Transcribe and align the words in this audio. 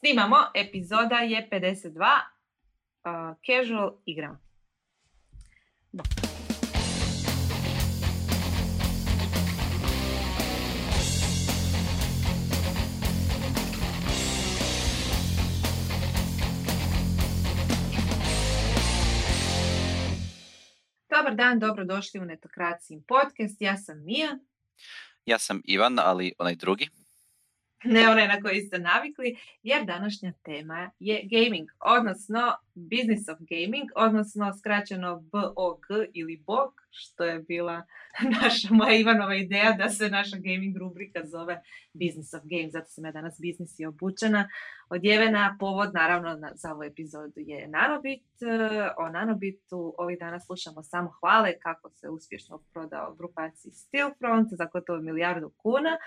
Snimamo, 0.00 0.36
epizoda 0.54 1.16
je 1.16 1.48
52, 1.50 1.90
uh, 3.04 3.36
casual 3.46 3.96
igram. 4.06 4.38
Da. 5.92 6.02
Dobar 21.08 21.34
dan, 21.34 21.58
dobrodošli 21.58 22.20
u 22.20 22.24
Netokracijim 22.24 23.02
podcast. 23.08 23.60
Ja 23.60 23.76
sam 23.76 24.04
Mija. 24.04 24.38
Ja 25.26 25.38
sam 25.38 25.62
Ivan, 25.64 25.98
ali 25.98 26.32
onaj 26.38 26.54
drugi. 26.54 26.88
Ne 27.84 28.08
one 28.10 28.28
na 28.28 28.40
koji 28.40 28.60
ste 28.60 28.78
navikli, 28.78 29.36
jer 29.62 29.84
današnja 29.84 30.32
tema 30.42 30.90
je 30.98 31.28
gaming, 31.30 31.68
odnosno 31.80 32.56
business 32.74 33.28
of 33.28 33.38
gaming, 33.38 33.90
odnosno 33.96 34.52
skraćeno 34.58 35.20
BOG 35.20 35.84
ili 36.12 36.42
BOG, 36.46 36.72
što 36.90 37.24
je 37.24 37.38
bila 37.38 37.86
naša 38.42 38.74
moja 38.74 38.96
Ivanova 38.96 39.34
ideja 39.34 39.72
da 39.72 39.88
se 39.88 40.08
naša 40.08 40.36
gaming 40.36 40.76
rubrika 40.76 41.20
zove 41.26 41.62
Business 41.92 42.34
of 42.34 42.42
Games, 42.44 42.72
zato 42.72 42.86
sam 42.88 43.04
ja 43.04 43.12
danas 43.12 43.40
biznis 43.40 43.78
i 43.78 43.86
obučena. 43.86 44.48
Odjevena 44.88 45.56
povod, 45.60 45.94
naravno, 45.94 46.38
za 46.54 46.72
ovu 46.72 46.82
epizodu 46.82 47.32
je 47.36 47.68
Nanobit. 47.68 48.24
O 48.96 49.08
Nanobitu 49.08 49.94
ovih 49.98 50.18
dana 50.18 50.40
slušamo 50.40 50.82
samo 50.82 51.10
hvale 51.20 51.58
kako 51.58 51.90
se 51.90 52.08
uspješno 52.08 52.62
prodao 52.72 53.14
grupaciji 53.14 53.72
Stillfront 53.72 54.48
za 54.50 54.64
gotovo 54.64 55.00
milijardu 55.00 55.50
kuna, 55.56 55.98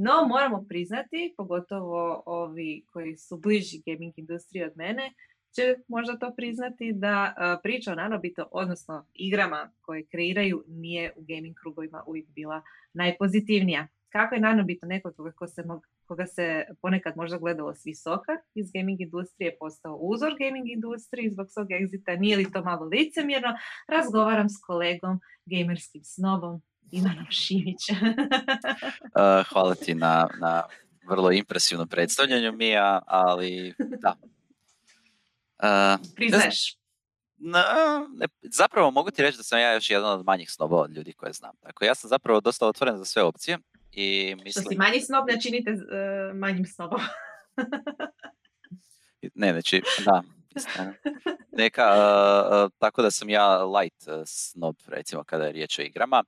no, 0.00 0.26
moramo 0.28 0.64
priznati, 0.68 1.34
pogotovo 1.36 2.22
ovi 2.26 2.84
koji 2.92 3.16
su 3.16 3.36
bliži 3.36 3.82
gaming 3.86 4.12
industriji 4.16 4.64
od 4.64 4.72
mene, 4.76 5.12
će 5.54 5.74
možda 5.88 6.18
to 6.18 6.34
priznati 6.36 6.92
da 6.92 7.34
priča 7.62 7.92
o 7.92 7.94
nanobito, 7.94 8.48
odnosno 8.50 9.06
igrama 9.14 9.72
koje 9.80 10.06
kreiraju, 10.06 10.64
nije 10.66 11.12
u 11.16 11.22
gaming 11.28 11.56
krugovima 11.56 12.04
uvijek 12.06 12.28
bila 12.28 12.62
najpozitivnija. 12.92 13.88
Kako 14.08 14.34
je 14.34 14.40
nanobito 14.40 14.86
neko 14.86 15.12
koga 15.12 15.46
se, 15.46 15.64
koga 16.06 16.26
se 16.26 16.64
ponekad 16.82 17.16
možda 17.16 17.38
gledalo 17.38 17.74
s 17.74 17.86
visoka 17.86 18.32
iz 18.54 18.70
gaming 18.72 19.00
industrije, 19.00 19.56
postao 19.60 19.96
uzor 19.96 20.34
gaming 20.38 20.70
industriji 20.70 21.30
zbog 21.30 21.46
svog 21.50 21.72
egzita, 21.72 22.16
nije 22.16 22.36
li 22.36 22.52
to 22.52 22.64
malo 22.64 22.84
licemjerno, 22.86 23.48
razgovaram 23.88 24.48
s 24.48 24.60
kolegom, 24.66 25.20
gamerskim 25.46 26.04
snobom, 26.04 26.62
Ivanom 26.92 27.26
Šimića. 27.30 27.92
uh, 28.02 29.46
hvala 29.48 29.74
ti 29.74 29.94
na, 29.94 30.28
na 30.40 30.62
vrlo 31.08 31.32
impresivnom 31.32 31.88
predstavljanju, 31.88 32.52
Mija, 32.52 33.02
ali 33.06 33.74
da. 33.78 34.14
Uh, 35.62 36.06
Priznaješ? 36.16 36.76
Na, 37.36 37.62
ne, 38.14 38.26
zapravo 38.42 38.90
mogu 38.90 39.10
ti 39.10 39.22
reći 39.22 39.36
da 39.36 39.42
sam 39.42 39.60
ja 39.60 39.74
još 39.74 39.90
jedan 39.90 40.12
od 40.12 40.24
manjih 40.24 40.50
snobova 40.50 40.82
od 40.82 40.96
ljudi 40.96 41.12
koje 41.12 41.32
znam. 41.32 41.56
Tako 41.60 41.84
ja 41.84 41.94
sam 41.94 42.08
zapravo 42.08 42.40
dosta 42.40 42.66
otvoren 42.66 42.98
za 42.98 43.04
sve 43.04 43.22
opcije. 43.22 43.58
I 43.92 44.34
mislim... 44.44 44.62
Što 44.62 44.70
si 44.70 44.76
manji 44.76 45.00
snob 45.00 45.24
ne 45.28 45.40
činite 45.40 45.70
uh, 45.70 45.78
manjim 46.36 46.66
snobom. 46.66 47.00
ne, 49.34 49.52
znači, 49.52 49.82
da. 50.04 50.22
Neka, 51.52 51.84
uh, 51.84 52.70
tako 52.78 53.02
da 53.02 53.10
sam 53.10 53.28
ja 53.28 53.64
light 53.64 54.04
snob, 54.26 54.76
recimo, 54.86 55.24
kada 55.24 55.44
je 55.44 55.52
riječ 55.52 55.78
o 55.78 55.82
igrama. 55.82 56.24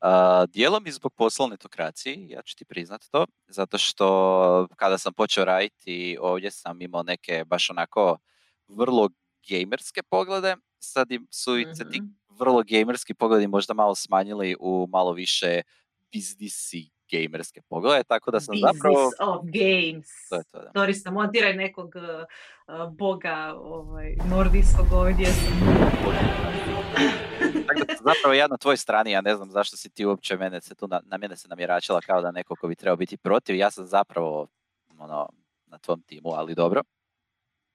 Uh, 0.00 0.50
dijelom 0.50 0.86
i 0.86 0.92
zbog 0.92 1.12
poslovne 1.14 1.56
tokracije, 1.56 2.28
ja 2.28 2.42
ću 2.42 2.56
ti 2.56 2.64
priznat 2.64 3.04
to, 3.10 3.26
zato 3.48 3.78
što 3.78 4.68
kada 4.76 4.98
sam 4.98 5.12
počeo 5.12 5.44
raditi 5.44 6.18
ovdje 6.20 6.50
sam 6.50 6.82
imao 6.82 7.02
neke 7.02 7.44
baš 7.46 7.70
onako 7.70 8.18
vrlo 8.68 9.08
gamerske 9.50 10.02
poglede, 10.02 10.56
sad 10.78 11.08
su 11.30 11.58
i 11.58 11.66
se 11.74 11.90
ti 11.90 12.00
mhm. 12.00 12.10
vrlo 12.28 12.62
gamerski 12.66 13.14
pogledi 13.14 13.46
možda 13.46 13.74
malo 13.74 13.94
smanjili 13.94 14.56
u 14.60 14.86
malo 14.90 15.12
više 15.12 15.62
biznisi 16.12 16.90
gamerske 17.12 17.60
poglede, 17.68 18.04
tako 18.04 18.30
da 18.30 18.40
sam 18.40 18.52
Business 18.52 18.76
zapravo... 18.76 19.10
of 19.20 19.44
games. 19.44 20.08
To 20.28 20.36
je 20.36 20.44
to, 20.44 20.58
da. 20.62 20.70
Dorista, 20.74 21.10
montiraj 21.10 21.54
nekog 21.54 21.92
uh, 21.96 22.92
boga 22.92 23.54
ovaj, 23.56 24.16
nordijskog 24.30 24.86
ovdje. 24.92 25.26
Zapravo 27.88 28.34
ja 28.34 28.46
na 28.46 28.56
tvoj 28.56 28.76
strani, 28.76 29.10
ja 29.10 29.20
ne 29.20 29.36
znam 29.36 29.50
zašto 29.50 29.76
si 29.76 29.90
ti 29.90 30.06
uopće 30.06 30.36
mene 30.36 30.60
se 30.60 30.74
tu 30.74 30.88
na, 30.88 31.00
na 31.04 31.18
mene 31.18 31.36
se 31.36 31.48
namjeračila 31.48 32.00
kao 32.00 32.22
da 32.22 32.30
neko 32.30 32.56
ko 32.56 32.68
bi 32.68 32.74
trebao 32.74 32.96
biti 32.96 33.16
protiv, 33.16 33.56
ja 33.56 33.70
sam 33.70 33.86
zapravo 33.86 34.46
ono, 34.98 35.28
na 35.66 35.78
tvom 35.78 36.02
timu, 36.02 36.28
ali 36.28 36.54
dobro. 36.54 36.82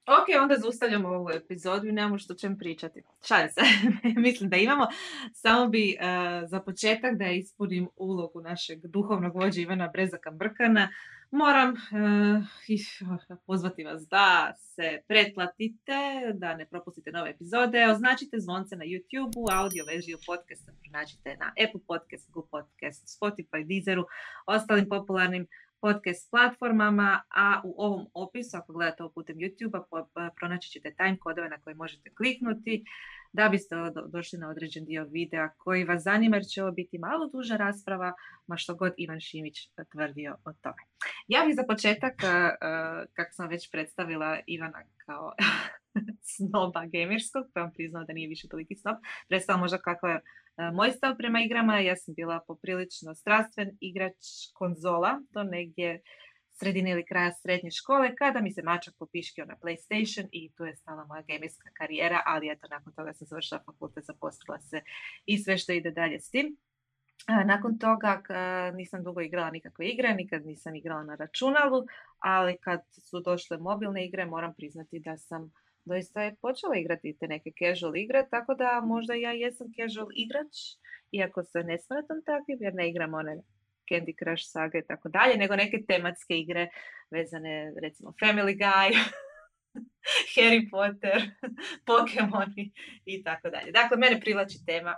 Ok, 0.06 0.42
onda 0.42 0.56
zaustavljamo 0.56 1.10
ovu 1.10 1.30
epizodu 1.30 1.88
i 1.88 1.92
nemamo 1.92 2.18
što 2.18 2.34
čem 2.34 2.58
pričati. 2.58 3.04
Šalim 3.28 3.50
se, 3.50 3.62
mislim 4.28 4.50
da 4.50 4.58
imamo. 4.58 4.88
Samo 5.34 5.68
bi 5.68 5.98
uh, 6.00 6.50
za 6.50 6.60
početak 6.60 7.18
da 7.18 7.28
ispunim 7.28 7.90
ulogu 7.96 8.42
našeg 8.42 8.88
duhovnog 8.88 9.36
vođa 9.36 9.62
Ivana 9.62 9.88
Brezaka 9.88 10.32
Brkana, 10.32 10.90
moram 11.34 11.70
uh, 11.70 13.38
pozvati 13.46 13.84
vas 13.84 14.08
da 14.08 14.54
se 14.58 15.02
pretplatite, 15.08 16.00
da 16.34 16.56
ne 16.56 16.66
propustite 16.66 17.12
nove 17.12 17.30
epizode, 17.30 17.88
označite 17.88 18.40
zvonce 18.40 18.76
na 18.76 18.86
YouTube-u, 18.86 19.46
audio 19.52 19.86
vežiju 19.86 20.18
podcasta 20.26 20.72
pronađite 20.82 21.38
na 21.40 21.46
Apple 21.46 21.82
Podcast, 21.88 22.32
Google 22.32 22.50
Podcast, 22.52 23.20
Spotify, 23.20 23.68
Deezeru, 23.68 24.06
ostalim 24.46 24.90
popularnim 24.90 25.48
podcast 25.82 26.32
platformama, 26.32 27.22
a 27.30 27.62
u 27.64 27.74
ovom 27.78 28.06
opisu, 28.14 28.58
ako 28.58 28.74
gledate 28.74 29.04
ovo 29.04 29.12
putem 29.12 29.38
YouTube-a, 29.38 30.30
pronaći 30.36 30.70
ćete 30.70 30.96
time 30.96 31.18
kodove 31.20 31.50
na 31.50 31.58
koje 31.62 31.76
možete 31.76 32.16
kliknuti 32.18 32.84
da 33.34 33.50
biste 33.50 33.76
došli 34.08 34.40
na 34.40 34.50
određen 34.50 34.86
dio 34.86 35.06
videa 35.12 35.50
koji 35.58 35.84
vas 35.84 36.04
zanima 36.04 36.36
jer 36.36 36.46
će 36.46 36.64
ovo 36.64 36.72
biti 36.72 36.98
malo 36.98 37.28
duža 37.28 37.58
rasprava, 37.58 38.14
ma 38.48 38.58
što 38.58 38.76
god 38.76 38.94
Ivan 38.98 39.20
Šimić 39.20 39.70
tvrdio 39.92 40.38
o 40.46 40.54
tome. 40.54 40.84
Ja 41.28 41.46
bih 41.46 41.56
za 41.56 41.64
početak, 41.64 42.14
kako 43.14 43.32
sam 43.32 43.50
već 43.50 43.72
predstavila 43.72 44.40
Ivana 44.48 44.82
kao 45.06 45.34
snoba 46.36 46.86
gamerskog, 46.86 47.46
pa 47.54 47.62
vam 47.62 47.72
priznao 47.74 48.04
da 48.04 48.14
nije 48.14 48.28
više 48.28 48.48
toliki 48.48 48.76
snob, 48.76 48.96
predstavila 49.30 49.62
možda 49.62 49.78
kako 49.78 50.08
je 50.08 50.22
moj 50.74 50.92
stav 50.92 51.18
prema 51.18 51.42
igrama. 51.42 51.80
Ja 51.80 51.96
sam 51.96 52.14
bila 52.14 52.40
poprilično 52.48 53.16
strastven 53.16 53.78
igrač 53.80 54.22
konzola, 54.54 55.22
to 55.34 55.44
negdje 55.44 56.02
sredine 56.60 56.92
ili 56.92 57.06
kraja 57.06 57.32
srednje 57.32 57.72
škole, 57.72 58.16
kada 58.16 58.42
mi 58.42 58.52
se 58.52 58.62
mačak 58.64 58.94
popiškio 59.00 59.46
na 59.46 59.56
PlayStation 59.62 60.28
i 60.32 60.52
tu 60.56 60.66
je 60.66 60.76
stala 60.76 61.06
moja 61.06 61.22
gamerska 61.22 61.70
karijera, 61.74 62.22
ali 62.26 62.52
eto, 62.52 62.68
nakon 62.70 62.94
toga 62.94 63.14
sam 63.14 63.28
završila 63.28 63.64
fakultet, 63.66 64.06
zaposlila 64.06 64.60
se 64.60 64.82
i 65.26 65.38
sve 65.38 65.58
što 65.58 65.72
ide 65.72 65.92
dalje 65.92 66.20
s 66.20 66.30
tim. 66.30 66.58
Nakon 67.46 67.78
toga 67.80 68.22
nisam 68.74 69.04
dugo 69.04 69.22
igrala 69.22 69.52
nikakve 69.52 69.88
igre, 69.88 70.14
nikad 70.14 70.46
nisam 70.46 70.76
igrala 70.76 71.04
na 71.04 71.16
računalu, 71.16 71.86
ali 72.20 72.58
kad 72.58 72.82
su 72.92 73.20
došle 73.20 73.58
mobilne 73.58 74.06
igre 74.06 74.26
moram 74.26 74.54
priznati 74.58 75.00
da 75.00 75.18
sam 75.18 75.52
doista 75.86 76.22
je 76.24 76.36
počela 76.42 76.76
igrati 76.78 77.18
te 77.20 77.28
neke 77.28 77.52
casual 77.60 77.96
igre, 77.98 78.28
tako 78.32 78.56
da 78.56 78.82
možda 78.86 79.14
ja 79.14 79.32
jesam 79.32 79.68
casual 79.78 80.08
igrač, 80.16 80.54
iako 81.12 81.44
se 81.44 81.64
ne 81.64 81.80
smatram 81.80 82.22
takvim 82.26 82.58
jer 82.62 82.74
ne 82.74 82.90
igram 82.90 83.14
one 83.14 83.42
Candy 83.94 84.14
Crush 84.24 84.44
saga 84.46 84.78
i 84.78 84.88
tako 84.88 85.10
dalje, 85.10 85.38
nego 85.38 85.56
neke 85.56 85.84
tematske 85.88 86.38
igre 86.38 86.70
vezane 87.12 87.74
recimo 87.82 88.14
Family 88.22 88.58
Guy, 88.58 88.98
Harry 90.36 90.70
Potter, 90.72 91.30
Pokemoni 91.88 92.72
i 93.06 93.24
tako 93.24 93.50
dalje. 93.50 93.72
Dakle, 93.72 93.98
mene 93.98 94.20
privlači 94.20 94.66
tema 94.66 94.96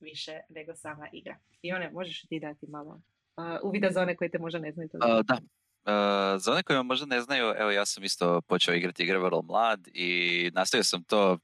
više 0.00 0.40
nego 0.48 0.74
sama 0.74 1.08
igra. 1.12 1.36
I 1.62 1.72
one, 1.72 1.90
možeš 1.90 2.22
ti 2.22 2.40
dati 2.40 2.66
malo 2.66 3.00
uh, 3.36 3.58
uvida 3.62 3.90
za 3.90 4.02
one 4.02 4.16
koji 4.16 4.30
te 4.30 4.38
možda 4.38 4.58
ne 4.58 4.72
znaju. 4.72 4.88
To 4.88 4.98
uh, 4.98 5.24
da, 5.24 5.38
Uh, 5.78 6.40
za 6.40 6.52
one 6.52 6.62
koji 6.62 6.76
me 6.76 6.82
možda 6.82 7.06
ne 7.06 7.20
znaju, 7.20 7.54
evo 7.58 7.70
ja 7.70 7.86
sam 7.86 8.04
isto 8.04 8.40
počeo 8.40 8.74
igrati 8.74 9.02
igre 9.02 9.18
vrlo 9.18 9.42
mlad 9.42 9.88
i 9.94 10.50
nastavio 10.54 10.84
sam 10.84 11.04
to 11.04 11.32
uh, 11.32 11.38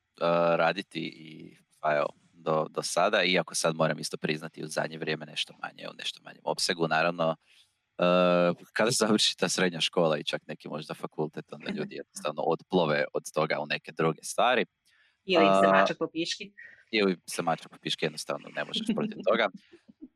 raditi 0.57 1.01
i 1.01 1.57
pa 1.81 1.97
evo, 1.97 2.07
do, 2.45 2.67
do 2.71 2.83
sada, 2.83 3.23
iako 3.25 3.55
sad 3.55 3.77
moram 3.77 3.99
isto 3.99 4.17
priznati 4.17 4.65
u 4.65 4.67
zadnje 4.69 4.99
vrijeme 4.99 5.27
nešto 5.27 5.55
manje, 5.63 5.89
u 5.89 5.95
nešto 5.99 6.21
manjem 6.23 6.43
opsegu, 6.45 6.89
naravno, 6.89 7.37
uh, 7.99 8.57
kada 8.73 8.91
završi 8.91 9.37
ta 9.37 9.49
srednja 9.49 9.81
škola 9.81 10.19
i 10.19 10.25
čak 10.25 10.43
neki 10.47 10.69
možda 10.69 10.95
fakultet, 10.95 11.53
onda 11.53 11.71
ljudi 11.79 11.97
jednostavno 11.97 12.43
odplove 12.43 13.05
od 13.13 13.23
toga 13.35 13.59
u 13.61 13.67
neke 13.67 13.93
druge 13.93 14.23
stvari. 14.23 14.65
Ili 15.25 15.47
se 15.63 15.69
mačak 15.69 15.99
po 15.99 16.09
piški. 16.13 16.53
Ili 16.91 17.17
se 17.27 17.43
mačak 17.43 17.73
po 17.73 17.79
piški, 17.79 18.05
jednostavno 18.05 18.49
ne 18.57 18.65
možeš 18.65 18.87
protiv 18.95 19.19
toga. 19.29 19.49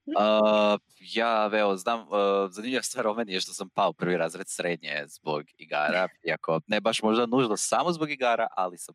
Uh, 0.07 0.81
ja, 0.99 1.51
evo, 1.53 1.77
znam, 1.77 2.01
uh, 2.01 2.09
zanimljiva 2.51 2.83
stvar 2.83 3.07
o 3.07 3.15
meni 3.15 3.33
je 3.33 3.41
što 3.41 3.53
sam 3.53 3.69
pao 3.69 3.93
prvi 3.93 4.17
razred 4.17 4.47
srednje 4.49 5.05
zbog 5.07 5.43
igara, 5.59 6.09
iako 6.29 6.61
ne 6.67 6.81
baš 6.81 7.03
možda 7.03 7.27
nužno 7.27 7.57
samo 7.57 7.93
zbog 7.93 8.11
igara, 8.11 8.47
ali 8.57 8.79
sam 8.79 8.95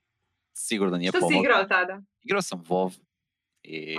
sigurno 0.54 0.98
nije 0.98 1.12
pomogao. 1.12 1.30
Što 1.30 1.40
si 1.40 1.40
igrao 1.40 1.64
tada? 1.64 2.02
Igrao 2.24 2.42
sam 2.42 2.64
WoW 2.64 2.92
i 3.64 3.98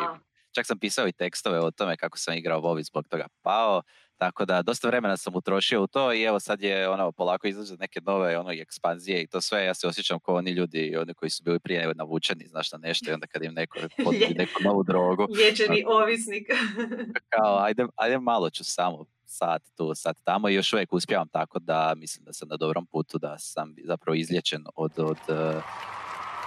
čak 0.54 0.66
sam 0.66 0.78
pisao 0.78 1.08
i 1.08 1.12
tekstove 1.12 1.60
o 1.60 1.70
tome 1.70 1.96
kako 1.96 2.18
sam 2.18 2.34
igrao 2.34 2.60
WoW 2.60 2.80
i 2.80 2.84
zbog 2.84 3.08
toga 3.08 3.26
pao. 3.42 3.82
Tako 4.16 4.44
da 4.44 4.62
dosta 4.62 4.88
vremena 4.88 5.16
sam 5.16 5.34
utrošio 5.36 5.82
u 5.82 5.86
to 5.86 6.12
i 6.12 6.22
evo 6.22 6.40
sad 6.40 6.62
je 6.62 6.88
ono 6.88 7.12
polako 7.12 7.46
izlaze 7.46 7.76
neke 7.76 8.00
nove 8.00 8.38
ono 8.38 8.52
i 8.52 8.60
ekspanzije 8.60 9.22
i 9.22 9.26
to 9.26 9.40
sve. 9.40 9.64
Ja 9.64 9.74
se 9.74 9.86
osjećam 9.86 10.20
kao 10.20 10.34
oni 10.34 10.50
ljudi 10.50 10.96
oni 10.96 11.14
koji 11.14 11.30
su 11.30 11.42
bili 11.42 11.60
prije 11.60 11.92
navučeni 11.94 12.46
znaš 12.46 12.72
na 12.72 12.78
nešto 12.78 13.10
i 13.10 13.14
onda 13.14 13.26
kad 13.26 13.42
im 13.42 13.52
neko 13.54 13.78
podudi 14.04 14.34
neku 14.34 14.62
novu 14.62 14.82
drogu. 14.82 15.26
Liječeni 15.36 15.84
ovisnik. 15.86 16.48
kao 17.34 17.58
ajde, 17.58 17.86
ajde 17.96 18.18
malo 18.18 18.50
ću 18.50 18.64
samo 18.64 19.04
sat 19.26 19.62
tu, 19.76 19.92
sat 19.94 20.16
tamo 20.24 20.48
i 20.48 20.54
još 20.54 20.72
uvijek 20.72 20.92
uspijevam 20.92 21.28
tako 21.28 21.58
da 21.58 21.94
mislim 21.96 22.24
da 22.24 22.32
sam 22.32 22.48
na 22.48 22.56
dobrom 22.56 22.86
putu, 22.86 23.18
da 23.18 23.38
sam 23.38 23.74
zapravo 23.84 24.14
izlječen 24.14 24.64
od, 24.74 24.92
od 24.98 25.18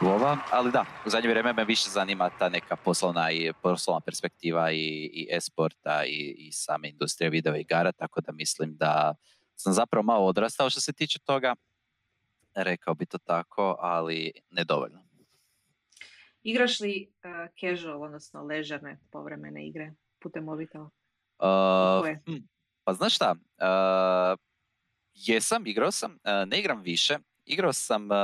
uh, 0.02 0.38
ali 0.52 0.72
da, 0.72 0.86
u 1.06 1.10
zadnje 1.10 1.30
vrijeme 1.30 1.54
me 1.54 1.66
više 1.66 1.90
zanima 1.90 2.30
ta 2.40 2.50
neka 2.50 2.76
poslovna 2.76 3.32
i 3.32 3.52
poslovna 3.64 4.02
perspektiva 4.02 4.72
i, 4.72 5.10
i 5.14 5.28
e-sporta 5.32 6.04
i, 6.06 6.36
i 6.38 6.52
same 6.52 6.90
industrije 6.90 7.30
video 7.30 7.56
igara, 7.56 7.92
tako 7.92 8.22
da 8.22 8.32
mislim 8.32 8.78
da 8.78 9.16
sam 9.56 9.74
zapravo 9.74 10.04
malo 10.04 10.26
odrastao 10.26 10.70
što 10.70 10.82
se 10.82 10.94
tiče 10.94 11.20
toga, 11.20 11.56
rekao 12.56 12.94
bi 12.94 13.06
to 13.06 13.18
tako, 13.18 13.76
ali 13.80 14.32
nedovoljno. 14.50 15.08
Igraš 16.44 16.80
li 16.80 17.12
uh, 17.24 17.32
casual, 17.60 18.04
odnosno 18.04 18.44
ležerne 18.44 19.00
povremene 19.12 19.68
igre 19.68 19.94
putem 20.20 20.44
mobitela? 20.44 20.90
Uh, 21.40 22.18
pa 22.84 22.94
znaš 22.94 23.16
šta, 23.16 23.36
uh, 23.36 24.40
jesam, 25.14 25.68
igrao 25.68 25.92
sam, 25.92 26.12
uh, 26.12 26.48
ne 26.48 26.60
igram 26.60 26.82
više, 26.82 27.18
igrao 27.48 27.74
sam, 27.74 28.04
uh, 28.12 28.18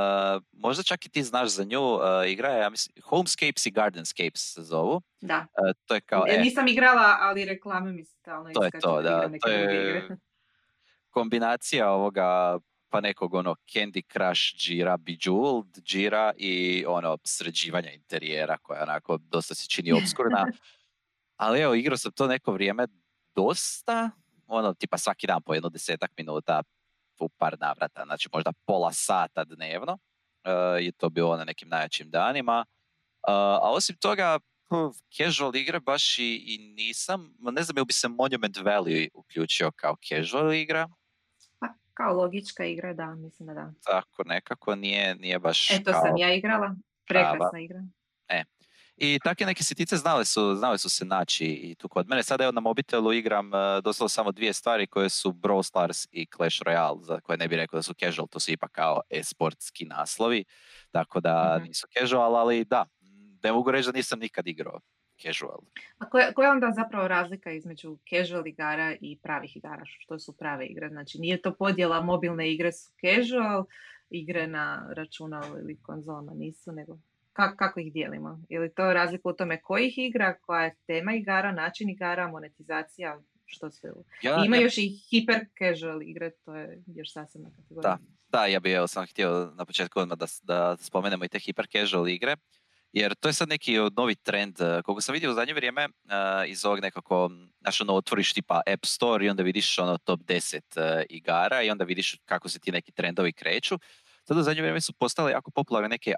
možda 0.52 0.84
čak 0.84 1.06
i 1.06 1.10
ti 1.10 1.24
znaš 1.24 1.50
za 1.50 1.64
nju, 1.64 1.81
uh, 1.81 2.02
igra 2.28 2.50
je, 2.50 2.62
ja 2.62 2.70
mislim, 2.70 3.04
Homescapes 3.04 3.66
i 3.66 3.72
Gardenscapes 3.72 4.54
se 4.54 4.64
zovu. 4.64 5.02
Da. 5.22 5.46
to 5.86 5.94
je 5.94 6.02
kao, 6.02 6.25
e, 6.28 6.38
nisam 6.38 6.68
igrala, 6.68 7.18
ali 7.20 7.46
reklame 7.46 7.92
mi 7.92 8.04
stalno 8.04 8.50
To 8.54 8.64
je 8.64 8.72
to, 8.81 9.02
da. 9.02 9.30
To 9.42 9.50
je 9.50 10.08
kombinacija 11.16 11.92
ovoga 11.92 12.60
pa 12.90 13.02
nekog 13.02 13.34
ono 13.34 13.56
Candy 13.68 14.04
Crush 14.14 14.70
Jira 14.70 14.98
Bejeweled 14.98 15.81
Jira 15.86 16.34
i 16.38 16.86
ono 16.88 17.18
sređivanja 17.24 17.92
interijera 17.92 18.58
koja 18.58 18.84
onako 18.84 19.18
dosta 19.18 19.56
se 19.56 19.68
čini 19.68 19.92
obskurna. 19.92 20.46
Ali 21.44 21.62
evo, 21.62 21.74
igrao 21.74 21.98
sam 21.98 22.12
to 22.12 22.28
neko 22.28 22.52
vrijeme 22.52 22.88
dosta, 23.36 24.12
ono, 24.48 24.74
tipa 24.74 24.98
svaki 24.98 25.28
dan 25.28 25.42
po 25.42 25.54
jedno 25.54 25.69
desetak 25.69 26.12
minuta 26.18 26.64
u 27.19 27.30
par 27.30 27.57
navrata, 27.60 28.04
znači 28.06 28.30
možda 28.33 28.51
pola 28.65 28.92
sata 28.92 29.44
dnevno 29.44 29.94
uh, 29.94 30.81
i 30.81 30.92
to 30.92 31.10
bilo 31.10 31.38
na 31.38 31.44
nekim 31.44 31.69
najjačim 31.69 32.10
danima. 32.10 32.65
Uh, 33.27 33.33
a 33.33 33.71
osim 33.71 33.95
toga, 33.95 34.39
casual 35.18 35.56
igre 35.56 35.80
baš 35.80 36.19
i, 36.19 36.44
i 36.48 36.57
nisam, 36.57 37.36
ne 37.39 37.62
znam 37.63 37.77
ili 37.77 37.86
bi 37.86 37.94
se 37.94 38.07
Monument 38.07 38.57
Valley 38.57 39.07
uključio 39.13 39.71
kao 39.75 39.95
casual 40.07 40.54
igra. 40.54 40.89
Pa, 41.60 41.68
kao 41.94 42.13
logička 42.13 42.65
igra, 42.65 42.94
da, 42.94 43.16
mislim 43.16 43.48
da 43.48 43.54
da. 43.54 43.74
Tako, 43.86 44.24
nekako 44.25 44.75
nije, 44.75 45.16
nije 45.16 45.39
baš 45.39 45.71
Eto 45.71 45.92
kao... 45.92 46.01
sam 46.01 46.18
ja 46.18 46.33
igrala, 46.33 46.75
prekrasna 47.07 47.59
igra. 47.59 47.83
E, 48.98 49.13
i 49.13 49.19
takve 49.24 49.45
neke 49.45 49.63
sitice 49.63 49.98
znale 49.98 50.25
su, 50.25 50.56
znale 50.56 50.78
su 50.78 50.90
se 50.90 51.06
naći 51.06 51.45
i 51.45 51.75
tu 51.75 51.90
kod 51.90 52.07
mene. 52.07 52.24
Sada 52.24 52.44
evo 52.44 52.51
na 52.51 52.62
mobitelu 52.62 53.13
igram 53.13 53.48
uh, 53.48 53.84
doslovno 53.84 54.10
samo 54.10 54.31
dvije 54.31 54.54
stvari 54.54 54.88
koje 54.88 55.10
su 55.10 55.31
Brawl 55.31 55.63
Stars 55.63 56.07
i 56.12 56.28
Clash 56.36 56.62
Royale, 56.62 57.04
za 57.04 57.19
koje 57.19 57.38
ne 57.38 57.48
bih 57.48 57.56
rekao 57.56 57.78
da 57.78 57.84
su 57.84 57.94
casual, 57.94 58.28
to 58.28 58.40
su 58.40 58.51
ipak 58.51 58.72
kao 58.72 59.01
e-sportski 59.10 59.86
naslovi, 59.86 60.44
tako 60.92 61.19
da 61.19 61.60
mm 61.60 61.63
nisu 61.63 61.88
casual, 62.00 62.36
ali 62.36 62.66
da, 62.66 62.86
ne 63.44 63.51
mogu 63.51 63.72
reći 63.72 63.86
da 63.86 63.92
nisam 63.92 64.19
nikad 64.19 64.48
igrao 64.48 64.80
casual. 65.22 65.60
A 65.98 66.10
koja, 66.10 66.34
koja 66.34 66.45
je 66.45 66.51
onda 66.51 66.72
zapravo 66.75 67.07
razlika 67.07 67.51
između 67.51 67.98
casual 68.10 68.48
igara 68.48 68.95
i 69.01 69.19
pravih 69.24 69.57
igara? 69.57 69.81
Što 69.86 70.19
su 70.19 70.38
prave 70.38 70.66
igre? 70.66 70.90
Znači 70.90 71.19
nije 71.19 71.42
to 71.42 71.54
podjela 71.54 72.01
mobilne 72.01 72.51
igre 72.54 72.72
su 72.72 72.92
casual, 73.01 73.66
igre 74.10 74.48
na 74.48 74.88
računalu 74.95 75.57
ili 75.60 75.81
konzolama 75.81 76.34
nisu, 76.34 76.72
nego 76.72 76.98
kako, 77.33 77.57
kako 77.57 77.80
ih 77.80 77.94
dijelimo? 77.94 78.39
Je 78.50 78.59
li 78.59 78.74
to 78.74 78.94
razlika 78.94 79.30
u 79.30 79.33
tome 79.33 79.62
kojih 79.62 79.97
igra, 79.97 80.38
koja 80.41 80.63
je 80.63 80.75
tema 80.88 81.13
igara, 81.13 81.51
način 81.51 81.89
igara, 81.89 82.27
monetizacija, 82.27 83.21
što 83.45 83.71
sve? 83.71 83.91
Ja, 84.21 84.44
Ima 84.45 84.57
još 84.57 84.77
i 84.77 84.89
hiper 85.09 85.45
casual 85.59 86.01
igre, 86.01 86.31
to 86.45 86.56
je 86.56 86.83
još 86.95 87.13
sasvim 87.13 87.45
kategorija. 87.56 87.81
Da, 87.91 87.97
da, 88.39 88.45
ja 88.45 88.59
bih 88.59 88.74
evo 88.74 88.88
sam 88.88 89.06
htio 89.06 89.51
na 89.56 89.65
početku 89.65 90.00
odmah 90.00 90.18
da, 90.18 90.25
da 90.41 90.77
spomenemo 90.77 91.25
i 91.25 91.27
te 91.30 91.39
hiper 91.39 91.68
casual 91.68 92.07
igre, 92.07 92.35
jer 92.94 93.15
to 93.15 93.30
je 93.30 93.33
sad 93.33 93.50
neki 93.50 93.77
novi 93.97 94.15
trend, 94.15 94.62
e, 94.62 94.81
koliko 94.81 95.01
sam 95.01 95.13
vidio 95.13 95.31
u 95.31 95.33
zadnje 95.33 95.53
vrijeme 95.53 95.85
uh, 95.85 96.12
iz 96.47 96.65
ovog 96.65 96.80
nekako, 96.80 97.31
znaš 97.62 97.81
ono, 97.81 97.94
otvoriš 97.94 98.33
tipa 98.33 98.62
App 98.74 98.85
Store 98.85 99.25
i 99.25 99.30
onda 99.30 99.44
vidiš 99.44 99.80
ono 99.80 99.97
top 99.97 100.19
10 100.19 100.57
uh, 100.57 101.03
igara 101.09 101.62
i 101.62 101.69
onda 101.69 101.83
vidiš 101.83 102.15
kako 102.25 102.50
se 102.50 102.59
ti 102.59 102.71
neki 102.71 102.91
trendovi 102.91 103.33
kreću. 103.33 103.80
Sada 104.28 104.40
u 104.40 104.44
zadnje 104.44 104.62
vrijeme 104.62 104.81
su 104.81 104.94
postale 104.94 105.31
jako 105.31 105.52
popularne 105.52 105.90
neke, 105.90 106.14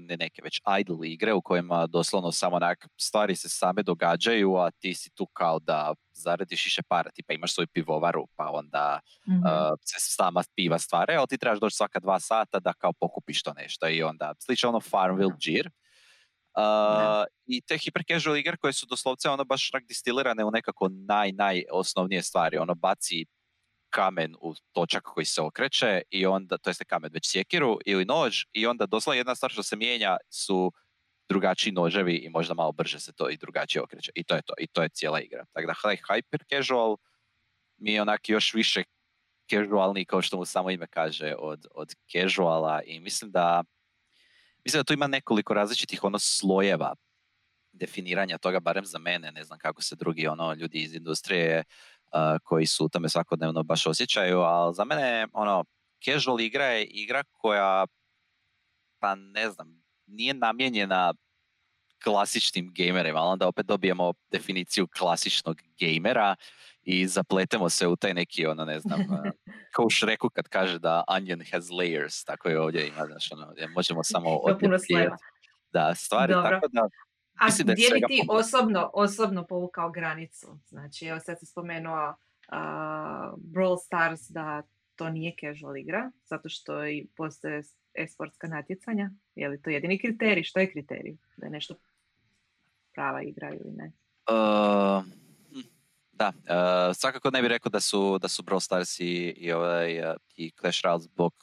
ne 0.00 0.16
neke, 0.16 0.42
već 0.42 0.60
idle 0.80 1.08
igre 1.08 1.32
u 1.32 1.42
kojima 1.42 1.86
doslovno 1.86 2.32
samo 2.32 2.56
onak 2.56 2.86
stvari 3.00 3.36
se 3.36 3.48
same 3.48 3.82
događaju, 3.82 4.56
a 4.56 4.70
ti 4.70 4.94
si 4.94 5.10
tu 5.14 5.26
kao 5.26 5.58
da 5.58 5.94
zaradiš 6.12 6.64
više 6.64 6.82
para, 6.82 7.10
tipa 7.10 7.32
imaš 7.32 7.54
svoju 7.54 7.66
pivovaru, 7.72 8.26
pa 8.36 8.50
onda 8.50 9.00
mm 9.28 9.42
se 9.84 9.96
sama 9.98 10.42
piva 10.56 10.78
stvare, 10.78 11.14
ali 11.14 11.26
ti 11.26 11.38
trebaš 11.38 11.60
doći 11.60 11.76
svaka 11.76 12.00
dva 12.00 12.20
sata 12.20 12.60
da 12.60 12.72
kao 12.72 12.92
pokupiš 12.92 13.42
to 13.42 13.52
nešto 13.52 13.88
i 13.88 14.02
onda 14.02 14.34
slično 14.38 14.68
ono 14.68 14.80
Farmville 14.80 15.34
Gear. 15.44 15.66
Uh, 16.56 17.26
I 17.46 17.60
te 17.60 17.74
hyper 17.74 18.04
casual 18.08 18.36
igre 18.36 18.56
koje 18.56 18.72
su 18.72 18.86
doslovce 18.86 19.30
ono 19.30 19.44
baš 19.44 19.70
rak 19.70 19.84
distilirane 19.88 20.44
u 20.44 20.50
nekako 20.50 20.88
naj, 21.08 21.32
najosnovnije 21.32 22.22
stvari. 22.22 22.58
Ono 22.58 22.74
baci 22.74 23.26
kamen 23.94 24.34
u 24.40 24.54
točak 24.72 25.02
koji 25.02 25.24
se 25.24 25.42
okreće 25.42 26.02
i 26.10 26.26
onda, 26.26 26.58
to 26.58 26.70
jeste 26.70 26.84
kamen 26.84 27.10
već 27.12 27.30
sjekiru 27.30 27.78
ili 27.86 28.04
nož 28.04 28.44
i 28.52 28.66
onda 28.66 28.86
doslovno 28.86 29.16
jedna 29.16 29.34
stvar 29.34 29.50
što 29.50 29.62
se 29.62 29.76
mijenja 29.76 30.16
su 30.30 30.72
drugačiji 31.28 31.72
noževi 31.72 32.16
i 32.16 32.28
možda 32.28 32.54
malo 32.54 32.72
brže 32.72 33.00
se 33.00 33.12
to 33.12 33.30
i 33.30 33.36
drugačije 33.36 33.82
okreće. 33.82 34.12
I 34.14 34.24
to 34.24 34.34
je 34.34 34.42
to. 34.42 34.54
I 34.58 34.66
to 34.66 34.82
je 34.82 34.88
cijela 34.88 35.20
igra. 35.20 35.44
Tako 35.52 35.66
da 35.66 35.74
hyper 35.74 36.42
casual 36.48 36.96
mi 37.76 37.92
je 37.92 38.02
onak 38.02 38.28
još 38.28 38.54
više 38.54 38.82
casualni 39.50 40.04
kao 40.04 40.22
što 40.22 40.36
mu 40.36 40.44
samo 40.44 40.70
ime 40.70 40.86
kaže 40.86 41.34
od, 41.38 41.66
od 41.70 41.94
casuala 42.12 42.82
i 42.82 43.00
mislim 43.00 43.30
da 43.30 43.64
mislim 44.64 44.80
da 44.80 44.84
tu 44.84 44.92
ima 44.92 45.06
nekoliko 45.06 45.54
različitih 45.54 46.04
ono 46.04 46.18
slojeva 46.18 46.94
definiranja 47.72 48.38
toga, 48.38 48.60
barem 48.60 48.84
za 48.84 48.98
mene, 48.98 49.32
ne 49.32 49.44
znam 49.44 49.58
kako 49.58 49.82
se 49.82 49.96
drugi 49.96 50.26
ono 50.26 50.52
ljudi 50.54 50.78
iz 50.78 50.94
industrije 50.94 51.64
koji 52.42 52.66
su 52.66 52.84
u 52.84 52.88
tome 52.88 53.08
svakodnevno 53.08 53.62
baš 53.62 53.86
osjećaju, 53.86 54.38
ali 54.38 54.74
za 54.74 54.84
mene 54.84 55.26
ono, 55.32 55.64
casual 56.04 56.40
igra 56.40 56.64
je 56.64 56.84
igra 56.84 57.22
koja, 57.32 57.86
pa 58.98 59.14
ne 59.14 59.50
znam, 59.50 59.84
nije 60.06 60.34
namijenjena 60.34 61.14
klasičnim 62.04 62.72
gamerima, 62.76 63.18
ali 63.18 63.32
onda 63.32 63.48
opet 63.48 63.66
dobijemo 63.66 64.12
definiciju 64.32 64.86
klasičnog 64.98 65.56
gamera 65.80 66.34
i 66.82 67.06
zapletemo 67.06 67.68
se 67.68 67.86
u 67.86 67.96
taj 67.96 68.14
neki, 68.14 68.46
ono, 68.46 68.64
ne 68.64 68.80
znam, 68.80 69.00
kao 69.74 69.84
u 69.84 69.90
Shreku 69.90 70.30
kad 70.30 70.48
kaže 70.48 70.78
da 70.78 71.04
onion 71.08 71.42
has 71.52 71.64
layers, 71.64 72.26
tako 72.26 72.48
je 72.48 72.60
ovdje 72.60 72.88
ima, 72.88 73.06
znaš, 73.06 73.32
ono, 73.32 73.52
možemo 73.74 74.02
samo 74.04 74.40
da 75.72 75.94
stvari, 75.94 76.32
Dobro. 76.32 76.50
tako 76.50 76.68
da 76.72 76.88
a 77.38 77.48
gdje 77.58 77.88
bi 77.94 78.00
ti 78.08 78.26
osobno, 78.28 78.90
osobno 78.94 79.46
povukao 79.46 79.90
granicu? 79.90 80.58
Znači, 80.68 81.06
evo 81.06 81.20
sad 81.20 81.38
si 81.38 81.46
spomenuo 81.46 82.08
uh, 82.08 82.56
Brawl 83.36 83.76
Stars 83.84 84.20
da 84.28 84.62
to 84.96 85.10
nije 85.10 85.34
casual 85.40 85.76
igra, 85.76 86.10
zato 86.24 86.48
što 86.48 86.86
i 86.86 87.06
postoje 87.16 87.62
esportska 87.94 88.48
natjecanja. 88.48 89.10
Je 89.34 89.48
li 89.48 89.62
to 89.62 89.70
jedini 89.70 89.98
kriterij? 89.98 90.44
Što 90.44 90.60
je 90.60 90.72
kriterij? 90.72 91.16
Da 91.36 91.46
je 91.46 91.50
nešto 91.50 91.74
prava 92.94 93.22
igra 93.22 93.48
ili 93.48 93.72
ne? 93.72 93.92
Uh, 94.30 95.04
da, 96.12 96.28
uh, 96.28 96.96
svakako 96.96 97.30
ne 97.30 97.42
bih 97.42 97.48
rekao 97.48 97.70
da 97.70 97.80
su, 97.80 98.18
da 98.18 98.28
su 98.28 98.42
Brawl 98.42 98.60
Stars 98.60 99.00
i, 99.00 99.34
i, 99.36 99.52
ovaj, 99.52 100.14
i 100.36 100.52
Clash 100.60 100.84
Royale 100.84 100.98
zbog 100.98 101.34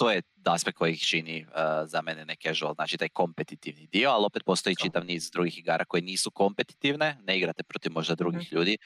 to 0.00 0.10
je 0.10 0.22
aspekt 0.44 0.78
koji 0.78 0.92
ih 0.92 1.02
čini 1.02 1.44
uh, 1.44 1.54
za 1.84 2.02
mene 2.02 2.24
ne 2.24 2.36
casual, 2.42 2.74
znači 2.74 2.98
taj 2.98 3.08
kompetitivni 3.08 3.86
dio, 3.86 4.10
ali 4.10 4.24
opet 4.24 4.44
postoji 4.44 4.76
čitav 4.76 5.04
niz 5.04 5.30
drugih 5.30 5.58
igara 5.58 5.84
koje 5.84 6.02
nisu 6.02 6.30
kompetitivne, 6.30 7.18
ne 7.22 7.38
igrate 7.38 7.62
protiv 7.62 7.92
možda 7.92 8.14
drugih 8.14 8.52
mm 8.52 8.54
ljudi, 8.56 8.78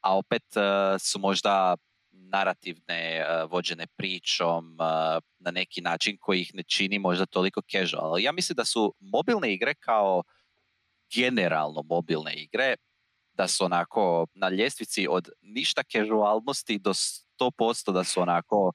a 0.00 0.16
opet 0.16 0.42
uh, 0.56 1.00
su 1.00 1.18
možda 1.18 1.76
narativne, 2.12 3.26
uh, 3.28 3.50
vođene 3.50 3.86
pričom 3.96 4.76
na 5.38 5.50
neki 5.50 5.80
način 5.80 6.16
koji 6.20 6.40
ih 6.40 6.54
ne 6.54 6.62
čini 6.62 6.98
možda 6.98 7.26
toliko 7.26 7.60
casual. 7.70 8.20
Ja 8.20 8.32
mislim 8.32 8.56
da 8.56 8.64
su 8.64 8.94
mobilne 9.00 9.54
igre 9.54 9.74
kao 9.74 10.22
generalno 11.14 11.82
mobilne 11.82 12.34
igre, 12.34 12.74
da 13.32 13.48
su 13.48 13.64
onako 13.64 14.26
na 14.34 14.48
ljestvici 14.48 15.06
od 15.10 15.28
ništa 15.42 15.82
casualnosti 15.82 16.78
do 16.78 16.92
100% 16.92 17.92
da 17.92 18.04
su 18.04 18.20
onako 18.20 18.72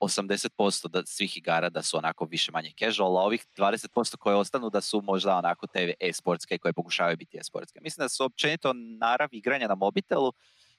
80% 0.00 0.88
da, 0.88 1.02
svih 1.06 1.36
igara 1.36 1.68
da 1.68 1.82
su 1.82 1.96
onako 1.96 2.24
više 2.24 2.52
manje 2.52 2.72
casual, 2.78 3.18
a 3.18 3.22
ovih 3.22 3.46
20% 3.56 4.16
koje 4.16 4.36
ostanu 4.36 4.70
da 4.70 4.80
su 4.80 5.02
možda 5.02 5.36
onako 5.36 5.66
te 5.66 5.94
e-sportske 6.00 6.58
koje 6.58 6.72
pokušavaju 6.72 7.16
biti 7.16 7.38
e-sportske. 7.38 7.80
Mislim 7.82 8.04
da 8.04 8.08
su 8.08 8.24
općenito 8.24 8.72
narav 9.00 9.28
igranja 9.32 9.68
na 9.68 9.74
mobitelu 9.74 10.32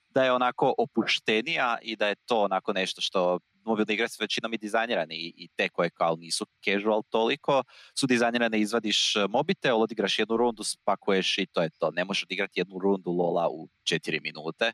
da 0.10 0.24
je 0.24 0.32
onako 0.32 0.74
opuštenija 0.78 1.78
i 1.82 1.96
da 1.96 2.08
je 2.08 2.16
to 2.16 2.42
onako 2.42 2.74
nešto 2.74 3.02
što 3.02 3.40
mobilne 3.66 3.94
igre 3.94 4.08
su 4.10 4.18
većinom 4.20 4.54
i 4.54 4.58
dizajnirane 4.58 5.16
i, 5.16 5.34
i 5.38 5.48
te 5.56 5.70
koje 5.70 5.90
kao 5.90 6.16
nisu 6.16 6.46
casual 6.66 7.04
toliko 7.10 7.64
su 8.00 8.08
dizajnirane, 8.08 8.60
izvadiš 8.60 9.16
e, 9.16 9.28
mobitel, 9.30 9.82
odigraš 9.82 10.20
jednu 10.20 10.38
rundu, 10.38 10.64
spakuješ 10.64 11.38
i 11.38 11.46
to 11.46 11.62
je 11.62 11.70
to. 11.70 11.92
Ne 11.92 12.06
možeš 12.06 12.24
odigrati 12.24 12.60
jednu 12.60 12.80
rundu 12.80 13.12
Lola 13.12 13.50
u 13.50 13.68
četiri 13.84 14.20
minute. 14.20 14.72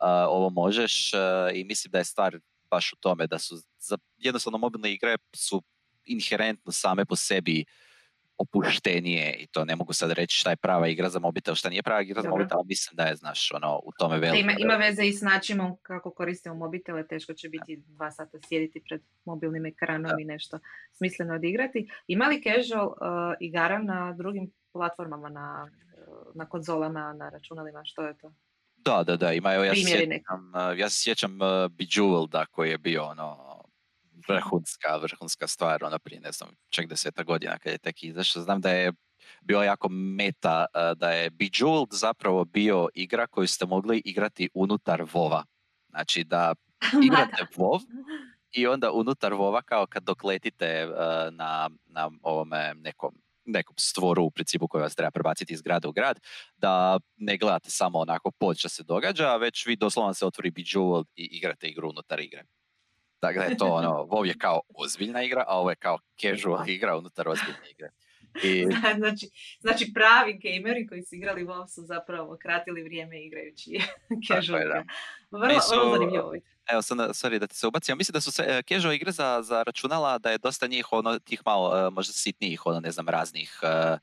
Uh, 0.00 0.06
ovo 0.28 0.50
možeš 0.50 1.12
uh, 1.14 1.56
i 1.56 1.64
mislim 1.64 1.90
da 1.90 1.98
je 1.98 2.04
stvar 2.04 2.38
baš 2.70 2.92
u 2.92 2.96
tome 2.96 3.26
da 3.26 3.38
su 3.38 3.56
za, 3.78 3.98
jednostavno 4.16 4.58
mobilne 4.58 4.92
igre 4.92 5.16
su 5.34 5.62
inherentno 6.04 6.72
same 6.72 7.04
po 7.04 7.16
sebi 7.16 7.64
opuštenije 8.38 9.36
i 9.38 9.46
to 9.46 9.64
ne 9.64 9.76
mogu 9.76 9.92
sad 9.92 10.10
reći 10.10 10.36
šta 10.36 10.50
je 10.50 10.56
prava 10.56 10.88
igra 10.88 11.08
za 11.08 11.18
mobitel, 11.18 11.54
šta 11.54 11.68
nije 11.68 11.82
prava 11.82 12.02
igra 12.02 12.22
za 12.22 12.28
Dobro. 12.28 12.38
mobitel, 12.38 12.58
ali 12.58 12.66
mislim 12.68 12.96
da 12.96 13.04
je, 13.04 13.16
znaš, 13.16 13.52
ono, 13.52 13.80
u 13.84 13.92
tome 13.98 14.14
Da, 14.14 14.20
veliko. 14.20 14.40
ima, 14.40 14.52
ima 14.58 14.74
veze 14.74 15.04
i 15.06 15.12
s 15.12 15.22
načinom 15.22 15.76
kako 15.82 16.10
koristimo 16.10 16.54
mobitele, 16.54 17.06
teško 17.06 17.34
će 17.34 17.48
biti 17.48 17.82
dva 17.86 18.10
sata 18.10 18.38
sjediti 18.48 18.82
pred 18.88 19.02
mobilnim 19.24 19.66
ekranom 19.66 20.20
i 20.20 20.24
nešto 20.24 20.58
smisleno 20.92 21.34
odigrati. 21.34 21.88
Ima 22.06 22.26
li 22.26 22.42
casual 22.42 22.86
uh, 22.86 22.94
igara 23.40 23.78
na 23.78 24.12
drugim 24.12 24.50
platformama, 24.72 25.28
na, 25.28 25.70
uh, 26.08 26.36
na 26.36 26.48
konzolama, 26.48 27.12
na 27.12 27.28
računalima, 27.28 27.82
što 27.84 28.02
je 28.02 28.18
to? 28.18 28.32
Da, 28.88 29.02
da, 29.04 29.16
da, 29.16 29.32
ima, 29.32 29.54
evo, 29.54 29.64
ja 29.64 29.74
se 29.74 29.82
sjećam, 29.82 30.52
uh, 30.54 30.78
ja 30.78 30.88
se 30.88 31.02
sjećam 31.02 31.32
uh, 31.32 31.48
Bejeweleda 31.48 32.46
koji 32.46 32.70
je 32.70 32.78
bio 32.78 33.04
ono 33.04 33.62
vrhunska, 34.28 34.96
vrhunska 34.96 35.46
stvar, 35.46 35.84
ono 35.84 35.98
prije, 35.98 36.20
ne 36.20 36.32
znam, 36.32 36.48
čak 36.70 36.86
deseta 36.86 37.22
godina 37.22 37.58
kad 37.58 37.72
je 37.72 37.78
tek 37.78 38.02
izašao. 38.02 38.42
Znam 38.42 38.60
da 38.60 38.70
je 38.70 38.92
bio 39.40 39.62
jako 39.62 39.88
meta, 39.88 40.66
uh, 40.74 40.98
da 40.98 41.10
je 41.10 41.30
Bejeweled 41.30 41.92
zapravo 41.92 42.44
bio 42.44 42.88
igra 42.94 43.26
koju 43.26 43.46
ste 43.46 43.66
mogli 43.66 44.02
igrati 44.04 44.50
unutar 44.54 45.02
Vova. 45.12 45.44
Znači 45.88 46.24
da 46.24 46.54
igrate 47.06 47.46
WoW 47.56 47.80
i 48.52 48.66
onda 48.66 48.92
unutar 48.92 49.32
Vova 49.34 49.62
kao 49.62 49.86
kad 49.86 50.02
dok 50.02 50.24
letite 50.24 50.86
uh, 50.86 51.34
na, 51.34 51.70
na 51.86 52.10
ovome 52.22 52.74
nekom 52.74 53.14
nekom 53.48 53.74
stvoru 53.78 54.24
u 54.24 54.30
principu 54.30 54.68
koji 54.68 54.82
vas 54.82 54.94
treba 54.94 55.10
prebaciti 55.10 55.54
iz 55.54 55.62
grada 55.62 55.88
u 55.88 55.92
grad, 55.92 56.20
da 56.56 56.98
ne 57.16 57.36
gledate 57.36 57.70
samo 57.70 57.98
onako 57.98 58.30
pod 58.30 58.58
što 58.58 58.68
se 58.68 58.82
događa, 58.82 59.36
već 59.36 59.66
vi 59.66 59.76
doslovno 59.76 60.14
se 60.14 60.26
otvori 60.26 60.50
Bejeweled 60.50 61.06
i 61.16 61.24
igrate 61.24 61.68
igru 61.68 61.90
unutar 61.90 62.20
igre. 62.20 62.44
Dakle, 63.22 63.56
to 63.56 63.66
ono, 63.66 63.90
WoW 63.90 64.26
je 64.26 64.34
kao 64.38 64.60
ozbiljna 64.74 65.22
igra, 65.22 65.44
a 65.48 65.58
ovo 65.58 65.70
je 65.70 65.76
kao 65.76 65.98
casual 66.20 66.68
igra 66.68 66.96
unutar 66.96 67.28
ozbiljne 67.28 67.70
igre. 67.70 67.90
I, 68.44 68.64
znači, 68.98 69.28
znači 69.60 69.92
pravi 69.94 70.32
gameri 70.34 70.86
koji 70.86 71.02
su 71.02 71.14
igrali 71.14 71.44
WoW 71.44 71.66
su 71.66 71.82
zapravo 71.82 72.36
kratili 72.36 72.82
vrijeme 72.82 73.20
igrajući 73.20 73.80
casual 74.28 74.60
je, 74.60 74.64
da. 74.64 74.74
igre. 74.74 74.84
Vrlo, 75.30 75.46
Meni 75.46 75.60
su- 75.60 75.70
vrlo 75.70 75.92
zanimljivo. 75.92 76.32
evo, 76.66 76.82
sad, 76.82 76.98
sorry 76.98 77.38
da 77.38 77.46
ti 77.46 77.56
se 77.56 77.66
ubacim, 77.66 77.92
ja 77.92 77.96
mislim 77.96 78.12
da 78.12 78.20
su 78.20 78.32
se 78.32 78.44
e, 78.48 78.62
casual 78.64 78.94
igre 78.94 79.12
za, 79.12 79.42
za 79.42 79.62
računala, 79.62 80.18
da 80.18 80.30
je 80.30 80.38
dosta 80.38 80.66
njih, 80.66 80.92
ono, 80.92 81.18
tih 81.18 81.42
malo, 81.46 81.78
e, 81.78 81.90
možda 81.90 82.12
sitnijih, 82.12 82.66
ono, 82.66 82.80
ne 82.80 82.90
znam, 82.90 83.08
raznih 83.08 83.60
e, 83.62 83.98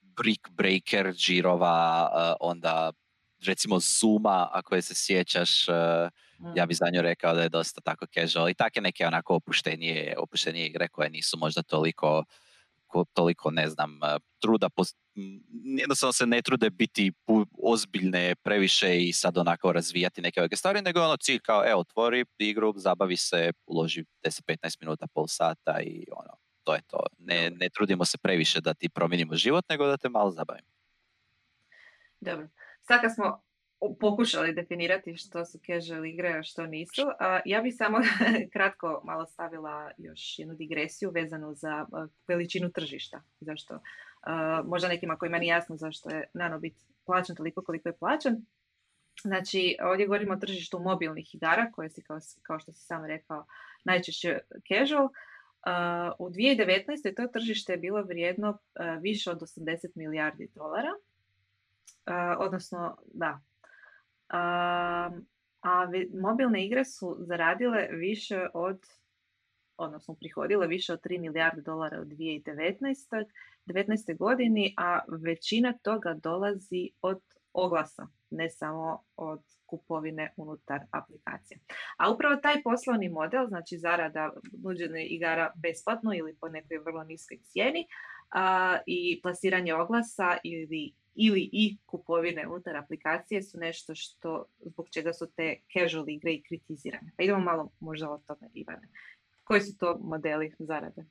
brick 0.00 0.50
breaker, 0.50 1.12
džirova, 1.14 2.10
onda 2.40 2.92
recimo 3.40 3.78
Zuma, 3.80 4.48
ako 4.52 4.74
je 4.74 4.82
se 4.82 4.94
sjećaš, 4.96 5.68
e, 5.68 5.72
Mm. 6.38 6.56
ja 6.56 6.66
bi 6.66 6.74
za 6.74 6.84
nju 6.92 7.02
rekao 7.02 7.34
da 7.34 7.42
je 7.42 7.48
dosta 7.48 7.80
tako 7.80 8.06
casual 8.06 8.48
i 8.48 8.54
take 8.54 8.80
neke 8.80 9.06
onako 9.06 9.34
opuštenije, 9.34 10.14
opuštenije 10.18 10.66
igre 10.66 10.88
koje 10.88 11.10
nisu 11.10 11.38
možda 11.38 11.62
toliko, 11.62 12.24
ko- 12.94 13.04
toliko 13.12 13.50
ne 13.50 13.68
znam, 13.68 13.90
eh, 14.04 14.16
truda, 14.40 14.68
jednostavno 15.78 16.12
se 16.12 16.26
ne 16.26 16.42
trude 16.42 16.70
biti 16.70 17.12
ozbiljne 17.62 18.34
previše 18.34 18.98
i 19.04 19.12
sad 19.12 19.38
onako 19.38 19.72
razvijati 19.72 20.20
neke 20.22 20.40
ove 20.40 20.56
stvari, 20.56 20.82
nego 20.82 21.00
je 21.00 21.06
ono 21.06 21.16
cilj 21.16 21.38
kao, 21.38 21.64
evo, 21.66 21.80
otvori 21.80 22.24
igru, 22.38 22.74
zabavi 22.76 23.16
se, 23.16 23.52
uloži 23.66 24.04
10-15 24.22 24.76
minuta, 24.80 25.06
pol 25.14 25.26
sata 25.28 25.80
i 25.80 26.06
ono, 26.12 26.34
to 26.64 26.74
je 26.74 26.80
to. 26.86 26.98
Ne, 27.18 27.50
ne 27.50 27.68
trudimo 27.68 28.04
se 28.04 28.18
previše 28.18 28.60
da 28.60 28.74
ti 28.74 28.88
promijenimo 28.88 29.34
život, 29.36 29.64
nego 29.68 29.86
da 29.86 29.96
te 29.96 30.08
malo 30.08 30.30
zabavimo. 30.30 30.68
Dobro. 32.20 32.48
Sad 32.82 33.00
kad 33.00 33.14
smo 33.14 33.43
pokušali 34.00 34.54
definirati 34.54 35.16
što 35.16 35.44
su 35.44 35.58
casual 35.58 36.06
igre, 36.06 36.28
a 36.28 36.42
što 36.42 36.66
nisu, 36.66 37.02
ja 37.44 37.60
bi 37.60 37.72
samo 37.72 37.98
kratko 38.52 39.00
malo 39.04 39.26
stavila 39.26 39.90
još 39.98 40.38
jednu 40.38 40.54
digresiju 40.54 41.10
vezanu 41.10 41.54
za 41.54 41.86
veličinu 42.28 42.70
tržišta. 42.70 43.22
Zašto? 43.40 43.80
možda 44.64 44.88
nekima 44.88 45.16
kojima 45.16 45.38
nije 45.38 45.50
jasno 45.50 45.76
zašto 45.76 46.10
je 46.10 46.24
nanobit 46.34 46.74
plaćan 47.06 47.36
toliko 47.36 47.62
koliko 47.62 47.88
je 47.88 47.96
plaćan. 47.96 48.36
Znači, 49.22 49.76
ovdje 49.82 50.06
govorimo 50.06 50.32
o 50.32 50.36
tržištu 50.36 50.78
mobilnih 50.78 51.34
igara, 51.34 51.70
koje 51.72 51.90
si, 51.90 52.02
kao, 52.42 52.58
što 52.58 52.72
si 52.72 52.84
sam 52.84 53.04
rekao, 53.04 53.46
najčešće 53.84 54.38
casual. 54.68 55.08
U 56.18 56.30
2019. 56.30 57.16
to 57.16 57.26
tržište 57.26 57.72
je 57.72 57.78
bilo 57.78 58.02
vrijedno 58.02 58.58
više 59.00 59.30
od 59.30 59.40
80 59.40 59.86
milijardi 59.94 60.48
dolara. 60.54 60.90
Odnosno, 62.38 62.96
da. 63.14 63.40
A 65.60 65.84
vi- 65.84 66.10
mobilne 66.20 66.66
igre 66.66 66.84
su 66.84 67.16
zaradile 67.18 67.88
više 67.90 68.46
od, 68.54 68.80
odnosno 69.76 70.14
prihodile 70.14 70.66
više 70.66 70.92
od 70.92 71.00
3 71.00 71.20
milijarde 71.20 71.62
dolara 71.62 72.00
u 72.00 72.04
2019. 72.04 73.24
19. 73.66 74.16
godini, 74.16 74.74
a 74.76 75.00
većina 75.08 75.72
toga 75.82 76.14
dolazi 76.14 76.90
od 77.02 77.20
oglasa, 77.52 78.06
ne 78.30 78.50
samo 78.50 79.02
od 79.16 79.40
kupovine 79.66 80.32
unutar 80.36 80.80
aplikacije. 80.90 81.58
A 81.96 82.10
upravo 82.10 82.36
taj 82.36 82.62
poslovni 82.62 83.08
model, 83.08 83.46
znači 83.48 83.78
zarada 83.78 84.32
nuđene 84.62 85.06
igara 85.06 85.52
besplatno 85.56 86.14
ili 86.14 86.36
po 86.40 86.48
nekoj 86.48 86.78
vrlo 86.78 87.04
niskoj 87.04 87.38
cijeni 87.44 87.86
a, 88.30 88.78
i 88.86 89.20
plasiranje 89.22 89.74
oglasa 89.74 90.36
ili 90.44 90.92
ili 91.14 91.50
i 91.52 91.76
kupovine 91.86 92.46
unutar 92.48 92.76
aplikacije 92.76 93.42
su 93.42 93.58
nešto 93.58 93.94
što 93.94 94.44
zbog 94.60 94.88
čega 94.90 95.12
su 95.12 95.26
te 95.36 95.56
casual 95.72 96.08
igre 96.08 96.32
i 96.32 96.42
kritizirane. 96.42 97.12
Pa 97.16 97.22
idemo 97.22 97.40
malo 97.40 97.70
možda 97.80 98.10
o 98.10 98.18
tome, 98.18 98.50
Ivane. 98.54 98.88
Koji 99.44 99.60
su 99.60 99.78
to 99.78 99.98
modeli 100.02 100.54
zarade? 100.58 101.04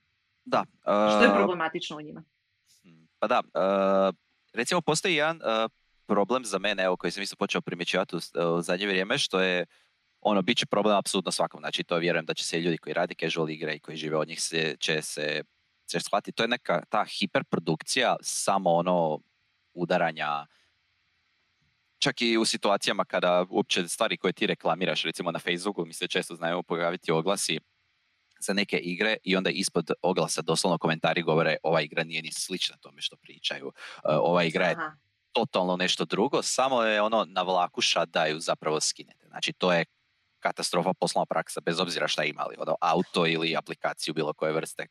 Da. 0.45 0.65
Što 0.81 1.23
je 1.23 1.29
eh, 1.29 1.35
problematično 1.35 1.97
u 1.97 2.01
njima? 2.01 2.23
Mm, 2.85 3.07
Pa 3.19 3.27
da, 3.27 3.39
uh, 3.39 4.15
recimo 4.53 4.81
postoji 4.81 5.15
jedan 5.15 5.37
uh, 5.37 5.71
problem 6.05 6.45
za 6.45 6.59
mene, 6.59 6.83
evo 6.83 6.97
koji 6.97 7.11
sam 7.11 7.23
isto 7.23 7.35
počeo 7.35 7.61
primjećivati 7.61 8.15
u, 8.15 8.19
u 8.55 8.61
zadnje 8.61 8.87
vrijeme, 8.87 9.17
što 9.17 9.41
je 9.41 9.65
ono, 10.21 10.41
bit 10.41 10.57
će 10.57 10.65
problem 10.65 10.97
apsolutno 10.97 11.31
svakom. 11.31 11.59
Znači, 11.59 11.83
to 11.83 11.97
vjerujem 11.97 12.25
da 12.25 12.33
će 12.33 12.45
se 12.45 12.59
ljudi 12.59 12.77
koji 12.77 12.93
radi 12.93 13.15
casual 13.15 13.49
igre 13.49 13.75
i 13.75 13.79
koji 13.79 13.97
žive 13.97 14.17
od 14.17 14.27
njih 14.27 14.41
se, 14.41 14.75
će 14.79 15.01
se 15.01 15.43
će 15.91 15.99
shvatiti. 15.99 16.35
To 16.35 16.43
je 16.43 16.47
neka 16.47 16.83
ta 16.89 17.05
hiperprodukcija 17.05 18.15
samo 18.21 18.69
ono 18.69 19.19
udaranja 19.73 20.45
čak 21.99 22.21
i 22.21 22.37
u 22.37 22.45
situacijama 22.45 23.05
kada 23.05 23.45
uopće 23.49 23.87
stvari 23.87 24.17
koje 24.17 24.33
ti 24.33 24.47
reklamiraš, 24.47 25.03
recimo 25.03 25.31
na 25.31 25.39
Facebooku 25.39 25.85
mi 25.85 25.93
se 25.93 26.07
često 26.07 26.35
znaju 26.35 26.63
pojaviti 26.63 27.11
oglasi 27.11 27.59
za 28.39 28.53
neke 28.53 28.77
igre 28.77 29.17
i 29.23 29.35
onda 29.35 29.49
ispod 29.49 29.91
oglasa 30.01 30.41
doslovno 30.41 30.77
komentari 30.77 31.21
govore 31.21 31.57
ova 31.63 31.81
igra 31.81 32.03
nije 32.03 32.21
ni 32.21 32.31
slična 32.31 32.77
tome 32.77 33.01
što 33.01 33.15
pričaju. 33.15 33.67
Uh, 33.67 33.73
ova 34.03 34.43
igra 34.43 34.65
je 34.65 34.75
Aha. 34.75 34.95
totalno 35.31 35.77
nešto 35.77 36.05
drugo, 36.05 36.41
samo 36.41 36.83
je 36.83 37.01
ono 37.01 37.25
na 37.25 37.41
vlakuša 37.41 38.05
da 38.05 38.25
ju 38.25 38.39
zapravo 38.39 38.81
skinete. 38.81 39.27
Znači 39.27 39.53
to 39.53 39.73
je 39.73 39.85
katastrofa 40.39 40.93
poslovna 40.93 41.25
praksa, 41.25 41.61
bez 41.61 41.79
obzira 41.79 42.07
šta 42.07 42.23
imali, 42.23 42.55
ono 42.59 42.75
auto 42.81 43.27
ili 43.27 43.57
aplikaciju 43.57 44.13
bilo 44.13 44.33
koje 44.33 44.53
vrste. 44.53 44.87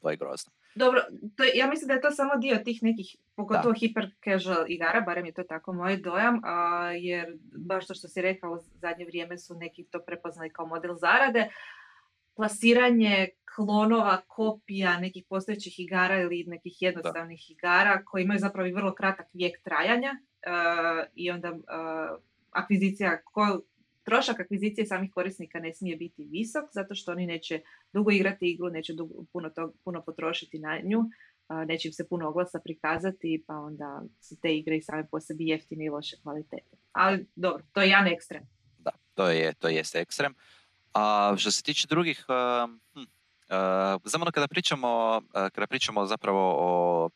To 0.00 0.10
je 0.10 0.16
grozno. 0.16 0.52
Dobro, 0.76 1.00
to, 1.36 1.44
ja 1.54 1.66
mislim 1.66 1.88
da 1.88 1.94
je 1.94 2.00
to 2.00 2.10
samo 2.10 2.36
dio 2.36 2.56
tih 2.64 2.82
nekih, 2.82 3.16
pogotovo 3.34 3.74
hiper 3.74 4.10
casual 4.24 4.64
igara, 4.68 5.00
barem 5.00 5.26
je 5.26 5.32
to 5.32 5.42
tako 5.42 5.72
moj 5.72 5.96
dojam, 5.96 6.40
a, 6.44 6.90
jer 6.92 7.38
baš 7.56 7.86
to 7.86 7.94
što 7.94 8.08
si 8.08 8.22
rekao, 8.22 8.52
u 8.52 8.58
zadnje 8.58 9.04
vrijeme 9.04 9.38
su 9.38 9.54
neki 9.54 9.84
to 9.84 10.00
prepoznali 10.06 10.50
kao 10.50 10.66
model 10.66 10.94
zarade. 10.94 11.48
Plasiranje 12.34 13.28
klonova, 13.54 14.20
kopija 14.26 15.00
nekih 15.00 15.24
postojećih 15.28 15.80
igara 15.80 16.20
ili 16.20 16.44
nekih 16.46 16.82
jednostavnih 16.82 17.50
igara 17.50 18.04
koji 18.04 18.22
imaju 18.22 18.40
zapravo 18.40 18.68
i 18.68 18.72
vrlo 18.72 18.94
kratak 18.94 19.26
vijek 19.32 19.62
trajanja 19.62 20.16
a, 20.46 21.04
i 21.14 21.30
onda 21.30 21.52
a, 21.68 22.16
akvizicija, 22.50 23.22
ko, 23.22 23.60
trošak 24.06 24.40
akvizicije 24.40 24.86
samih 24.86 25.10
korisnika 25.14 25.60
ne 25.60 25.74
smije 25.74 25.96
biti 25.96 26.24
visok 26.24 26.64
zato 26.72 26.94
što 26.94 27.12
oni 27.12 27.26
neće 27.26 27.60
dugo 27.92 28.10
igrati 28.10 28.50
igru, 28.50 28.70
neće 28.70 28.94
dugo, 28.94 29.14
puno, 29.32 29.50
tog, 29.50 29.74
puno 29.84 30.02
potrošiti 30.02 30.58
na 30.58 30.80
nju, 30.84 31.00
neće 31.66 31.88
im 31.88 31.92
se 31.92 32.08
puno 32.08 32.28
oglasa 32.28 32.60
prikazati, 32.64 33.44
pa 33.46 33.54
onda 33.54 34.02
su 34.20 34.40
te 34.40 34.56
igre 34.56 34.76
i 34.76 34.82
same 34.82 35.06
po 35.10 35.20
sebi 35.20 35.48
jeftine 35.48 35.84
i 35.84 35.88
loše 35.88 36.16
kvalitete. 36.22 36.76
Ali 36.92 37.26
dobro, 37.36 37.62
to 37.72 37.82
je 37.82 37.88
jedan 37.88 38.06
ekstrem. 38.06 38.42
Da, 38.78 38.90
to 39.14 39.28
je, 39.28 39.54
to 39.54 39.68
jest 39.68 39.96
ekstrem. 39.96 40.34
A 40.92 41.34
što 41.38 41.50
se 41.50 41.62
tiče 41.62 41.86
drugih, 41.88 42.24
hm, 42.26 43.00
uh, 43.00 43.06
znam 44.04 44.22
ono 44.22 44.30
kada 44.30 44.48
pričamo, 44.48 45.20
uh, 45.24 45.48
kada 45.52 45.66
pričamo 45.66 46.06
zapravo 46.06 46.54
o 46.58 47.10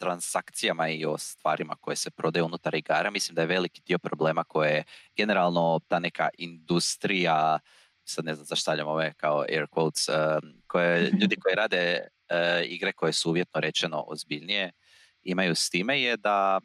transakcijama 0.00 0.88
i 0.88 1.04
o 1.04 1.18
stvarima 1.18 1.76
koje 1.80 1.96
se 1.96 2.10
prodaju 2.10 2.44
unutar 2.46 2.74
igara, 2.74 3.10
mislim 3.10 3.34
da 3.34 3.40
je 3.40 3.46
veliki 3.46 3.82
dio 3.86 3.98
problema 3.98 4.44
koje 4.44 4.70
je 4.70 4.84
generalno 5.16 5.80
ta 5.88 5.98
neka 5.98 6.28
industrija, 6.38 7.58
sad 8.04 8.24
ne 8.24 8.34
znam 8.34 8.46
zašto 8.46 8.72
ove 8.86 9.12
kao 9.16 9.40
air 9.40 9.66
quotes, 9.70 10.10
koje, 10.66 11.10
ljudi 11.20 11.36
koji 11.36 11.54
rade 11.54 12.08
igre 12.66 12.92
koje 12.92 13.12
su 13.12 13.30
uvjetno 13.30 13.60
rečeno 13.60 14.04
ozbiljnije, 14.06 14.72
imaju 15.22 15.54
s 15.54 15.70
time 15.70 16.02
je 16.02 16.16
da 16.16 16.60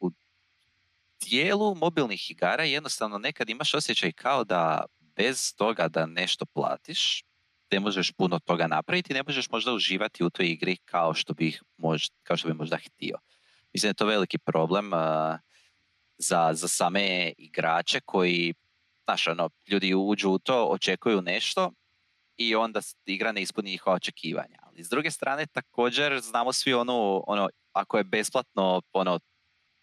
u 0.00 0.10
dijelu 1.28 1.74
mobilnih 1.74 2.30
igara 2.30 2.64
jednostavno 2.64 3.18
nekad 3.18 3.50
imaš 3.50 3.74
osjećaj 3.74 4.12
kao 4.12 4.44
da 4.44 4.84
bez 5.16 5.54
toga 5.56 5.88
da 5.88 6.06
nešto 6.06 6.46
platiš, 6.46 7.24
ne 7.72 7.80
možeš 7.80 8.12
puno 8.12 8.38
toga 8.38 8.66
napraviti, 8.66 9.14
ne 9.14 9.22
možeš 9.26 9.50
možda 9.50 9.72
uživati 9.72 10.24
u 10.24 10.30
toj 10.30 10.46
igri 10.46 10.76
kao 10.76 11.14
što 11.14 11.34
bi, 11.34 11.58
možda, 11.76 12.14
kao 12.22 12.36
što 12.36 12.48
bi 12.48 12.54
možda 12.54 12.76
htio. 12.76 13.18
Mislim 13.72 13.88
da 13.88 13.90
je 13.90 13.94
to 13.94 14.06
veliki 14.06 14.38
problem 14.38 14.90
za, 16.18 16.50
za 16.54 16.68
same 16.68 17.32
igrače 17.38 18.00
koji, 18.04 18.54
znaš, 19.04 19.28
ono, 19.28 19.50
ljudi 19.68 19.94
uđu 19.94 20.30
u 20.30 20.38
to, 20.38 20.64
očekuju 20.64 21.22
nešto 21.22 21.72
i 22.36 22.54
onda 22.54 22.80
igra 23.06 23.32
ne 23.32 23.42
ispuni 23.42 23.70
njihova 23.70 23.96
očekivanja. 23.96 24.58
Ali 24.62 24.84
s 24.84 24.88
druge 24.88 25.10
strane 25.10 25.46
također 25.46 26.20
znamo 26.20 26.52
svi 26.52 26.74
ono, 26.74 27.24
ono 27.26 27.48
ako 27.72 27.98
je 27.98 28.04
besplatno, 28.04 28.82
ono, 28.92 29.18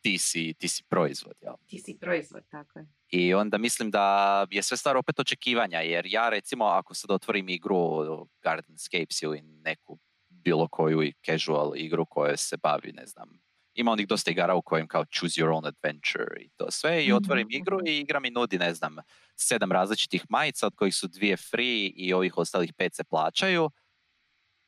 ti 0.01 0.17
si, 0.17 0.53
ti 0.53 0.67
si 0.67 0.83
proizvod. 0.83 1.33
Jel? 1.41 1.53
Ti 1.67 1.79
si 1.79 1.97
proizvod, 2.01 2.43
tako 2.49 2.79
je. 2.79 2.85
I 3.09 3.33
onda 3.33 3.57
mislim 3.57 3.91
da 3.91 4.47
je 4.51 4.63
sve 4.63 4.77
stvar 4.77 4.97
opet 4.97 5.19
očekivanja, 5.19 5.79
jer 5.79 6.05
ja 6.05 6.29
recimo 6.29 6.65
ako 6.65 6.93
sad 6.93 7.11
otvorim 7.11 7.49
igru 7.49 8.27
Gardenscapes 8.43 9.21
ili 9.21 9.41
neku 9.41 9.99
bilo 10.29 10.67
koju 10.67 11.11
casual 11.25 11.71
igru 11.75 12.05
koja 12.05 12.37
se 12.37 12.57
bavi, 12.57 12.91
ne 12.91 13.05
znam, 13.05 13.29
ima 13.75 13.91
onih 13.91 14.07
dosta 14.07 14.31
igara 14.31 14.55
u 14.55 14.61
kojem 14.61 14.87
kao 14.87 15.05
choose 15.05 15.41
your 15.41 15.49
own 15.49 15.67
adventure 15.67 16.41
i 16.41 16.49
to 16.49 16.71
sve 16.71 17.05
i 17.05 17.13
otvorim 17.13 17.47
mhm, 17.47 17.55
igru 17.55 17.79
i 17.87 17.97
igra 17.97 18.19
mi 18.19 18.29
nudi, 18.29 18.57
ne 18.57 18.73
znam, 18.73 18.95
sedam 19.35 19.71
različitih 19.71 20.25
majica 20.29 20.67
od 20.67 20.75
kojih 20.75 20.95
su 20.95 21.07
dvije 21.07 21.37
free 21.37 21.91
i 21.95 22.13
ovih 22.13 22.37
ostalih 22.37 22.73
pet 22.73 22.95
se 22.95 23.03
plaćaju 23.03 23.69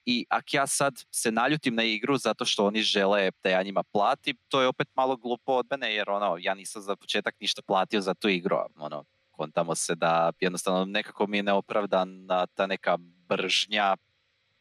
i 0.09 0.25
ako 0.29 0.47
ja 0.51 0.67
sad 0.67 0.93
se 1.11 1.31
naljutim 1.31 1.75
na 1.75 1.83
igru 1.83 2.17
zato 2.17 2.45
što 2.45 2.65
oni 2.65 2.81
žele 2.81 3.31
da 3.43 3.49
ja 3.49 3.63
njima 3.63 3.83
platim, 3.83 4.37
to 4.47 4.61
je 4.61 4.67
opet 4.67 4.87
malo 4.95 5.17
glupo 5.17 5.51
od 5.51 5.65
mene 5.71 5.93
jer 5.93 6.09
ono, 6.09 6.37
ja 6.39 6.53
nisam 6.53 6.81
za 6.81 6.95
početak 6.95 7.35
ništa 7.39 7.61
platio 7.61 8.01
za 8.01 8.13
tu 8.13 8.29
igru. 8.29 8.57
Ono, 8.75 9.05
kontamo 9.31 9.75
se 9.75 9.95
da 9.95 10.31
jednostavno 10.39 10.85
nekako 10.85 11.27
mi 11.27 11.37
je 11.37 11.43
neopravdana 11.43 12.45
ta 12.45 12.67
neka 12.67 12.97
bržnja 12.99 13.95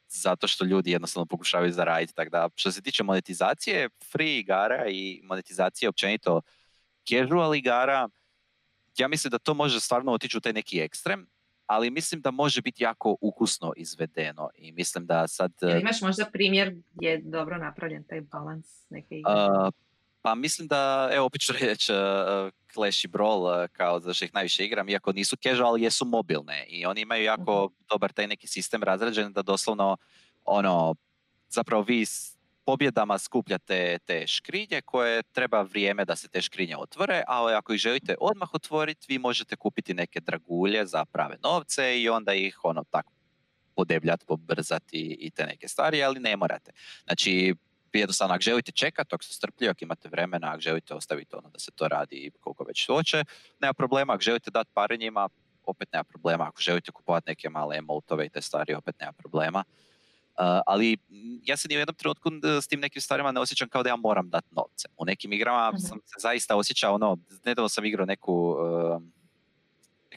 zato 0.09 0.49
što 0.49 0.65
ljudi 0.65 0.91
jednostavno 0.91 1.27
pokušavaju 1.27 1.73
zaraditi. 1.73 2.15
Tako 2.15 2.31
da, 2.31 2.49
što 2.55 2.73
se 2.73 2.83
tiče 2.83 3.03
monetizacije 3.03 3.89
free 4.13 4.39
igara 4.39 4.89
i 4.89 5.21
monetizacije 5.25 5.89
općenito 5.89 6.41
casual 7.09 7.55
igara, 7.55 8.09
ja 8.99 9.09
mislim 9.09 9.31
da 9.31 9.39
to 9.39 9.55
može 9.55 9.81
stvarno 9.81 10.13
otići 10.13 10.37
u 10.37 10.41
taj 10.41 10.53
neki 10.53 10.81
ekstrem, 10.81 11.27
ali 11.67 11.91
mislim 11.91 12.21
da 12.21 12.31
može 12.31 12.63
biti 12.63 12.83
jako 12.83 13.17
ukusno 13.21 13.73
izvedeno 13.77 14.49
i 14.55 14.73
mislim 14.73 15.07
da 15.07 15.29
sad... 15.29 15.53
Jel 15.63 15.81
imaš 15.81 16.01
možda 16.01 16.25
primjer 16.33 16.75
gdje 16.95 17.09
je 17.09 17.23
dobro 17.25 17.59
napravljen 17.59 18.05
taj 18.05 18.21
balans 18.21 18.67
neke 18.91 19.19
igre? 19.19 19.33
pa 20.23 20.35
mislim 20.35 20.69
da, 20.69 21.11
evo 21.13 21.27
opet 21.27 21.41
ću 21.41 21.53
reći 21.61 21.93
uh, 21.93 21.99
Clash 22.75 23.05
i 23.05 23.09
Brawl 23.09 23.63
uh, 23.63 23.69
kao 23.73 24.01
za 24.01 24.15
što 24.15 24.25
ih 24.25 24.35
najviše 24.35 24.65
igram, 24.65 24.89
iako 24.89 25.13
nisu 25.13 25.37
casual, 25.37 25.69
ali 25.69 25.83
jesu 25.83 26.05
mobilne 26.05 26.67
i 26.69 26.87
oni 26.87 27.01
imaju 27.01 27.25
jako 27.25 27.65
uh 27.65 27.71
dobar 27.91 28.13
taj 28.13 28.27
neki 28.27 28.47
sistem 28.47 28.83
razrađen 28.83 29.33
da 29.33 29.43
doslovno 29.43 29.97
ono, 30.45 30.95
zapravo 31.49 31.83
vi 31.83 32.05
pobjedama 32.67 33.19
skupljate 33.19 33.99
te 34.07 34.27
škrinje 34.27 34.81
koje 34.85 35.23
treba 35.23 35.63
vrijeme 35.63 36.05
da 36.05 36.17
se 36.17 36.29
te 36.29 36.43
škrinje 36.43 36.77
otvore, 36.77 37.23
ali 37.27 37.55
ako 37.55 37.73
ih 37.73 37.79
želite 37.81 38.15
odmah 38.21 38.55
otvoriti, 38.55 39.07
vi 39.09 39.19
možete 39.19 39.57
kupiti 39.57 39.95
neke 39.95 40.21
dragulje 40.21 40.87
za 40.87 41.05
prave 41.05 41.37
novce 41.43 42.01
i 42.01 42.09
onda 42.09 42.35
ih 42.35 42.59
ono 42.63 42.85
tako 42.85 43.13
podebljati, 43.75 44.25
pobrzati 44.27 45.17
i 45.21 45.31
te 45.31 45.47
neke 45.47 45.69
stvari, 45.69 46.03
ali 46.03 46.21
ne 46.21 46.37
morate. 46.37 46.73
Znači, 47.05 47.55
jednostavno 47.93 48.35
ako 48.35 48.43
želite 48.43 48.73
čekati, 48.73 49.15
ako 49.15 49.25
ste 49.25 49.35
strpljivi, 49.35 49.71
ako 49.71 49.85
imate 49.85 50.09
vremena, 50.09 50.49
ako 50.51 50.61
želite 50.61 50.95
ostaviti 50.95 51.37
ono 51.37 51.49
da 51.49 51.59
se 51.59 51.71
to 51.71 51.89
radi 51.89 52.31
koliko 52.41 52.65
već 52.65 52.87
hoće, 52.87 53.25
nema 53.61 53.73
problema. 53.75 54.13
Ako 54.13 54.23
želite 54.23 54.51
dati 54.51 54.71
pare 54.75 54.97
njima, 54.97 55.29
opet 55.65 55.93
nema 55.93 56.05
problema. 56.05 56.45
Ako 56.49 56.61
želite 56.61 56.93
kupovati 56.93 57.31
neke 57.31 57.49
male 57.49 57.77
emotove 57.77 58.27
i 58.27 58.29
te 58.29 58.43
stvari, 58.43 58.75
opet 58.75 59.01
nema 59.01 59.13
problema. 59.13 59.65
Uh, 60.39 60.61
ali 60.67 60.97
ja 61.43 61.57
se 61.57 61.69
ni 61.69 61.77
u 61.77 61.79
jednom 61.79 61.95
trenutku 61.95 62.31
s 62.63 62.69
tim 62.69 62.81
nekim 62.81 63.03
stvarima 63.03 63.33
ne 63.33 63.41
osjećam 63.41 63.69
kao 63.69 63.83
da 63.83 63.89
ja 63.89 63.97
moram 63.97 64.31
dati 64.31 64.49
novce. 64.51 64.89
U 64.97 65.05
nekim 65.05 65.33
igrama 65.33 65.73
uh 65.75 65.81
sam 65.89 65.99
se 66.05 66.15
zaista 66.19 66.57
osjećao, 66.57 66.95
ono, 66.95 67.19
nedavno 67.45 67.69
sam 67.69 67.85
igrao 67.85 68.07
neku, 68.07 68.33
uh, 68.33 69.03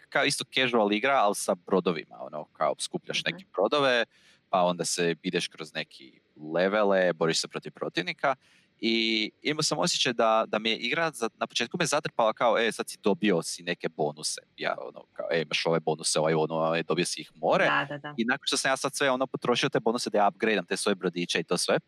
kao 0.10 0.26
isto 0.26 0.44
casual 0.44 0.94
igra, 0.94 1.14
ali 1.14 1.36
sa 1.36 1.56
brodovima, 1.56 2.18
ono, 2.20 2.46
kao 2.46 2.76
skupljaš 2.80 3.24
neke 3.24 3.46
brodove, 3.54 4.06
pa 4.50 4.62
onda 4.62 4.86
se 4.86 5.16
ideš 5.24 5.48
kroz 5.48 5.74
neki 5.74 6.20
levele, 6.54 7.14
boriš 7.14 7.42
se 7.42 7.48
protiv 7.48 7.72
protivnika 7.72 8.36
i 8.82 9.32
imao 9.42 9.64
sam 9.64 9.80
osjećaj 9.80 10.14
da, 10.14 10.46
da 10.48 10.60
mi 10.60 10.70
je 10.70 10.78
igra 10.78 11.12
za, 11.12 11.30
na 11.38 11.48
početku 11.48 11.78
me 11.80 11.86
zatrpala 11.86 12.34
kao, 12.34 12.58
e, 12.58 12.72
sad 12.72 12.90
si 12.90 12.98
dobio 13.04 13.42
si 13.42 13.64
neke 13.64 13.90
bonuse. 13.90 14.42
Ja, 14.58 14.76
ono, 14.82 15.06
kao, 15.14 15.28
e, 15.32 15.42
imaš 15.42 15.66
ove 15.66 15.80
bonuse, 15.80 16.20
ovaj, 16.20 16.34
ono, 16.34 16.56
ovaj, 16.56 16.84
dobio 16.84 17.06
si 17.06 17.22
ih 17.22 17.32
more. 17.36 17.66
Da, 17.66 17.86
da, 17.90 17.98
da. 17.98 18.14
I 18.18 18.26
nakon 18.26 18.44
što 18.46 18.58
sam 18.58 18.72
ja 18.72 18.78
sad 18.78 18.96
sve 18.96 19.12
ono 19.12 19.28
potrošio 19.28 19.70
te 19.70 19.80
bonuse 19.80 20.10
da 20.10 20.18
ja 20.18 20.28
upgradeam 20.28 20.66
te 20.66 20.78
svoje 20.78 20.96
brodiće 20.96 21.40
i 21.40 21.44
to 21.44 21.58
sve, 21.58 21.80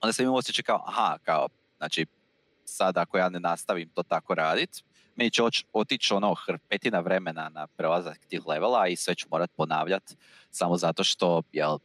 onda 0.00 0.12
sam 0.12 0.22
imao 0.22 0.36
osjećaj 0.36 0.62
kao, 0.62 0.84
aha, 0.86 1.18
kao, 1.22 1.48
znači, 1.76 2.06
sad 2.64 2.96
ako 2.96 3.18
ja 3.18 3.28
ne 3.28 3.40
nastavim 3.40 3.88
to 3.88 4.02
tako 4.02 4.34
radit, 4.34 4.84
meni 5.16 5.30
će 5.30 5.42
otići 5.72 6.14
ono 6.14 6.34
hrpetina 6.34 7.00
vremena 7.00 7.48
na 7.48 7.66
prelazak 7.66 8.18
tih 8.28 8.46
levela 8.46 8.88
i 8.88 8.96
sve 8.96 9.14
ću 9.14 9.26
morat 9.30 9.50
ponavljati 9.56 10.16
samo 10.50 10.76
zato 10.76 11.04
što, 11.04 11.42
jel, 11.52 11.78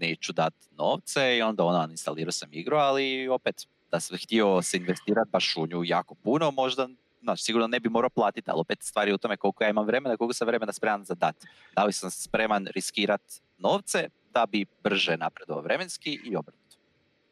neću 0.00 0.32
dati 0.32 0.68
novce 0.70 1.36
i 1.36 1.42
onda 1.42 1.64
ono 1.64 1.88
instalirao 1.90 2.32
sam 2.32 2.48
igru, 2.52 2.76
ali 2.76 3.28
opet 3.28 3.66
da 3.90 4.00
sam 4.00 4.18
htio 4.18 4.62
se 4.62 4.76
investirati 4.76 5.30
baš 5.32 5.56
u 5.56 5.66
nju 5.66 5.84
jako 5.84 6.14
puno, 6.14 6.50
možda 6.50 6.88
znači, 7.22 7.42
sigurno 7.42 7.66
ne 7.66 7.80
bi 7.80 7.88
morao 7.88 8.10
platiti, 8.10 8.50
ali 8.50 8.60
opet 8.60 8.82
stvari 8.82 9.12
u 9.12 9.18
tome 9.18 9.36
koliko 9.36 9.64
ja 9.64 9.70
imam 9.70 9.86
vremena, 9.86 10.16
koliko 10.16 10.34
sam 10.34 10.46
vremena 10.46 10.72
spreman 10.72 11.04
za 11.04 11.14
dat. 11.14 11.36
Da 11.76 11.84
li 11.84 11.92
sam 11.92 12.10
spreman 12.10 12.66
riskirati 12.74 13.40
novce 13.58 14.08
da 14.32 14.46
bi 14.46 14.66
brže 14.82 15.16
napredovao 15.16 15.62
vremenski 15.62 16.20
i 16.24 16.36
obrnuto. 16.36 16.76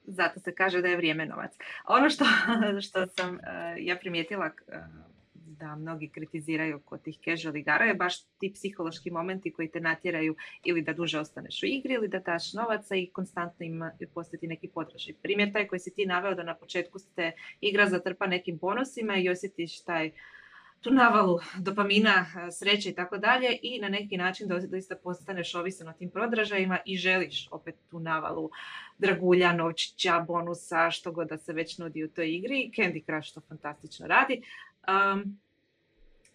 Zato 0.06 0.40
se 0.40 0.54
kaže 0.54 0.80
da 0.80 0.88
je 0.88 0.96
vrijeme 0.96 1.26
novac. 1.26 1.52
Ono 1.88 2.10
što, 2.10 2.24
što 2.86 3.06
sam 3.06 3.34
uh, 3.34 3.40
ja 3.78 3.96
primijetila 3.96 4.46
uh, 4.46 5.11
da 5.58 5.76
mnogi 5.76 6.08
kritiziraju 6.08 6.80
kod 6.80 7.02
tih 7.02 7.18
casual 7.24 7.56
igara 7.56 7.84
je 7.84 7.94
baš 7.94 8.24
ti 8.38 8.52
psihološki 8.54 9.10
momenti 9.10 9.52
koji 9.52 9.70
te 9.70 9.80
natjeraju 9.80 10.36
ili 10.64 10.82
da 10.82 10.92
duže 10.92 11.20
ostaneš 11.20 11.62
u 11.62 11.66
igri 11.66 11.94
ili 11.94 12.08
da 12.08 12.18
daš 12.18 12.52
novaca 12.52 12.96
i 12.96 13.10
konstantno 13.10 13.66
ima 13.66 13.92
postati 14.14 14.46
neki 14.46 14.68
potraži. 14.68 15.14
Primjer 15.22 15.52
taj 15.52 15.66
koji 15.66 15.80
si 15.80 15.94
ti 15.94 16.06
naveo 16.06 16.34
da 16.34 16.42
na 16.42 16.54
početku 16.54 16.98
ste 16.98 17.32
igra 17.60 17.88
zatrpa 17.88 18.26
nekim 18.26 18.58
bonusima 18.58 19.16
i 19.16 19.28
osjetiš 19.28 19.84
taj 19.84 20.12
tu 20.82 20.90
navalu 20.90 21.38
dopamina, 21.58 22.26
sreće 22.50 22.90
i 22.90 22.94
tako 22.94 23.18
dalje 23.18 23.58
i 23.62 23.80
na 23.80 23.88
neki 23.88 24.16
način 24.16 24.48
doista 24.70 24.96
postaneš 24.96 25.54
ovisan 25.54 25.88
o 25.88 25.92
tim 25.92 26.10
prodražajima 26.10 26.78
i 26.84 26.96
želiš 26.96 27.48
opet 27.50 27.74
tu 27.90 28.00
navalu 28.00 28.50
dragulja, 28.98 29.52
novčića, 29.52 30.20
bonusa, 30.20 30.90
što 30.90 31.12
god 31.12 31.28
da 31.28 31.38
se 31.38 31.52
već 31.52 31.78
nudi 31.78 32.04
u 32.04 32.08
toj 32.08 32.34
igri. 32.34 32.70
Candy 32.76 33.04
Crush 33.04 33.34
to 33.34 33.40
fantastično 33.48 34.06
radi. 34.06 34.42
Um, 34.88 35.38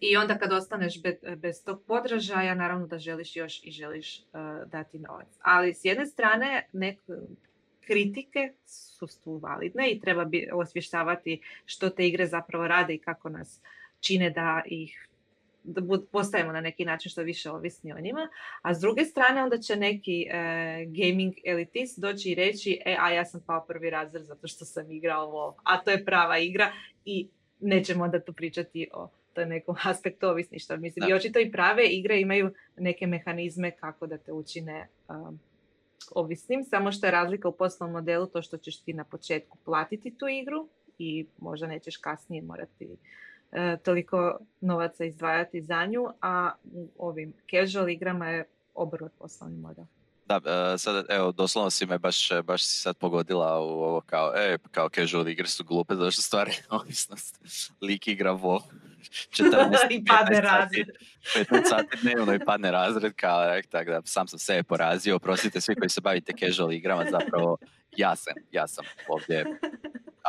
i 0.00 0.16
onda 0.16 0.38
kad 0.38 0.52
ostaneš 0.52 1.02
bez, 1.02 1.14
bez 1.36 1.64
tog 1.64 1.82
podražaja, 1.86 2.54
naravno 2.54 2.86
da 2.86 2.98
želiš 2.98 3.36
još 3.36 3.64
i 3.64 3.70
želiš 3.70 4.18
uh, 4.18 4.68
dati 4.70 4.98
novac. 4.98 5.28
Ali 5.42 5.74
s 5.74 5.84
jedne 5.84 6.06
strane 6.06 6.68
nek, 6.72 6.98
kritike 7.88 8.52
su 8.66 9.06
tu 9.24 9.36
validne 9.36 9.90
i 9.90 10.00
treba 10.00 10.24
bi 10.24 10.48
osvještavati 10.52 11.40
što 11.64 11.90
te 11.90 12.06
igre 12.06 12.26
zapravo 12.26 12.68
rade 12.68 12.94
i 12.94 12.98
kako 12.98 13.28
nas 13.28 13.60
čine 14.00 14.30
da 14.30 14.62
ih 14.66 15.08
da 15.62 15.82
postajemo 16.12 16.52
na 16.52 16.60
neki 16.60 16.84
način 16.84 17.10
što 17.10 17.22
više 17.22 17.50
ovisni 17.50 17.92
o 17.92 18.00
njima, 18.00 18.28
a 18.62 18.74
s 18.74 18.80
druge 18.80 19.04
strane 19.04 19.42
onda 19.42 19.58
će 19.58 19.76
neki 19.76 20.22
e, 20.22 20.36
gaming 20.86 21.34
elitist 21.44 22.00
doći 22.00 22.30
i 22.30 22.34
reći 22.34 22.80
e, 22.84 22.96
a 23.00 23.10
ja 23.10 23.24
sam 23.24 23.40
pao 23.46 23.64
prvi 23.66 23.90
razred 23.90 24.24
zato 24.24 24.48
što 24.48 24.64
sam 24.64 24.90
igrao 24.90 25.26
ovo, 25.26 25.56
a 25.64 25.82
to 25.82 25.90
je 25.90 26.04
prava 26.04 26.38
igra 26.38 26.72
i 27.04 27.28
nećemo 27.60 28.04
onda 28.04 28.20
tu 28.20 28.32
pričati 28.32 28.88
o 28.94 29.08
nekom 29.36 29.76
aspektu 29.90 30.26
ovisništva. 30.26 30.76
Mislim, 30.76 31.10
i 31.10 31.14
očito 31.14 31.38
i 31.38 31.52
prave 31.52 31.86
igre 31.86 32.20
imaju 32.20 32.54
neke 32.76 33.06
mehanizme 33.06 33.70
kako 33.70 34.06
da 34.06 34.18
te 34.18 34.32
učine 34.32 34.88
um, 35.08 35.40
ovisnim, 36.14 36.64
samo 36.64 36.92
što 36.92 37.06
je 37.06 37.10
razlika 37.10 37.48
u 37.48 37.52
poslovnom 37.52 37.92
modelu 37.92 38.26
to 38.26 38.42
što 38.42 38.56
ćeš 38.56 38.80
ti 38.80 38.92
na 38.92 39.04
početku 39.04 39.58
platiti 39.64 40.14
tu 40.18 40.28
igru 40.28 40.68
i 40.98 41.26
možda 41.38 41.66
nećeš 41.66 41.96
kasnije 41.96 42.42
morati 42.42 42.96
e, 43.52 43.76
toliko 43.84 44.38
novaca 44.60 45.04
izdvajati 45.04 45.62
za 45.62 45.86
nju, 45.86 46.08
a 46.20 46.52
u 46.72 46.88
ovim 46.98 47.32
casual 47.50 47.88
igrama 47.88 48.28
je 48.28 48.44
obrnut 48.74 49.12
poslovni 49.18 49.58
model. 49.58 49.84
Da, 50.28 50.40
e, 50.74 50.78
sad, 50.78 51.06
evo, 51.08 51.32
doslovno 51.32 51.70
si 51.70 51.86
me 51.86 51.98
baš, 51.98 52.28
baš 52.44 52.64
si 52.64 52.80
sad 52.80 52.96
pogodila 52.96 53.60
u 53.60 53.68
ovo 53.68 54.00
kao, 54.00 54.32
e, 54.36 54.58
kao 54.70 54.88
casual 54.88 55.28
igre 55.28 55.46
su 55.46 55.64
glupe, 55.64 55.94
zašto 55.94 56.22
stvari 56.22 56.52
ovisnost. 56.70 57.40
Lik 57.80 58.08
igra 58.08 58.32
WoW. 58.32 58.60
14, 59.36 59.76
I 59.90 60.04
padne 60.04 60.40
razred. 60.40 60.86
15 61.34 61.68
sati 61.68 61.96
dnevno 62.02 62.34
i 62.34 62.44
padne 62.44 62.70
razred, 62.70 63.12
kao, 63.16 63.56
e, 63.56 63.62
tako 63.62 63.90
da 63.90 64.00
sam 64.04 64.28
sam 64.28 64.38
sebe 64.38 64.62
porazio, 64.62 65.16
oprostite 65.16 65.60
svi 65.60 65.74
koji 65.74 65.88
se 65.88 66.00
bavite 66.00 66.32
casual 66.38 66.72
igrama, 66.72 67.04
zapravo 67.10 67.58
ja 67.96 68.16
sam, 68.16 68.34
ja 68.52 68.66
sam 68.68 68.84
ovdje 69.08 69.44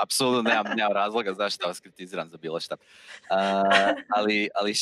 apsolutno 0.04 0.42
nemam, 0.42 0.66
nemam 0.76 0.94
razloga 0.94 1.34
zašto 1.34 1.68
vas 1.68 1.80
kritiziram 1.80 2.30
za 2.30 2.38
bilo 2.38 2.60
šta. 2.60 2.76
Uh, 2.76 3.96
ali, 4.16 4.50
ali 4.56 4.74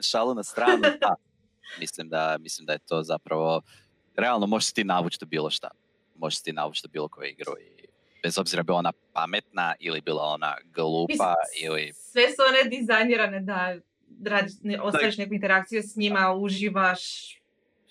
šalu 0.00 0.34
na 0.34 0.42
stranu, 0.42 0.82
da, 1.00 1.14
mislim 1.78 2.08
da, 2.08 2.36
mislim 2.40 2.66
da 2.66 2.72
je 2.72 2.78
to 2.78 3.02
zapravo, 3.02 3.62
realno 4.16 4.46
možeš 4.46 4.72
ti 4.72 4.84
navući 4.84 5.18
da 5.20 5.26
bilo 5.26 5.50
šta. 5.50 5.70
Možeš 6.16 6.42
ti 6.42 6.52
navući 6.52 6.82
da 6.84 6.88
bilo 6.92 7.08
koju 7.08 7.28
igru 7.30 7.52
i 7.60 7.86
bez 8.22 8.38
obzira 8.38 8.62
bila 8.62 8.78
ona 8.78 8.92
pametna 9.12 9.74
ili 9.80 10.00
bila 10.00 10.22
ona 10.22 10.56
glupa 10.74 11.34
ili... 11.62 11.92
Sve 11.92 12.22
su 12.22 12.42
one 12.48 12.76
dizajnirane 12.76 13.40
da 13.40 13.76
radiš, 14.24 14.52
ne, 14.62 14.80
ostvariš 14.80 15.16
neku 15.16 15.34
interakciju 15.34 15.82
s 15.82 15.96
njima, 15.96 16.34
uživaš, 16.34 17.02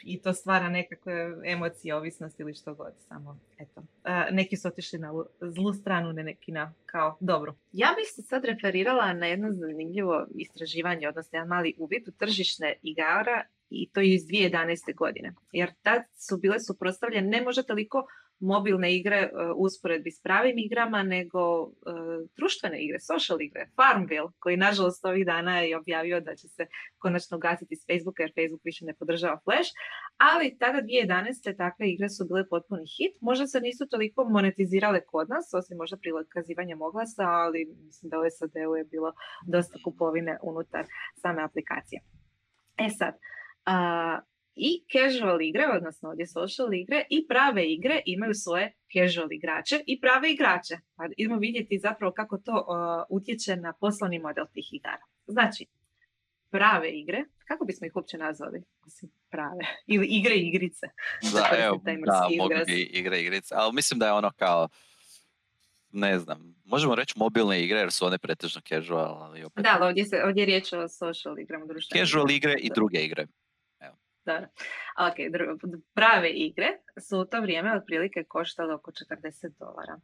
i 0.03 0.21
to 0.21 0.33
stvara 0.33 0.69
nekakve 0.69 1.37
emocije, 1.45 1.95
ovisnost 1.95 2.39
ili 2.39 2.53
što 2.53 2.73
god, 2.73 2.93
samo 3.07 3.39
eto. 3.57 3.83
neki 4.31 4.57
su 4.57 4.67
otišli 4.67 4.99
na 4.99 5.13
zlu 5.41 5.73
stranu, 5.73 6.13
ne 6.13 6.23
neki 6.23 6.51
na 6.51 6.73
kao 6.85 7.17
dobro. 7.19 7.55
Ja 7.71 7.93
bih 7.97 8.07
se 8.15 8.21
sad 8.21 8.45
referirala 8.45 9.13
na 9.13 9.25
jedno 9.25 9.51
zanimljivo 9.51 10.27
istraživanje, 10.35 11.07
odnosno 11.07 11.37
jedan 11.37 11.47
mali 11.47 11.73
uvid 11.77 12.07
u 12.07 12.11
tržišne 12.11 12.75
igara 12.83 13.43
i 13.71 13.89
to 13.93 14.01
je 14.01 14.13
iz 14.15 14.21
2011. 14.21 14.95
godine. 14.95 15.33
Jer 15.51 15.69
tad 15.81 16.01
su 16.27 16.37
bile 16.37 16.59
suprotstavljene 16.59 17.27
ne 17.27 17.41
može 17.41 17.63
toliko 17.63 18.05
mobilne 18.41 18.95
igre 18.95 19.15
e, 19.15 19.29
usporedbi 19.55 20.11
s 20.11 20.21
pravim 20.21 20.57
igrama, 20.57 21.03
nego 21.03 21.61
uh, 21.61 21.71
društvene 22.37 22.83
igre, 22.83 22.99
social 22.99 23.41
igre. 23.41 23.69
Farmville, 23.75 24.31
koji 24.39 24.57
nažalost 24.57 25.05
ovih 25.05 25.25
dana 25.25 25.59
je 25.59 25.77
objavio 25.77 26.21
da 26.21 26.35
će 26.35 26.47
se 26.47 26.65
konačno 26.97 27.37
gasiti 27.37 27.75
s 27.75 27.85
Facebooka 27.85 28.23
jer 28.23 28.31
Facebook 28.37 28.61
više 28.63 28.85
ne 28.85 28.93
podržava 28.93 29.39
Flash, 29.43 29.69
ali 30.17 30.57
tada 30.59 30.79
2011. 30.81 31.57
takve 31.57 31.89
igre 31.89 32.09
su 32.09 32.25
bile 32.25 32.47
potpuni 32.49 32.85
hit. 32.95 33.13
Možda 33.21 33.47
se 33.47 33.59
nisu 33.59 33.87
toliko 33.87 34.23
monetizirale 34.23 35.01
kod 35.05 35.29
nas, 35.29 35.53
osim 35.53 35.77
možda 35.77 35.97
prilakazivanja 35.97 36.75
moglasa, 36.75 37.23
ali 37.23 37.59
mislim 37.85 38.09
da 38.09 38.19
u 38.19 38.23
SAD-u 38.37 38.75
je 38.75 38.83
bilo 38.83 39.13
dosta 39.47 39.77
kupovine 39.83 40.37
unutar 40.43 40.85
same 41.21 41.43
aplikacije. 41.43 42.01
E 42.77 42.89
sad, 42.89 43.13
uh, 43.71 44.23
i 44.55 44.83
casual 44.91 45.41
igre, 45.41 45.67
odnosno 45.75 46.09
ovdje 46.09 46.27
social 46.27 46.73
igre 46.73 47.05
i 47.09 47.27
prave 47.27 47.65
igre 47.65 48.01
imaju 48.05 48.33
svoje 48.33 48.73
casual 48.93 49.31
igrače 49.31 49.83
i 49.87 49.99
prave 50.01 50.31
igrače. 50.31 50.77
Pa 50.95 51.03
idemo 51.17 51.39
vidjeti 51.39 51.79
zapravo 51.79 52.13
kako 52.13 52.37
to 52.37 52.51
uh, 52.53 53.17
utječe 53.17 53.55
na 53.55 53.73
poslovni 53.73 54.19
model 54.19 54.45
tih 54.53 54.73
igara. 54.73 55.05
Znači, 55.27 55.65
prave 56.49 56.89
igre, 56.89 57.23
kako 57.47 57.65
bismo 57.65 57.87
ih 57.87 57.95
uopće 57.95 58.17
nazvali? 58.17 58.63
Osim 58.87 59.09
prave. 59.29 59.65
Ili 59.93 60.07
igre 60.07 60.35
i 60.35 60.47
igrice. 60.47 60.87
Da, 61.33 61.49
evo, 61.65 61.81
da, 61.83 62.27
mogu 62.37 62.53
bi 62.65 62.81
igre 62.81 63.17
i 63.17 63.21
igrice. 63.21 63.55
Ali 63.57 63.73
mislim 63.73 63.99
da 63.99 64.05
je 64.05 64.13
ono 64.13 64.31
kao, 64.31 64.67
ne 65.91 66.19
znam, 66.19 66.55
možemo 66.65 66.95
reći 66.95 67.13
mobilne 67.17 67.63
igre 67.63 67.79
jer 67.79 67.91
su 67.91 68.05
one 68.05 68.17
pretežno 68.17 68.61
casual. 68.61 69.23
Ali 69.23 69.43
opet... 69.43 69.63
Da, 69.63 69.79
ovdje, 69.81 70.05
se, 70.05 70.23
ovdje 70.25 70.41
je 70.41 70.45
riječ 70.45 70.73
o 70.73 70.87
social 70.87 71.39
igrama. 71.39 71.65
Casual 71.93 72.31
igre 72.31 72.55
i 72.59 72.69
druge 72.75 72.99
igre. 72.99 73.27
Da. 74.25 74.47
Ok, 75.07 75.15
prave 75.93 76.29
igre 76.29 76.67
su 77.09 77.19
u 77.19 77.25
to 77.25 77.41
vrijeme 77.41 77.77
otprilike 77.77 78.23
koštale 78.23 78.73
oko 78.73 78.91
40 78.91 79.51
dolara. 79.59 79.99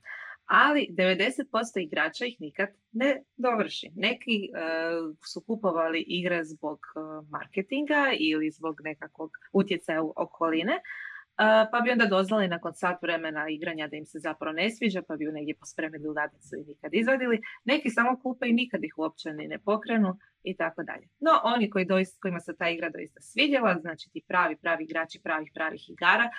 Ali 0.46 0.88
90% 0.90 1.84
igrača 1.84 2.26
ih 2.26 2.36
nikad 2.40 2.70
ne 2.92 3.24
dovrši. 3.38 3.92
Neki 3.96 4.50
uh, 4.52 5.16
su 5.26 5.42
kupovali 5.42 6.04
igre 6.08 6.44
zbog 6.44 6.80
uh, 6.80 7.30
marketinga 7.30 8.12
ili 8.20 8.52
zbog 8.52 8.76
nekakvog 8.84 9.32
utjecaja 9.52 10.02
u 10.02 10.14
okoline, 10.16 10.82
pa 11.72 11.82
bi 11.84 11.92
onda 11.92 12.06
dozvali 12.06 12.48
nakon 12.48 12.74
sat 12.74 13.02
vremena 13.02 13.50
igranja 13.50 13.88
da 13.88 13.96
im 13.96 14.06
se 14.06 14.20
zapravo 14.20 14.54
ne 14.54 14.72
sviđa, 14.72 15.02
pa 15.08 15.16
bi 15.16 15.26
ju 15.26 15.32
negdje 15.32 15.56
pospremili 15.56 16.08
u 16.08 16.14
ladicu 16.14 16.56
i 16.56 16.64
nikad 16.64 16.94
izvadili. 16.94 17.42
Neki 17.66 17.90
samo 17.90 18.20
kupe 18.20 18.48
i 18.50 18.54
nikad 18.54 18.84
ih 18.84 18.94
uopće 18.98 19.34
ni 19.34 19.48
ne 19.48 19.60
pokrenu 19.60 20.18
i 20.44 20.56
tako 20.56 20.84
dalje. 20.84 21.08
No, 21.20 21.32
oni 21.44 21.70
koji 21.70 21.86
doista, 21.86 22.18
kojima 22.22 22.40
se 22.40 22.56
ta 22.58 22.70
igra 22.70 22.90
doista 22.90 23.22
svidjela, 23.22 23.80
znači 23.82 24.10
ti 24.14 24.22
pravi, 24.28 24.56
pravi 24.56 24.84
igrači 24.84 25.20
pravih, 25.24 25.52
pravih 25.54 25.90
igara, 25.90 26.30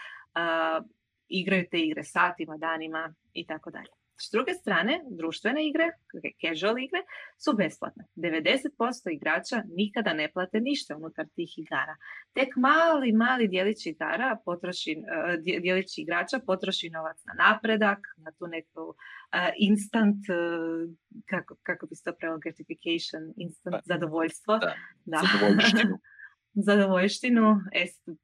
igraju 1.28 1.64
te 1.70 1.78
igre 1.78 2.04
satima, 2.04 2.56
danima 2.56 3.14
i 3.32 3.46
tako 3.46 3.70
dalje. 3.70 3.97
S 4.20 4.30
druge 4.32 4.54
strane, 4.54 5.00
društvene 5.10 5.68
igre, 5.68 5.86
casual 6.42 6.78
igre, 6.78 7.02
su 7.44 7.52
besplatne. 7.56 8.04
90% 8.16 9.12
igrača 9.14 9.62
nikada 9.76 10.12
ne 10.12 10.26
plate 10.32 10.60
ništa 10.60 10.96
unutar 10.96 11.26
tih 11.34 11.52
igara. 11.58 11.94
Tek 12.34 12.56
mali, 12.56 13.12
mali 13.12 13.48
dijelić 13.48 13.86
igara 13.86 14.36
potroši, 14.44 14.92
e, 14.92 15.36
dijelić 15.60 15.98
igrača 15.98 16.38
potroši 16.46 16.90
novac 16.90 17.16
na 17.24 17.34
napredak, 17.44 17.98
na 18.16 18.32
tu 18.38 18.46
neku 18.46 18.94
e, 19.32 19.52
instant, 19.58 20.22
e, 20.28 20.34
kako, 21.30 21.56
kako 21.62 21.86
bi 21.86 21.94
se 21.94 22.04
to 22.04 22.12
prevelo, 22.18 22.38
gratification, 22.38 23.22
instant 23.36 23.74
pa, 23.74 23.80
zadovoljstvo. 23.84 24.58
Da, 24.58 24.74
da. 25.04 25.22
zadovoljštinu. 25.32 25.98
zadovoljštinu, 26.68 27.56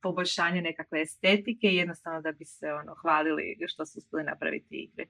poboljšanje 0.03 0.61
nekakve 0.63 1.03
estetike 1.03 1.67
i 1.67 1.77
jednostavno 1.77 2.21
da 2.21 2.33
bi 2.33 2.45
se 2.45 2.67
ono, 2.73 2.95
hvalili 3.03 3.57
što 3.67 3.87
su 3.87 3.99
uspjeli 3.99 4.25
napraviti 4.25 4.77
igre 4.85 5.07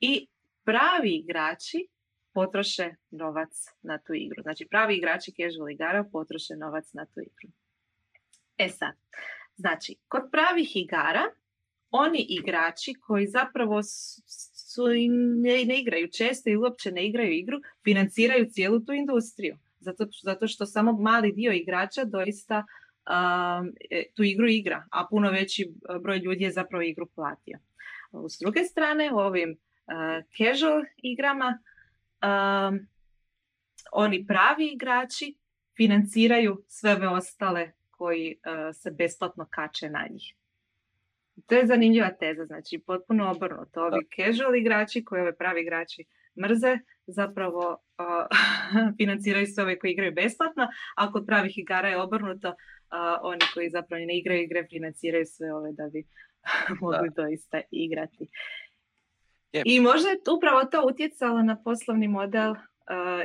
i 0.00 0.26
pravi 0.64 1.14
igrači 1.16 1.88
potroše 2.32 2.94
novac 3.10 3.50
na 3.82 3.98
tu 3.98 4.14
igru. 4.14 4.42
Znači 4.42 4.66
pravi 4.70 4.96
igrači 4.96 5.32
casual 5.32 5.70
igara 5.70 6.04
potroše 6.12 6.56
novac 6.56 6.92
na 6.92 7.06
tu 7.06 7.20
igru. 7.20 7.48
E 8.58 8.68
sad, 8.68 8.94
znači, 9.56 9.96
kod 10.08 10.22
pravih 10.32 10.76
igara, 10.76 11.24
oni 11.90 12.26
igrači 12.28 12.94
koji 12.94 13.26
zapravo 13.26 13.82
su, 13.82 14.86
ne, 15.42 15.64
ne 15.64 15.80
igraju 15.80 16.08
često 16.08 16.50
i 16.50 16.56
uopće 16.56 16.92
ne 16.92 17.06
igraju 17.06 17.32
igru, 17.32 17.58
financiraju 17.84 18.50
cijelu 18.50 18.80
tu 18.80 18.92
industriju. 18.92 19.56
Zato, 19.78 20.06
zato 20.22 20.48
što 20.48 20.66
samo 20.66 20.92
mali 20.92 21.32
dio 21.32 21.52
igrača 21.52 22.04
doista 22.04 22.64
um, 22.66 23.72
tu 24.14 24.22
igru 24.22 24.48
igra, 24.48 24.84
a 24.90 25.06
puno 25.10 25.30
veći 25.30 25.72
broj 26.02 26.18
ljudi 26.18 26.44
je 26.44 26.50
zapravo 26.50 26.82
igru 26.82 27.06
platio. 27.14 27.58
S 28.28 28.38
druge 28.40 28.64
strane, 28.64 29.12
u 29.12 29.18
ovim 29.18 29.56
casual 30.38 30.84
igrama, 30.96 31.58
oni 33.92 34.26
pravi 34.26 34.66
igrači 34.72 35.36
financiraju 35.76 36.64
sve 36.68 36.92
ove 36.92 37.08
ostale 37.08 37.72
koji 37.90 38.38
se 38.72 38.90
besplatno 38.90 39.46
kače 39.50 39.90
na 39.90 40.06
njih. 40.10 40.34
To 41.46 41.54
je 41.54 41.66
zanimljiva 41.66 42.10
teza, 42.10 42.44
znači 42.44 42.78
potpuno 42.86 43.30
obrnuto. 43.30 43.80
Ovi 43.82 44.06
casual 44.16 44.56
igrači 44.56 45.04
koji 45.04 45.22
ove 45.22 45.36
pravi 45.36 45.60
igrači 45.60 46.04
mrze, 46.42 46.78
zapravo 47.06 47.78
financiraju 48.98 49.46
sve 49.46 49.64
ove 49.64 49.78
koji 49.78 49.92
igraju 49.92 50.12
besplatno, 50.14 50.68
a 50.96 51.12
kod 51.12 51.26
pravih 51.26 51.58
igara 51.58 51.88
je 51.88 52.02
obrnuto, 52.02 52.54
oni 53.22 53.40
koji 53.54 53.70
zapravo 53.70 54.04
ne 54.04 54.18
igraju 54.18 54.42
igre 54.42 54.66
financiraju 54.70 55.24
sve 55.26 55.54
ove 55.54 55.72
da 55.72 55.88
bi 55.92 56.04
mogli 56.80 57.10
doista 57.16 57.60
igrati. 57.70 58.26
I 59.52 59.80
možda 59.80 60.08
je 60.08 60.20
upravo 60.36 60.64
to 60.64 60.86
utjecalo 60.86 61.42
na 61.42 61.62
poslovni 61.62 62.08
model 62.08 62.50
uh, 62.50 62.56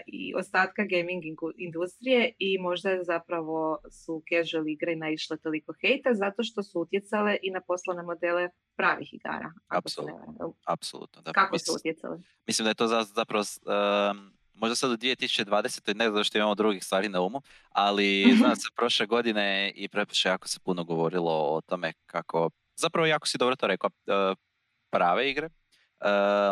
i 0.07 0.33
ostatka 0.35 0.83
gaming 0.83 1.23
industrije 1.57 2.33
i 2.39 2.57
možda 2.59 2.89
je 2.89 3.03
zapravo 3.03 3.77
su 3.91 4.23
casual 4.29 4.67
igre 4.67 4.95
naišle 4.95 5.37
toliko 5.37 5.73
hejta 5.81 6.13
zato 6.13 6.43
što 6.43 6.63
su 6.63 6.79
utjecale 6.79 7.37
i 7.41 7.51
na 7.51 7.61
poslovne 7.61 8.03
modele 8.03 8.49
pravih 8.75 9.13
igara. 9.13 9.51
Apsolutno. 9.67 10.53
Apsolutno 10.65 11.21
da. 11.21 11.31
Kako 11.31 11.59
su 11.59 11.71
utjecale? 11.75 12.17
Mislim 12.47 12.63
da 12.63 12.69
je 12.69 12.75
to 12.75 12.87
zapravo 13.03 13.43
um, 13.65 14.31
možda 14.53 14.75
sad 14.75 14.91
u 14.91 14.97
2020. 14.97 15.95
ne 15.95 16.09
znam 16.09 16.23
što 16.23 16.37
imamo 16.37 16.55
drugih 16.55 16.83
stvari 16.83 17.09
na 17.09 17.21
umu, 17.21 17.41
ali 17.69 18.25
znam 18.39 18.55
se 18.55 18.67
prošle 18.75 19.05
godine 19.05 19.71
i 19.75 19.89
prepoše 19.89 20.29
jako 20.29 20.47
se 20.47 20.59
puno 20.59 20.83
govorilo 20.83 21.31
o 21.31 21.61
tome 21.61 21.93
kako, 22.05 22.49
zapravo 22.75 23.05
jako 23.05 23.27
si 23.27 23.37
dobro 23.37 23.55
to 23.55 23.67
rekao, 23.67 23.89
uh, 24.07 24.37
prave 24.89 25.29
igre 25.29 25.49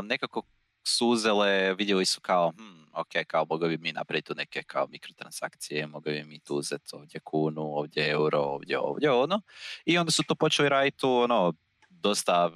nekako 0.04 0.42
su 0.84 1.08
uzele, 1.08 1.74
vidjeli 1.74 2.06
su 2.06 2.22
kao, 2.22 2.52
hm, 2.58 2.84
ok, 2.94 3.08
kao 3.28 3.46
bi 3.46 3.78
mi 3.78 3.92
napraviti 3.92 4.28
tu 4.28 4.36
neke 4.36 4.64
kao 4.64 4.88
mikrotransakcije, 4.88 5.88
mogli 5.88 6.24
mi 6.24 6.40
tu 6.40 6.56
uzeti 6.56 6.96
ovdje 6.96 7.20
kunu, 7.20 7.62
ovdje 7.62 8.10
euro, 8.10 8.40
ovdje 8.40 8.80
ovdje 8.80 9.12
ono. 9.12 9.42
I 9.86 9.98
onda 9.98 10.12
su 10.12 10.24
to 10.28 10.36
počeli 10.36 10.70
raditi 10.70 11.06
ono, 11.06 11.54
dosta 11.90 12.52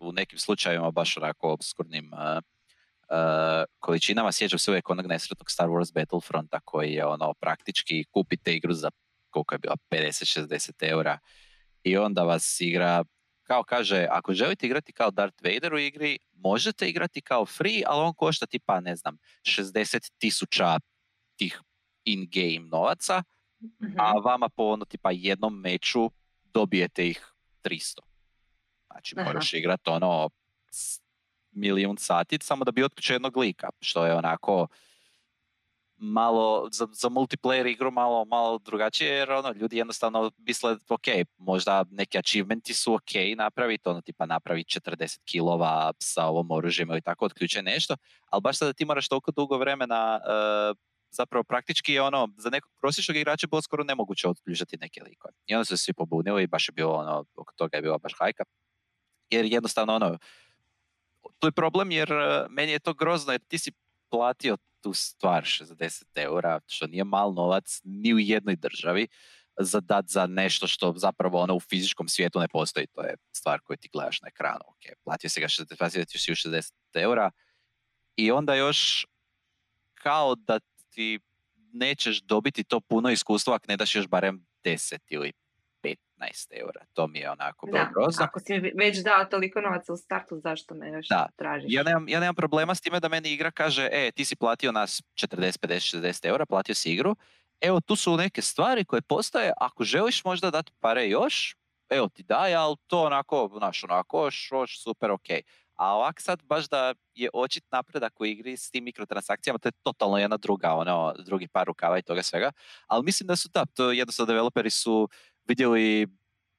u 0.00 0.12
nekim 0.12 0.38
slučajevima 0.38 0.90
baš 0.90 1.16
onako 1.16 1.52
obskurnim 1.52 2.12
uh, 2.12 2.18
uh, 2.18 3.64
količinama. 3.78 4.32
Sjećam 4.32 4.58
se 4.58 4.70
uvijek 4.70 4.90
onog 4.90 5.06
nesretnog 5.06 5.50
Star 5.50 5.68
Wars 5.68 5.94
Battlefronta 5.94 6.60
koji 6.64 6.92
je 6.92 7.06
ono 7.06 7.34
praktički 7.34 8.04
kupite 8.04 8.54
igru 8.54 8.72
za 8.72 8.90
koliko 9.30 9.54
je 9.54 9.58
bila 9.58 9.76
50-60 9.90 10.70
eura 10.80 11.18
i 11.82 11.96
onda 11.96 12.22
vas 12.22 12.60
igra 12.60 13.04
kao 13.50 13.62
kaže, 13.64 14.06
ako 14.10 14.34
želite 14.34 14.66
igrati 14.66 14.92
kao 14.92 15.10
Darth 15.10 15.42
Vader 15.44 15.74
u 15.74 15.78
igri, 15.78 16.18
možete 16.32 16.88
igrati 16.88 17.20
kao 17.20 17.46
free, 17.46 17.82
ali 17.86 18.02
on 18.02 18.14
košta 18.14 18.46
tipa, 18.46 18.80
ne 18.80 18.96
znam, 18.96 19.18
60 19.42 20.10
tisuća 20.18 20.78
tih 21.36 21.60
in-game 22.04 22.68
novaca, 22.68 23.14
a 23.14 23.22
Mhm. 24.14 24.24
vama 24.24 24.48
po 24.48 24.62
ono 24.62 24.84
tipa 24.84 25.10
jednom 25.12 25.60
meču 25.60 26.10
dobijete 26.44 27.08
ih 27.08 27.32
300. 27.62 28.00
Znači 28.86 29.14
Aha. 29.18 29.24
moraš 29.28 29.52
igrat 29.54 29.88
ono 29.88 30.30
milijun 31.50 31.96
sati 31.98 32.38
samo 32.42 32.64
da 32.64 32.72
bi 32.72 32.84
otključio 32.84 33.14
jednog 33.14 33.36
lika, 33.36 33.68
što 33.80 34.06
je 34.06 34.14
onako 34.14 34.66
malo 36.00 36.68
za, 36.72 36.86
za 36.92 37.08
multiplayer 37.08 37.66
igru 37.66 37.90
malo, 37.90 38.24
malo 38.24 38.58
drugačije 38.58 39.10
jer 39.12 39.32
ono, 39.32 39.52
ljudi 39.52 39.76
jednostavno 39.76 40.30
misle 40.38 40.76
ok, 40.88 41.06
možda 41.38 41.84
neki 41.90 42.18
achievementi 42.18 42.74
su 42.74 42.94
ok 42.94 43.36
napraviti, 43.36 43.88
ono 43.88 44.00
tipa 44.00 44.26
napraviti 44.26 44.78
40 44.80 45.18
kilova 45.24 45.92
sa 45.98 46.26
ovom 46.26 46.50
oružjem 46.50 46.90
ili 46.90 47.00
tako 47.00 47.24
otključe 47.24 47.62
nešto, 47.62 47.96
ali 48.30 48.40
baš 48.40 48.58
sada 48.58 48.72
ti 48.72 48.84
moraš 48.84 49.08
toliko 49.08 49.30
dugo 49.30 49.58
vremena 49.58 50.20
e, 50.24 50.90
zapravo 51.10 51.44
praktički 51.44 51.92
je 51.92 52.02
ono, 52.02 52.28
za 52.36 52.50
nekog 52.50 52.72
prosječnog 52.80 53.16
igrača 53.16 53.46
bilo 53.46 53.62
skoro 53.62 53.84
nemoguće 53.84 54.28
otključati 54.28 54.76
neke 54.80 55.02
likove. 55.02 55.34
I 55.46 55.54
onda 55.54 55.64
su 55.64 55.76
se 55.76 55.84
svi 55.84 55.92
pobunili 55.92 56.42
i 56.42 56.46
baš 56.46 56.68
je 56.68 56.72
bilo 56.72 56.92
ono, 56.92 57.24
oko 57.36 57.52
toga 57.56 57.76
je 57.76 57.82
bila 57.82 57.98
baš 57.98 58.12
hajka. 58.18 58.44
Jer 59.30 59.44
jednostavno 59.44 59.94
ono, 59.94 60.18
tu 61.38 61.46
je 61.46 61.52
problem 61.52 61.90
jer 61.90 62.12
e, 62.12 62.46
meni 62.48 62.72
je 62.72 62.78
to 62.78 62.94
grozno 62.94 63.32
jer 63.32 63.40
ti 63.48 63.58
si 63.58 63.72
platio 64.10 64.56
tu 64.80 64.92
stvar 64.92 65.44
60 65.44 66.02
eura, 66.14 66.60
što 66.66 66.86
nije 66.86 67.04
mal 67.04 67.34
novac 67.34 67.80
ni 67.84 68.14
u 68.14 68.18
jednoj 68.18 68.56
državi 68.56 69.08
za 69.60 69.80
dat 69.80 70.04
za 70.08 70.26
nešto 70.26 70.66
što 70.66 70.94
zapravo 70.96 71.40
ono 71.40 71.54
u 71.54 71.60
fizičkom 71.60 72.08
svijetu 72.08 72.40
ne 72.40 72.48
postoji. 72.48 72.86
To 72.86 73.02
je 73.02 73.16
stvar 73.32 73.60
koju 73.60 73.76
ti 73.76 73.88
gledaš 73.92 74.20
na 74.20 74.28
ekranu. 74.28 74.64
Ok, 74.66 74.82
platio 75.04 75.30
si 75.30 75.40
ga 75.40 75.48
60, 75.48 75.78
platio 75.78 76.04
si 76.06 76.30
ju 76.30 76.34
60 76.34 76.72
eura 76.94 77.30
i 78.16 78.30
onda 78.30 78.54
još 78.54 79.06
kao 79.94 80.34
da 80.34 80.58
ti 80.90 81.20
nećeš 81.72 82.20
dobiti 82.22 82.64
to 82.64 82.80
puno 82.80 83.10
iskustva 83.10 83.54
ako 83.54 83.64
ne 83.68 83.76
daš 83.76 83.94
još 83.94 84.08
barem 84.08 84.46
10 84.64 84.98
ili 85.08 85.32
15 85.82 85.94
eura. 86.50 86.80
To 86.92 87.06
mi 87.06 87.18
je 87.18 87.30
onako 87.30 87.66
bilo 87.66 87.78
Da, 87.78 87.90
grozno. 87.94 88.24
ako 88.24 88.40
si 88.40 88.52
mi 88.52 88.72
već 88.74 88.98
dao 88.98 89.24
toliko 89.24 89.60
novaca 89.60 89.92
u 89.92 89.96
startu, 89.96 90.38
zašto 90.38 90.74
me 90.74 90.88
još 90.88 91.08
Da. 91.08 91.26
tražiš? 91.36 91.66
Ja 91.68 91.82
nemam, 91.82 92.08
ja 92.08 92.20
nemam 92.20 92.34
problema 92.34 92.74
s 92.74 92.80
time 92.80 93.00
da 93.00 93.08
meni 93.08 93.32
igra 93.32 93.50
kaže, 93.50 93.88
e, 93.92 94.10
ti 94.12 94.24
si 94.24 94.36
platio 94.36 94.72
nas 94.72 95.02
40, 95.14 95.58
50, 95.58 95.96
60 95.98 96.26
eura, 96.26 96.46
platio 96.46 96.74
si 96.74 96.92
igru, 96.92 97.16
evo 97.60 97.80
tu 97.80 97.96
su 97.96 98.16
neke 98.16 98.42
stvari 98.42 98.84
koje 98.84 99.02
postoje, 99.02 99.52
ako 99.56 99.84
želiš 99.84 100.24
možda 100.24 100.50
dati 100.50 100.72
pare 100.80 101.08
još, 101.08 101.56
evo 101.88 102.08
ti 102.08 102.22
daj, 102.22 102.54
ali 102.54 102.76
to 102.86 103.02
onako, 103.02 103.50
znaš, 103.58 103.84
onako, 103.84 104.30
šoš, 104.30 104.82
super, 104.82 105.10
ok. 105.10 105.26
A 105.74 105.94
ovak 105.94 106.20
sad 106.20 106.42
baš 106.42 106.68
da 106.68 106.94
je 107.14 107.30
očit 107.34 107.64
napredak 107.72 108.20
u 108.20 108.26
igri 108.26 108.56
s 108.56 108.70
tim 108.70 108.84
mikrotransakcijama, 108.84 109.58
to 109.58 109.68
je 109.68 109.72
totalno 109.82 110.18
jedna 110.18 110.36
druga, 110.36 110.72
ono, 110.72 111.14
drugi 111.18 111.48
par 111.48 111.66
rukava 111.66 111.98
i 111.98 112.02
toga 112.02 112.22
svega. 112.22 112.52
Ali 112.86 113.04
mislim 113.04 113.26
da 113.26 113.36
su 113.36 113.48
da, 113.48 113.64
to 113.66 113.92
jednostavno 113.92 114.26
developeri 114.26 114.70
su 114.70 115.08
vidjeli 115.50 116.06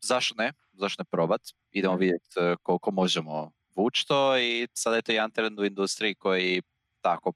zašto 0.02 0.36
ne, 0.38 0.54
zašto 0.74 1.02
ne 1.02 1.06
probat, 1.12 1.42
idemo 1.72 1.94
Mhm. 1.94 2.02
vidjeti 2.02 2.40
e, 2.40 2.56
koliko 2.64 2.92
možemo 2.92 3.52
vući 3.76 4.08
to 4.08 4.38
i 4.38 4.68
sada 4.74 4.96
je 4.96 5.02
to 5.02 5.12
jedan 5.12 5.32
trend 5.32 5.60
u 5.60 5.66
industriji 5.66 6.16
koji 6.16 6.62
tako 7.02 7.34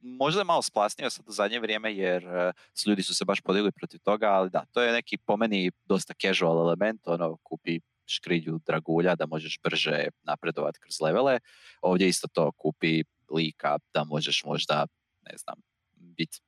možda 0.00 0.40
je 0.40 0.44
malo 0.44 0.62
splasnio 0.62 1.10
sad 1.10 1.28
u 1.28 1.32
zadnje 1.32 1.60
vrijeme 1.60 1.94
jer 1.94 2.24
e, 2.24 2.52
s 2.74 2.86
ljudi 2.86 3.02
su 3.02 3.14
se 3.14 3.24
baš 3.24 3.40
podigli 3.40 3.72
protiv 3.72 4.00
toga, 4.00 4.26
ali 4.26 4.50
da, 4.50 4.64
to 4.72 4.82
je 4.82 4.92
neki 4.92 5.18
po 5.18 5.36
meni 5.36 5.70
dosta 5.84 6.14
casual 6.22 6.58
element, 6.60 7.00
ono 7.06 7.36
kupi 7.42 7.80
škrilju 8.06 8.60
dragulja 8.66 9.14
da 9.14 9.26
možeš 9.26 9.58
brže 9.62 10.08
napredovat 10.22 10.78
kroz 10.78 11.00
levele. 11.00 11.38
Ovdje 11.82 12.08
isto 12.08 12.28
to 12.32 12.52
kupi 12.52 13.02
lika 13.36 13.78
da 13.94 14.04
možeš 14.04 14.42
možda, 14.44 14.86
ne 15.22 15.36
znam, 15.36 15.56
biti 15.96 16.40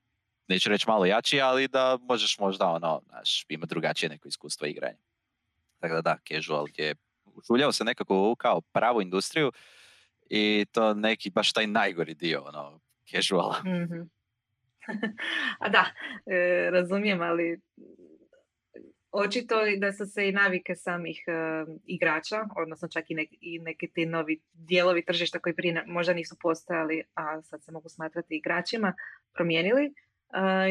neću 0.49 0.69
reći 0.71 0.85
malo 0.89 1.07
jači, 1.07 1.41
ali 1.41 1.69
da 1.69 1.99
možeš 2.03 2.39
možda 2.39 2.67
ono, 2.67 3.03
znaš, 3.09 3.45
ima 3.49 3.67
drugačije 3.67 4.11
neko 4.11 4.29
iskustvo 4.29 4.67
igranja. 4.67 4.99
Tako 5.81 5.95
da 5.95 6.01
da, 6.01 6.19
casual 6.29 6.67
je 6.77 6.95
ušuljao 7.25 7.73
se 7.73 7.85
nekako 7.85 8.31
u 8.31 8.37
kao 8.37 8.61
pravu 8.61 9.03
industriju 9.03 9.53
i 10.31 10.67
to 10.73 10.95
neki 10.95 11.31
baš 11.31 11.53
taj 11.53 11.67
najgori 11.67 12.15
dio 12.15 12.43
ono, 12.43 12.81
casuala. 13.11 13.57
Mhm. 13.67 14.01
A 15.65 15.69
da, 15.69 15.85
e, 16.27 16.71
razumijem, 16.71 17.21
ali 17.23 17.61
očito 19.13 19.55
da 19.79 19.93
su 19.93 20.07
se 20.07 20.29
i 20.29 20.33
navike 20.33 20.75
samih 20.75 21.25
e, 21.27 21.33
igrača, 21.87 22.37
odnosno 22.57 22.89
čak 22.89 23.11
i, 23.11 23.15
nek- 23.15 23.37
i 23.41 23.59
neki 23.59 23.89
ti 23.89 24.07
novi 24.07 24.41
dijelovi 24.53 25.05
tržišta 25.05 25.39
koji 25.39 25.55
prije 25.57 25.75
ne- 25.75 25.85
možda 25.87 26.15
nisu 26.15 26.37
postojali, 26.41 27.03
a 27.15 27.43
sad 27.43 27.65
se 27.65 27.73
mogu 27.73 27.89
smatrati 27.89 28.37
igračima, 28.37 28.95
promijenili. 29.35 29.95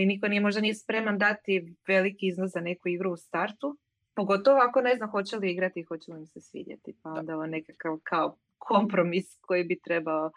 I 0.01 0.05
niko 0.05 0.27
nije 0.27 0.41
možda 0.41 0.61
nije 0.61 0.75
spreman 0.75 1.17
dati 1.17 1.75
veliki 1.87 2.27
iznos 2.27 2.51
za 2.51 2.59
neku 2.59 2.89
igru 2.89 3.11
u 3.13 3.17
startu, 3.17 3.77
pogotovo 4.15 4.59
ako 4.59 4.81
ne 4.81 4.95
zna 4.95 5.07
hoće 5.07 5.35
li 5.35 5.51
igrati 5.51 5.79
i 5.79 5.83
hoće 5.83 6.11
li 6.11 6.19
im 6.19 6.27
se 6.27 6.41
svidjeti. 6.41 6.95
Pa 7.03 7.09
Da. 7.09 7.19
onda 7.19 7.35
ovo 7.35 7.45
nekakav 7.45 7.97
kao 8.03 8.37
kompromis 8.57 9.37
koji 9.41 9.63
bi 9.63 9.79
trebao 9.79 10.31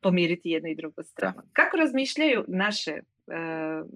pomiriti 0.00 0.50
jednu 0.50 0.68
i 0.68 0.74
drugu 0.74 1.02
stranu. 1.02 1.42
Kako 1.52 1.76
razmišljaju 1.76 2.44
naše, 2.48 2.90
e, 2.90 3.02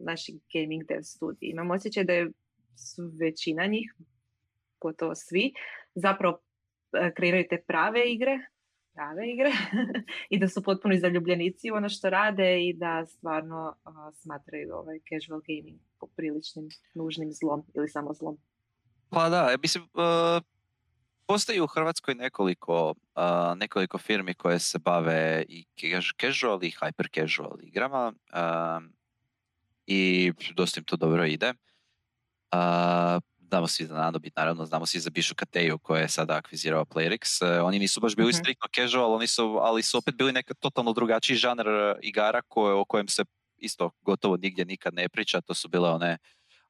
naši 0.04 0.38
gaming 0.54 0.84
dev 0.84 1.02
studiji? 1.02 1.48
Imam 1.50 1.70
osjećaj 1.70 2.04
da 2.04 2.12
je 2.12 2.30
većina 3.20 3.66
njih, 3.66 3.94
gotovo 4.80 5.14
svi, 5.14 5.52
zapravo 5.94 6.38
e, 6.92 7.12
kreiraju 7.14 7.44
te 7.50 7.62
prave 7.66 8.12
igre, 8.12 8.38
prave 8.96 9.32
igre 9.32 9.52
i 10.32 10.38
da 10.38 10.48
su 10.48 10.62
potpuno 10.62 10.98
zaljubljenici 10.98 11.70
u 11.70 11.74
ono 11.74 11.88
što 11.88 12.10
rade 12.10 12.66
i 12.66 12.72
da 12.72 13.06
stvarno 13.06 13.76
a, 13.84 14.10
smatraju 14.14 14.74
ovaj 14.74 14.98
casual 15.08 15.40
gaming 15.40 15.80
popriličnim 16.00 16.68
nužnim 16.94 17.32
zlom 17.32 17.64
ili 17.74 17.88
samo 17.88 18.12
zlom. 18.12 18.38
Pa 19.10 19.28
da, 19.28 19.50
ja 19.50 19.56
mislim, 19.62 19.84
e, 19.84 20.40
postoji 21.26 21.60
u 21.60 21.66
Hrvatskoj 21.66 22.14
nekoliko, 22.14 22.94
a, 23.14 23.54
nekoliko 23.56 23.98
firmi 23.98 24.34
koje 24.34 24.58
se 24.58 24.78
bave 24.78 25.44
i 25.48 25.64
cas- 25.76 26.14
casual 26.20 26.64
i 26.64 26.70
hyper 26.80 27.08
casual 27.14 27.56
igrama 27.60 28.12
i 29.86 30.32
dosta 30.54 30.80
im 30.80 30.84
to 30.84 30.96
dobro 30.96 31.24
ide. 31.24 31.52
Znamo 33.48 33.66
svi 33.66 33.86
za 33.86 33.94
Nanobit, 33.94 34.36
naravno, 34.36 34.66
znamo 34.66 34.86
svi 34.86 35.00
za 35.00 35.10
Bišu 35.10 35.34
Kateju 35.34 35.78
koje 35.78 36.00
je 36.02 36.08
sada 36.08 36.36
akvizirao 36.36 36.84
Playrix. 36.84 37.44
E, 37.46 37.60
oni 37.60 37.78
nisu 37.78 38.00
baš 38.00 38.16
bili 38.16 38.28
Mhm. 38.28 38.36
striktno 38.36 38.68
casual, 38.74 39.14
oni 39.14 39.26
su, 39.26 39.58
ali 39.62 39.82
su 39.82 39.98
opet 39.98 40.14
bili 40.14 40.32
neka 40.32 40.54
totalno 40.54 40.92
drugačiji 40.92 41.36
žanr 41.36 41.68
e, 41.68 41.94
igara 42.02 42.42
koje, 42.42 42.74
o 42.74 42.84
kojem 42.84 43.08
se 43.08 43.24
isto 43.58 43.90
gotovo 44.00 44.36
nigdje 44.36 44.64
nikad 44.64 44.94
ne 44.94 45.08
priča. 45.08 45.40
To 45.40 45.54
su 45.54 45.68
bile 45.68 45.90
one 45.90 46.18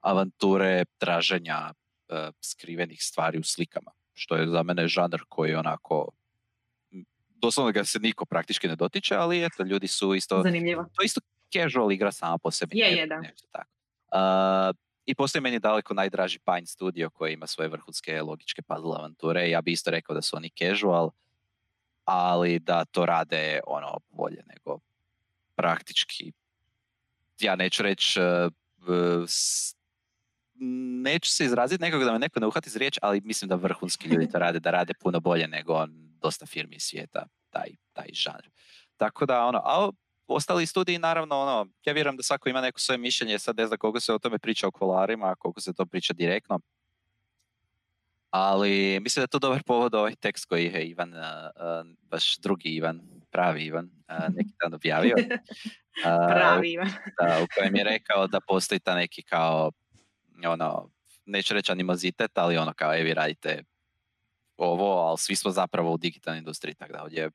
avanture 0.00 0.84
traženja 0.98 1.72
e, 2.08 2.30
skrivenih 2.40 3.02
stvari 3.02 3.38
u 3.38 3.42
slikama, 3.42 3.90
što 4.14 4.36
je 4.36 4.48
za 4.48 4.62
mene 4.62 4.88
žanr 4.88 5.20
koji 5.28 5.54
onako 5.54 6.08
doslovno 7.28 7.72
ga 7.72 7.84
se 7.84 7.98
niko 7.98 8.24
praktički 8.24 8.68
ne 8.68 8.76
dotiče, 8.76 9.14
ali 9.14 9.44
eto, 9.44 9.62
ljudi 9.62 9.88
su 9.88 10.14
isto 10.14 10.42
Zanimljivo. 10.42 10.84
to 10.94 11.02
isto 11.02 11.20
casual 11.52 11.92
igra 11.92 12.12
sama 12.12 12.38
po 12.38 12.50
sebi. 12.50 12.78
Je, 12.78 12.92
je, 12.92 13.06
da. 13.06 13.20
nešto 13.20 13.48
tako. 13.52 13.70
A, 14.10 14.72
I 15.07 15.14
postoji 15.14 15.42
meni 15.42 15.59
daleko 15.59 15.95
najdraži 15.95 16.38
Pine 16.38 16.66
Studio 16.66 17.11
koji 17.11 17.33
ima 17.33 17.47
svoje 17.47 17.69
vrhunske 17.69 18.23
logičke 18.23 18.62
puzzle 18.62 18.97
avanture. 18.99 19.51
Ja 19.51 19.61
bi 19.61 19.73
isto 19.73 19.90
rekao 19.90 20.14
da 20.14 20.23
su 20.23 20.37
oni 20.37 20.51
casual, 20.59 21.11
ali 22.05 22.59
da 22.59 22.85
to 22.85 23.07
rade 23.07 23.61
ono 23.66 23.99
bolje 24.09 24.42
nego 24.47 24.79
praktički. 25.55 26.33
Ja 27.40 27.57
neću 27.57 27.83
reći 27.83 28.21
s- 29.27 29.77
neću 31.03 31.31
se 31.31 31.45
izraziti 31.45 31.83
nekog 31.83 32.05
da 32.05 32.12
me 32.12 32.19
neko 32.19 32.40
ne 32.40 32.47
uhvati 32.47 32.71
za 32.71 32.79
riječ, 32.79 32.99
ali 33.03 33.21
mislim 33.21 33.49
da 33.49 33.55
vrhunski 33.55 34.09
ljudi 34.09 34.29
to 34.31 34.38
rade, 34.38 34.61
da 34.61 34.71
rade 34.71 34.92
puno 35.01 35.21
bolje 35.21 35.49
nego 35.49 35.87
dosta 36.21 36.47
firmi 36.47 36.81
svijeta 36.81 37.27
taj, 37.51 37.71
taj 37.92 38.09
žanr. 38.12 38.49
Tako 38.97 39.27
da, 39.27 39.45
ono, 39.45 39.59
a 39.64 39.90
ostali 40.26 40.66
studiji, 40.66 40.98
naravno, 40.98 41.40
ono, 41.40 41.66
ja 41.84 41.92
vjerujem 41.92 42.16
da 42.16 42.22
svako 42.22 42.48
ima 42.48 42.60
neko 42.60 42.80
svoje 42.80 42.98
mišljenje, 42.98 43.38
sad 43.38 43.56
ne 43.56 43.66
znam 43.66 43.78
koliko 43.78 44.00
se 44.00 44.12
o 44.12 44.18
tome 44.18 44.38
priča 44.38 44.68
u 44.68 44.72
kolarima, 44.72 45.34
koliko 45.38 45.60
se 45.60 45.74
to 45.74 45.86
priča 45.86 46.12
direktno. 46.12 46.60
Ali 48.30 49.00
mislim 49.00 49.20
da 49.20 49.24
je 49.24 49.28
to 49.28 49.38
dobar 49.38 49.62
povod 49.62 49.94
ovaj 49.94 50.14
tekst 50.14 50.44
koji 50.44 50.64
je 50.64 50.86
Ivan, 50.88 51.14
uh, 51.14 51.20
uh, 51.20 51.86
baš 52.00 52.36
drugi 52.36 52.68
Ivan, 52.68 53.00
pravi 53.30 53.64
Ivan, 53.64 53.90
uh, 54.08 54.34
neki 54.34 54.50
dan 54.62 54.74
objavio. 54.74 55.14
Pravi 56.30 56.72
Ivan. 56.72 56.88
da, 57.20 57.42
u 57.42 57.46
kojem 57.54 57.76
je 57.76 57.84
rekao 57.84 58.26
da 58.26 58.40
postoji 58.40 58.80
ta 58.80 58.94
neki 58.94 59.22
kao, 59.22 59.70
ono, 60.46 60.90
neću 61.26 61.54
reći 61.54 61.72
animozitet, 61.72 62.38
ali 62.38 62.56
ono 62.56 62.72
kao, 62.74 62.94
e, 62.94 63.02
vi 63.02 63.14
radite 63.14 63.62
ovo, 64.56 64.92
ali 64.92 65.18
svi 65.18 65.36
smo 65.36 65.50
zapravo 65.50 65.92
u 65.92 65.96
digitalnoj 65.96 66.38
industriji, 66.38 66.74
tako 66.74 66.92
da 66.92 67.02
ovdje 67.02 67.30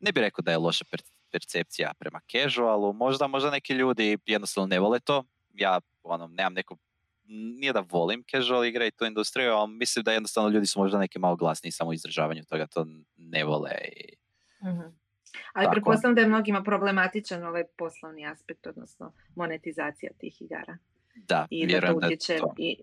ne 0.00 0.12
bih 0.12 0.20
rekao 0.20 0.42
da 0.42 0.50
je 0.50 0.58
loša 0.58 0.84
per- 0.84 1.15
percepcija 1.32 1.92
prema 1.98 2.20
casualu, 2.32 2.92
možda, 2.92 3.26
možda 3.26 3.50
neki 3.50 3.72
ljudi 3.72 4.18
jednostavno 4.26 4.66
ne 4.66 4.80
vole 4.80 5.00
to, 5.00 5.24
ja 5.54 5.80
ono, 6.02 6.26
nemam 6.26 6.52
neko 6.52 6.76
nije 7.28 7.72
da 7.72 7.84
volim 7.90 8.24
casual 8.30 8.64
igre 8.64 8.86
i 8.86 8.90
tu 8.90 9.04
industriju, 9.04 9.52
ali 9.52 9.72
mislim 9.72 10.02
da 10.02 10.12
jednostavno 10.12 10.50
ljudi 10.50 10.66
su 10.66 10.80
možda 10.80 10.98
neki 10.98 11.18
malo 11.18 11.36
glasniji 11.36 11.70
samo 11.70 11.90
u 11.90 11.92
izražavanju 11.92 12.44
toga, 12.44 12.66
to 12.66 12.86
ne 13.16 13.44
vole 13.44 13.70
i 13.96 14.16
Mhm. 14.62 14.82
Ali 15.52 15.68
pretpostavljam 15.70 16.14
da 16.14 16.20
je 16.20 16.26
mnogima 16.26 16.62
problematičan 16.62 17.44
ovaj 17.44 17.64
poslovni 17.78 18.26
aspekt, 18.26 18.66
odnosno 18.66 19.12
monetizacija 19.34 20.12
tih 20.18 20.42
igara. 20.42 20.78
Da, 21.14 21.46
I 21.50 21.66
da 21.66 21.80
to 21.80 21.94
utječe 21.94 22.38
i, 22.58 22.76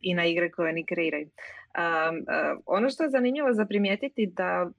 i 0.00 0.14
na 0.14 0.26
igre 0.26 0.50
koje 0.50 0.68
oni 0.68 0.86
kreiraju. 0.86 1.26
Um, 1.26 2.24
ono 2.66 2.90
što 2.90 3.02
je 3.02 3.10
zanimljivo 3.10 3.52
za 3.52 3.66
primijetiti 3.66 4.26
da 4.26 4.70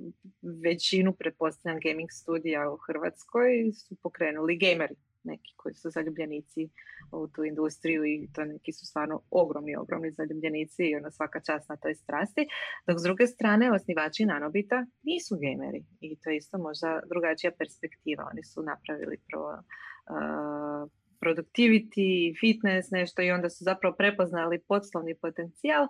većinu, 0.64 1.14
pretpostavljam, 1.14 1.80
gaming 1.84 2.10
studija 2.12 2.70
u 2.72 2.78
Hrvatskoj 2.78 3.72
su 3.74 3.96
pokrenuli 4.04 4.58
gameri 4.58 4.96
neki 5.26 5.54
koji 5.56 5.76
su 5.76 5.90
zaljubljenici 5.90 6.70
u 7.12 7.28
tu 7.28 7.44
industriju 7.44 8.06
i 8.06 8.30
to 8.34 8.46
neki 8.46 8.72
su 8.72 8.86
stvarno 8.86 9.22
ogromni, 9.30 9.76
ogromni 9.76 10.12
zaljubljenici 10.12 10.84
i 10.84 10.96
ono 10.96 11.12
svaka 11.12 11.40
čast 11.40 11.70
na 11.70 11.78
toj 11.78 11.96
strasti. 11.96 12.48
Dok 12.88 13.00
s 13.00 13.04
druge 13.04 13.28
strane, 13.28 13.72
osnivači 13.72 14.26
Nanobita 14.26 14.86
nisu 15.04 15.36
gameri 15.44 15.84
i 16.02 16.16
to 16.16 16.30
je 16.30 16.38
isto 16.38 16.58
možda 16.58 17.02
drugačija 17.10 17.52
perspektiva. 17.58 18.30
Oni 18.32 18.44
su 18.44 18.64
napravili 18.64 19.18
prvo 19.30 19.50
uh, 19.50 20.90
productivity, 21.22 22.34
fitness, 22.40 22.92
nešto 22.92 23.22
i 23.22 23.32
onda 23.32 23.50
su 23.50 23.64
zapravo 23.64 23.96
prepoznali 23.96 24.60
poslovni 24.68 25.16
potencijal 25.16 25.84
uh, 25.84 25.90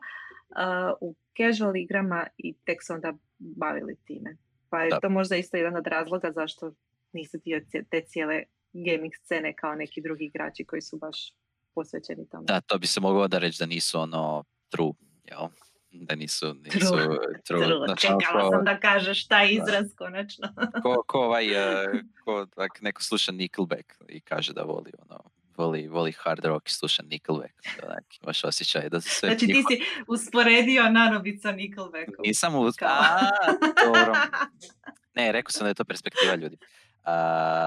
u 1.01 1.15
casual 1.37 1.75
igrama 1.75 2.27
i 2.37 2.53
tek 2.65 2.77
se 2.81 2.93
onda 2.93 3.13
bavili 3.39 3.95
time. 4.05 4.37
Pa 4.69 4.81
je 4.81 4.91
to 5.01 5.09
možda 5.09 5.35
isto 5.35 5.57
jedan 5.57 5.75
od 5.75 5.87
razloga 5.87 6.31
zašto 6.31 6.71
nisu 7.13 7.37
dio 7.37 7.61
te 7.89 8.01
cijele 8.01 8.43
gaming 8.73 9.13
scene 9.23 9.53
kao 9.55 9.75
neki 9.75 10.01
drugi 10.01 10.25
igrači 10.25 10.65
koji 10.65 10.81
su 10.81 10.97
baš 10.97 11.33
posvećeni 11.75 12.29
tome. 12.29 12.43
Da, 12.47 12.61
to 12.61 12.77
bi 12.77 12.87
se 12.87 12.99
moglo 12.99 13.27
da 13.27 13.37
reći 13.37 13.59
da 13.59 13.65
nisu 13.65 13.99
ono 13.99 14.43
true, 14.69 14.91
jel? 15.23 15.47
Da 16.01 16.15
nisu, 16.15 16.53
nisu 16.53 16.79
true. 16.79 17.17
true. 17.47 17.85
Znači, 17.85 18.01
Čekala 18.01 18.51
sam 18.51 18.65
da 18.65 18.79
kažeš 18.79 19.27
taj 19.27 19.49
izraz 19.51 19.89
da. 19.89 19.95
konačno. 19.95 20.47
ko, 20.83 21.03
ko, 21.07 21.19
ovaj, 21.19 21.47
uh, 21.51 21.99
ko 22.23 22.47
ak 22.55 22.81
neko 22.81 23.03
sluša 23.03 23.31
Nickelback 23.31 23.93
i 24.07 24.19
kaže 24.19 24.53
da 24.53 24.61
voli 24.61 24.91
ono, 25.09 25.23
voli, 25.57 25.87
voli 25.87 26.11
hard 26.11 26.45
rock 26.45 26.69
i 26.69 26.73
sluša 26.73 27.03
Nickelback. 27.03 27.53
Da, 27.81 27.97
imaš 28.23 28.43
osjećaj 28.43 28.89
da 28.89 29.01
se 29.01 29.09
sve... 29.09 29.29
Znači 29.29 29.47
ti 29.47 29.63
si 29.69 29.81
usporedio 30.07 30.89
Nanobit 30.89 31.41
sa 31.41 31.51
Nickelbackom. 31.51 32.23
Nisam. 32.25 32.53
A, 32.81 33.19
dobro. 33.85 34.13
Ne, 35.17 35.31
rekao 35.31 35.51
sam 35.51 35.63
da 35.63 35.67
je 35.67 35.73
to 35.73 35.85
perspektiva 35.85 36.35
ljudi. 36.35 36.57
Uh, 36.61 37.09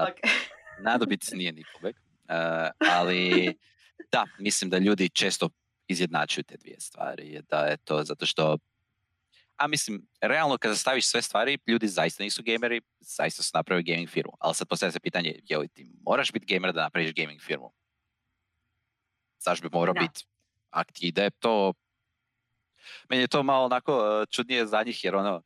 okay. 0.07 0.29
Nadobit 0.81 1.29
nije 1.31 1.51
Nickelback, 1.51 1.97
uh, 1.97 2.89
ali 2.97 3.53
da, 4.11 4.25
mislim 4.39 4.69
da 4.69 4.77
ljudi 4.77 5.09
često 5.09 5.49
izjednačuju 5.89 6.43
te 6.43 6.57
dvije 6.57 6.79
stvari. 6.79 7.41
Da 7.49 7.59
je 7.59 7.77
to 7.77 8.03
zato 8.03 8.25
što 8.25 8.57
a 9.59 9.67
mislim, 9.67 10.07
realno 10.21 10.57
kada 10.57 10.75
staviš 10.75 11.07
sve 11.07 11.21
stvari, 11.21 11.57
ljudi 11.67 11.87
zaista 11.87 12.23
nisu 12.23 12.43
gameri, 12.45 12.81
zaista 12.99 13.43
su 13.43 13.51
napravili 13.53 13.83
gaming 13.83 14.09
firmu. 14.09 14.33
Ali 14.39 14.55
sad 14.55 14.67
postavlja 14.67 14.91
se 14.91 14.99
pitanje, 14.99 15.39
je 15.43 15.57
li 15.57 15.67
ti 15.67 15.91
moraš 16.01 16.31
biti 16.31 16.55
gamer 16.55 16.73
da 16.73 16.81
napraviš 16.81 17.13
gaming 17.13 17.41
firmu? 17.41 17.71
Zašto 19.39 19.69
bi 19.69 19.77
morao 19.77 19.93
biti? 19.93 20.25
Ak 20.69 20.91
ti 20.91 21.07
ide 21.07 21.29
to... 21.29 21.73
Meni 23.09 23.23
je 23.23 23.27
to 23.27 23.43
malo 23.43 23.65
onako 23.65 24.25
čudnije 24.31 24.67
za 24.67 24.83
njih, 24.83 25.03
jer 25.03 25.15
ono, 25.15 25.41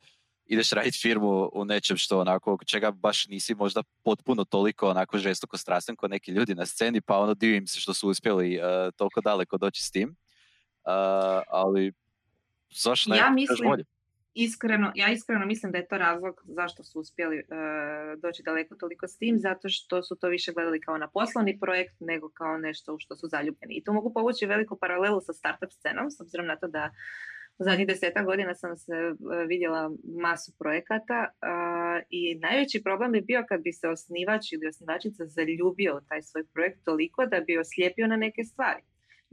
ideš 0.45 0.71
raditi 0.71 0.97
firmu 0.97 1.49
u 1.53 1.65
nečem 1.65 1.97
što 1.97 2.19
onako, 2.19 2.57
čega 2.65 2.91
baš 2.91 3.27
nisi 3.27 3.55
možda 3.55 3.83
potpuno 4.03 4.43
toliko 4.43 4.89
onako 4.89 5.17
žestoko 5.17 5.57
strastven 5.57 5.95
kod 5.95 6.09
neki 6.09 6.31
ljudi 6.31 6.55
na 6.55 6.65
sceni, 6.65 7.01
pa 7.01 7.17
ono 7.17 7.33
divim 7.33 7.67
se 7.67 7.79
što 7.79 7.93
su 7.93 8.09
uspjeli 8.09 8.57
uh, 8.57 8.63
toliko 8.95 9.21
daleko 9.21 9.57
doći 9.57 9.83
s 9.83 9.91
tim. 9.91 10.15
Ali 11.47 11.93
zašto 12.69 13.09
ne? 13.09 13.17
Ja 13.17 13.29
mislim, 13.29 13.85
iskreno, 14.33 14.91
ja 14.95 15.11
iskreno 15.11 15.45
mislim 15.45 15.71
da 15.71 15.77
je 15.77 15.87
to 15.87 15.97
razlog 15.97 16.41
zašto 16.45 16.83
su 16.83 16.99
uspjeli 16.99 17.37
uh, 17.37 18.21
doći 18.21 18.43
daleko 18.43 18.75
toliko 18.75 19.07
s 19.07 19.17
tim, 19.17 19.39
zato 19.39 19.69
što 19.69 20.03
su 20.03 20.15
to 20.15 20.27
više 20.27 20.53
gledali 20.53 20.81
kao 20.81 20.97
na 20.97 21.07
poslovni 21.07 21.59
projekt 21.59 21.95
nego 21.99 22.29
kao 22.29 22.57
nešto 22.57 22.93
u 22.93 22.99
što 22.99 23.15
su 23.15 23.27
zaljubljeni. 23.27 23.75
I 23.75 23.83
tu 23.83 23.93
mogu 23.93 24.13
povući 24.13 24.45
veliku 24.45 24.77
paralelu 24.77 25.21
sa 25.21 25.33
startup 25.33 25.71
scenom, 25.71 26.11
s 26.11 26.21
obzirom 26.21 26.47
na 26.47 26.55
to 26.55 26.67
da 26.67 26.91
u 27.57 27.63
zadnjih 27.63 27.87
deseta 27.87 28.23
godina 28.23 28.55
sam 28.55 28.77
se 28.77 28.93
e, 28.93 29.13
vidjela 29.47 29.91
masu 30.21 30.51
projekata 30.59 31.27
i 32.09 32.35
najveći 32.35 32.83
problem 32.83 33.15
je 33.15 33.21
bio 33.21 33.45
kad 33.49 33.61
bi 33.61 33.73
se 33.73 33.87
osnivač 33.87 34.51
ili 34.51 34.67
osnivačica 34.67 35.25
zaljubio 35.25 35.97
u 35.97 36.01
taj 36.09 36.21
svoj 36.21 36.43
projekt 36.53 36.79
toliko 36.83 37.25
da 37.25 37.39
bi 37.39 37.57
oslijepio 37.57 38.07
na 38.07 38.15
neke 38.15 38.43
stvari. 38.43 38.81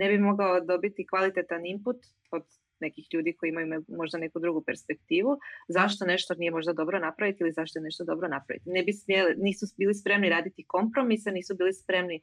Ne 0.00 0.08
bi 0.08 0.18
mogao 0.18 0.60
dobiti 0.60 1.06
kvalitetan 1.06 1.66
input 1.66 1.96
od 2.30 2.44
nekih 2.80 3.08
ljudi 3.12 3.32
koji 3.32 3.48
imaju 3.50 3.84
možda 3.88 4.18
neku 4.18 4.38
drugu 4.40 4.62
perspektivu, 4.66 5.38
zašto 5.68 6.06
nešto 6.06 6.34
nije 6.34 6.50
možda 6.50 6.72
dobro 6.72 6.98
napraviti 6.98 7.42
ili 7.42 7.52
zašto 7.52 7.78
je 7.78 7.82
nešto 7.82 8.04
dobro 8.04 8.28
napraviti. 8.28 8.70
Ne 8.70 8.82
bi 8.82 8.92
smjeli, 8.92 9.34
nisu 9.38 9.66
bili 9.76 9.94
spremni 9.94 10.28
raditi 10.28 10.64
kompromise, 10.66 11.30
nisu 11.30 11.54
bili 11.54 11.72
spremni 11.72 12.20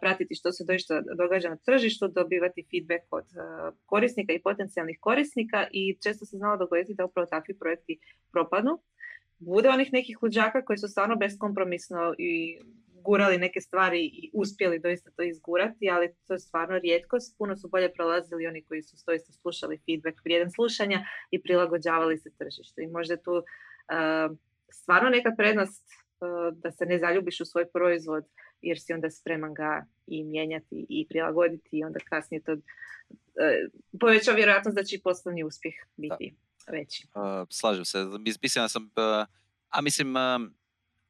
pratiti 0.00 0.34
što 0.34 0.52
se 0.52 0.64
doista 0.64 1.00
događa 1.00 1.48
na 1.48 1.56
tržištu, 1.56 2.08
dobivati 2.08 2.66
feedback 2.70 3.04
od 3.10 3.24
korisnika 3.86 4.32
i 4.32 4.42
potencijalnih 4.42 4.98
korisnika 5.00 5.66
i 5.72 5.98
često 6.02 6.26
se 6.26 6.36
znalo 6.36 6.56
dogoditi 6.56 6.94
da 6.94 7.04
upravo 7.04 7.26
takvi 7.26 7.58
projekti 7.58 7.98
propadnu. 8.32 8.78
Bude 9.38 9.68
onih 9.68 9.92
nekih 9.92 10.22
luđaka 10.22 10.64
koji 10.64 10.78
su 10.78 10.88
stvarno 10.88 11.16
beskompromisno 11.16 12.14
i 12.18 12.60
gurali 13.04 13.38
neke 13.38 13.60
stvari 13.60 14.00
i 14.04 14.30
uspjeli 14.34 14.78
doista 14.78 15.10
to 15.16 15.22
izgurati, 15.22 15.90
ali 15.90 16.14
to 16.26 16.32
je 16.32 16.38
stvarno 16.38 16.78
rijetkost. 16.78 17.38
Puno 17.38 17.56
su 17.56 17.68
bolje 17.68 17.92
prolazili 17.92 18.46
oni 18.46 18.64
koji 18.64 18.82
su 18.82 18.96
doista 19.06 19.32
slušali 19.32 19.80
feedback 19.86 20.24
vrijedan 20.24 20.50
slušanja 20.50 21.06
i 21.30 21.42
prilagođavali 21.42 22.18
se 22.18 22.30
tržištu. 22.38 22.80
I 22.80 22.86
možda 22.86 23.16
tu 23.16 23.32
uh, 23.32 24.36
stvarno 24.72 25.10
neka 25.10 25.30
prednost 25.38 25.86
uh, 25.88 26.58
da 26.58 26.70
se 26.70 26.86
ne 26.86 26.98
zaljubiš 26.98 27.40
u 27.40 27.44
svoj 27.44 27.66
proizvod 27.72 28.24
jer 28.60 28.80
si 28.80 28.92
onda 28.92 29.10
spreman 29.10 29.54
ga 29.54 29.86
i 30.06 30.24
mijenjati 30.24 30.86
i 30.88 31.06
prilagoditi 31.08 31.68
i 31.72 31.84
onda 31.84 31.98
kasnije 32.10 32.42
to 32.42 32.52
uh, 32.52 32.60
poveća 34.00 34.32
vjerojatnost 34.32 34.76
da 34.76 34.84
će 34.84 34.96
i 34.96 35.02
poslovni 35.02 35.44
uspjeh 35.44 35.74
biti 35.96 36.34
veći. 36.72 37.06
slažem 37.50 37.84
se. 37.84 37.98
Mislim 38.42 38.62
da 38.62 38.68
sam, 38.68 38.90
a 39.68 39.80
mislim, 39.82 40.14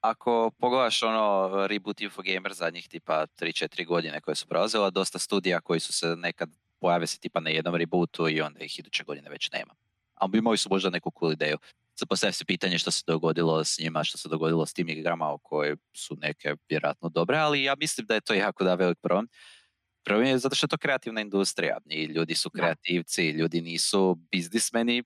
ako 0.04 0.50
pogledaš 0.58 1.02
ono 1.02 1.50
Reboot 1.66 2.00
Infogamer 2.00 2.52
zadnjih 2.52 2.88
tipa 2.88 3.26
3-4 3.40 3.86
godine 3.86 4.20
koje 4.20 4.34
su 4.34 4.46
prolazila, 4.46 4.90
dosta 4.90 5.18
studija 5.18 5.60
koji 5.60 5.80
su 5.80 5.92
se 5.92 6.16
nekad 6.16 6.48
pojave 6.80 7.06
se 7.06 7.18
tipa 7.18 7.40
na 7.40 7.50
jednom 7.50 7.74
rebootu 7.74 8.28
i 8.28 8.40
onda 8.40 8.64
ih 8.64 8.78
iduće 8.78 9.04
godine 9.04 9.30
već 9.30 9.50
nema. 9.50 9.74
Ali 10.14 10.38
imali 10.38 10.56
su 10.58 10.68
možda 10.70 10.90
neku 10.90 11.12
cool 11.18 11.32
ideju. 11.32 11.58
Sad 11.94 12.08
postavlja 12.08 12.32
se 12.32 12.44
pitanje 12.44 12.78
što 12.78 12.90
se 12.90 13.02
dogodilo 13.06 13.64
s 13.64 13.78
njima, 13.78 14.04
što 14.04 14.18
se 14.18 14.28
dogodilo 14.28 14.66
s 14.66 14.72
tim 14.72 14.88
igrama 14.88 15.28
o 15.28 15.38
koje 15.38 15.76
su 15.92 16.16
neke 16.20 16.54
vjerojatno 16.68 17.08
dobre, 17.08 17.36
ali 17.36 17.62
ja 17.62 17.74
mislim 17.80 18.06
da 18.06 18.14
je 18.14 18.20
to 18.20 18.34
jako 18.34 18.64
da 18.64 18.74
velik 18.74 18.98
problem. 19.02 19.26
Problem 20.04 20.26
je 20.26 20.38
zato 20.38 20.54
što 20.54 20.64
je 20.64 20.68
to 20.68 20.78
kreativna 20.78 21.20
industrija 21.20 21.78
i 21.90 22.04
ljudi 22.04 22.34
su 22.34 22.50
kreativci, 22.50 23.30
ljudi 23.30 23.60
nisu 23.60 24.18
biznismeni 24.30 25.02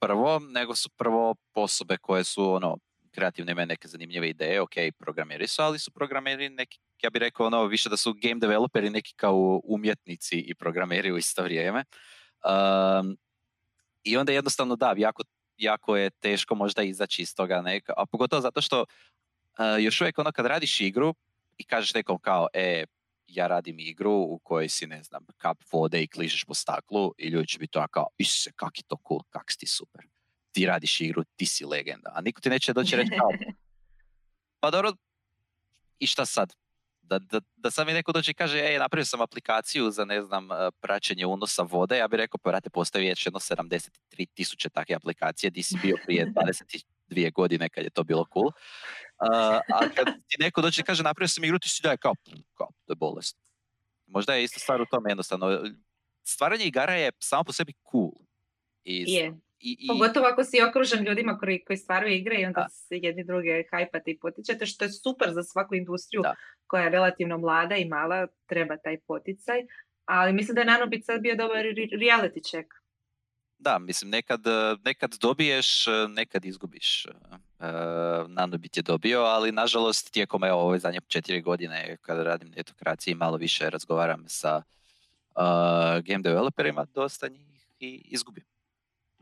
prvo, 0.00 0.38
nego 0.38 0.74
su 0.74 0.88
prvo 0.88 1.36
osobe 1.54 1.96
koje 1.96 2.24
su 2.24 2.52
ono 2.52 2.78
kreativne 3.14 3.52
imaju 3.52 3.66
neke 3.66 3.88
zanimljive 3.88 4.28
ideje, 4.28 4.60
ok, 4.60 4.74
programeri 4.98 5.46
su, 5.48 5.62
ali 5.62 5.78
su 5.78 5.90
programeri 5.90 6.48
neki, 6.48 6.78
ja 7.02 7.10
bih 7.10 7.20
rekao 7.20 7.46
ono, 7.46 7.66
više 7.66 7.88
da 7.88 7.96
su 7.96 8.14
game 8.22 8.40
developeri 8.40 8.90
neki 8.90 9.14
kao 9.16 9.60
umjetnici 9.64 10.38
i 10.38 10.54
programeri 10.54 11.12
u 11.12 11.18
isto 11.18 11.42
vrijeme. 11.42 11.84
Um, 12.44 13.16
I 14.02 14.16
onda 14.16 14.32
jednostavno 14.32 14.76
da, 14.76 14.94
jako, 14.96 15.22
jako 15.56 15.96
je 15.96 16.10
teško 16.10 16.54
možda 16.54 16.82
izaći 16.82 17.22
iz 17.22 17.34
toga 17.34 17.62
neka, 17.62 17.92
a 17.96 18.06
pogotovo 18.06 18.42
zato 18.42 18.60
što 18.60 18.80
uh, 18.80 19.84
još 19.84 20.00
uvijek 20.00 20.18
ono 20.18 20.32
kad 20.32 20.46
radiš 20.46 20.80
igru 20.80 21.14
i 21.58 21.64
kažeš 21.64 21.94
nekom 21.94 22.18
kao, 22.18 22.48
e, 22.52 22.84
ja 23.26 23.46
radim 23.46 23.78
igru 23.78 24.12
u 24.12 24.38
kojoj 24.38 24.68
si, 24.68 24.86
ne 24.86 25.02
znam, 25.02 25.26
kap 25.36 25.58
vode 25.72 26.02
i 26.02 26.08
kližeš 26.08 26.44
po 26.44 26.54
staklu 26.54 27.14
i 27.18 27.28
ljudi 27.28 27.48
će 27.48 27.58
biti 27.58 27.72
to 27.72 27.86
kao, 27.90 28.06
isuse, 28.18 28.52
kak 28.56 28.78
je 28.78 28.82
to 28.88 28.96
cool, 29.08 29.20
kak 29.30 29.52
si 29.52 29.58
ti 29.58 29.66
super 29.66 30.13
ti 30.54 30.66
radiš 30.66 31.00
igru, 31.00 31.24
ti 31.36 31.46
si 31.46 31.64
legenda. 31.64 32.12
A 32.14 32.20
niko 32.20 32.40
ti 32.40 32.50
neće 32.50 32.72
doći 32.72 32.96
reći 32.96 33.10
kao, 33.10 33.28
pa 34.60 34.70
dobro, 34.70 34.92
i 35.98 36.06
šta 36.06 36.26
sad? 36.26 36.54
Da, 37.02 37.18
da, 37.18 37.40
da 37.56 37.70
sad 37.70 37.86
mi 37.86 37.92
neko 37.92 38.12
dođe 38.12 38.30
i 38.30 38.34
kaže, 38.34 38.58
ej, 38.58 38.78
napravio 38.78 39.04
sam 39.04 39.20
aplikaciju 39.20 39.90
za, 39.90 40.04
ne 40.04 40.22
znam, 40.22 40.52
eh, 40.52 40.70
praćenje 40.80 41.26
unosa 41.26 41.62
vode, 41.62 41.98
ja 41.98 42.08
bih 42.08 42.16
rekao, 42.16 42.38
pa 42.42 42.50
vrate, 42.50 42.70
postoji 42.70 43.08
već 43.08 43.26
jedno 43.26 43.40
73 43.40 44.26
tisuće 44.34 44.68
takve 44.68 44.94
aplikacije, 44.94 45.50
di 45.50 45.62
si 45.62 45.78
bio 45.82 45.96
prije 46.04 46.26
22 47.06 47.32
godine 47.32 47.68
kad 47.68 47.84
je 47.84 47.90
to 47.90 48.04
bilo 48.04 48.26
cool. 48.32 48.46
Uh, 48.46 49.60
a 49.74 49.88
kad 49.94 50.06
ti 50.06 50.36
neko 50.38 50.60
dođe 50.60 50.80
i 50.80 50.84
kaže, 50.84 51.02
napravio 51.02 51.28
sam 51.28 51.44
igru, 51.44 51.58
ti 51.58 51.68
si 51.68 51.82
da 51.82 51.96
kao, 51.96 52.14
kao, 52.54 52.68
to 52.86 52.92
je 52.92 52.96
bolest. 52.96 53.36
Možda 54.06 54.34
je 54.34 54.44
isto 54.44 54.60
stvar 54.60 54.80
u 54.80 54.86
tome 54.90 55.10
jednostavno. 55.10 55.60
Stvaranje 56.22 56.64
igara 56.64 56.94
je 56.94 57.10
samo 57.18 57.44
po 57.44 57.52
sebi 57.52 57.72
cool. 57.90 58.12
I 58.84 59.04
je. 59.12 59.32
I, 59.64 59.76
i... 59.80 59.88
Pogotovo 59.88 60.26
ako 60.26 60.44
si 60.44 60.62
okružen 60.62 61.04
ljudima 61.04 61.38
koji, 61.38 61.64
koji 61.64 61.76
stvaraju 61.76 62.14
igre 62.14 62.40
i 62.40 62.44
onda 62.46 62.60
da. 62.60 62.68
se 62.68 62.96
jedni 62.96 63.24
druge 63.24 63.64
hajpate 63.70 64.10
i 64.10 64.18
potičete, 64.18 64.66
što 64.66 64.84
je 64.84 64.92
super 64.92 65.28
za 65.32 65.42
svaku 65.42 65.74
industriju 65.74 66.22
koja 66.66 66.82
je 66.82 66.90
relativno 66.90 67.38
mlada 67.38 67.76
i 67.76 67.88
mala, 67.88 68.26
treba 68.46 68.76
taj 68.76 68.98
poticaj, 69.06 69.60
Ali 70.04 70.32
mislim 70.32 70.54
da 70.54 70.60
je 70.60 70.66
Nanobit 70.66 71.04
sad 71.04 71.20
bio 71.20 71.36
dobar 71.36 71.64
reality 72.00 72.50
check. 72.50 72.68
Da, 73.58 73.78
mislim, 73.78 74.10
nekad, 74.10 74.46
e, 74.46 74.76
nekad 74.84 75.16
dobiješ, 75.20 75.86
e, 75.86 75.90
nekad 76.08 76.44
izgubiš. 76.44 77.06
Uh, 77.06 77.66
Nanobit 78.28 78.76
je 78.76 78.82
dobio, 78.82 79.20
ali 79.20 79.52
nažalost 79.52 80.12
tijekom 80.12 80.44
evo, 80.44 80.60
ove 80.60 80.78
zadnje 80.78 81.00
četiri 81.08 81.40
godine 81.40 81.96
kada 82.02 82.22
radim 82.22 82.48
netokraciji 82.56 83.14
malo 83.14 83.36
više 83.36 83.70
razgovaram 83.70 84.24
sa 84.26 84.62
game 86.06 86.22
developerima, 86.22 86.86
dosta 86.94 87.28
njih 87.28 87.68
i 87.80 88.02
izgubim. 88.04 88.44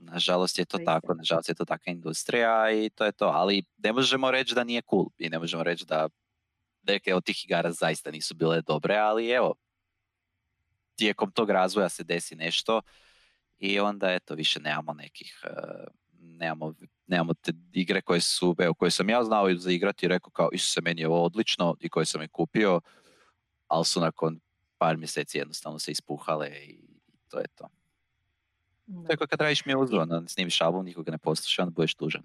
Nažalost 0.02 0.58
je 0.58 0.64
to 0.64 0.78
tako, 0.78 1.14
nažalost 1.14 1.48
je 1.48 1.54
to 1.54 1.64
takva 1.64 1.92
industrija 1.92 2.70
i 2.70 2.90
to 2.90 3.04
je 3.04 3.12
to, 3.12 3.24
ali 3.24 3.64
ne 3.76 3.92
možemo 3.92 4.30
reći 4.30 4.54
da 4.54 4.64
nije 4.64 4.82
cool 4.90 5.06
i 5.18 5.28
ne 5.28 5.38
možemo 5.38 5.62
reći 5.62 5.84
da 5.86 6.08
neke 6.82 7.14
od 7.14 7.24
tih 7.24 7.44
igara 7.44 7.72
zaista 7.72 8.10
nisu 8.10 8.34
bile 8.34 8.62
dobre, 8.62 8.96
ali 8.96 9.30
evo, 9.30 9.54
tijekom 10.96 11.32
tog 11.32 11.50
razvoja 11.50 11.88
se 11.88 12.04
desi 12.04 12.36
nešto 12.36 12.80
i 13.58 13.80
onda 13.80 14.12
eto 14.12 14.34
više 14.34 14.60
nemamo 14.60 14.94
nekih, 14.94 15.40
uh, 15.44 15.84
nemamo, 16.12 16.74
nemamo 17.06 17.34
te 17.34 17.52
igre 17.72 18.02
koje 18.02 18.20
su, 18.20 18.54
evo, 18.58 18.74
koje 18.74 18.90
sam 18.90 19.10
ja 19.10 19.24
znao 19.24 19.54
zaigrati 19.54 20.06
i 20.06 20.08
rekao 20.08 20.30
kao 20.30 20.48
se 20.58 20.80
meni 20.80 21.00
je 21.00 21.08
ovo 21.08 21.24
odlično 21.24 21.76
i 21.80 21.88
koje 21.88 22.06
sam 22.06 22.22
i 22.22 22.28
kupio, 22.28 22.80
ali 23.68 23.84
su 23.84 24.00
nakon 24.00 24.40
par 24.78 24.96
mjeseci 24.96 25.38
jednostavno 25.38 25.78
se 25.78 25.90
ispuhale 25.92 26.48
i, 26.48 26.82
to 27.28 27.38
je 27.38 27.46
to. 27.54 27.68
To 29.06 29.12
je 29.12 29.16
kad 29.16 29.40
radiš 29.40 29.64
mi 29.64 29.74
uzvo, 29.74 30.00
onda 30.00 30.22
snimiš 30.26 30.60
album, 30.60 30.84
nikoga 30.84 31.12
ne 31.12 31.18
posluša, 31.18 31.62
onda 31.62 31.72
budeš 31.72 31.94
tužan. 31.94 32.22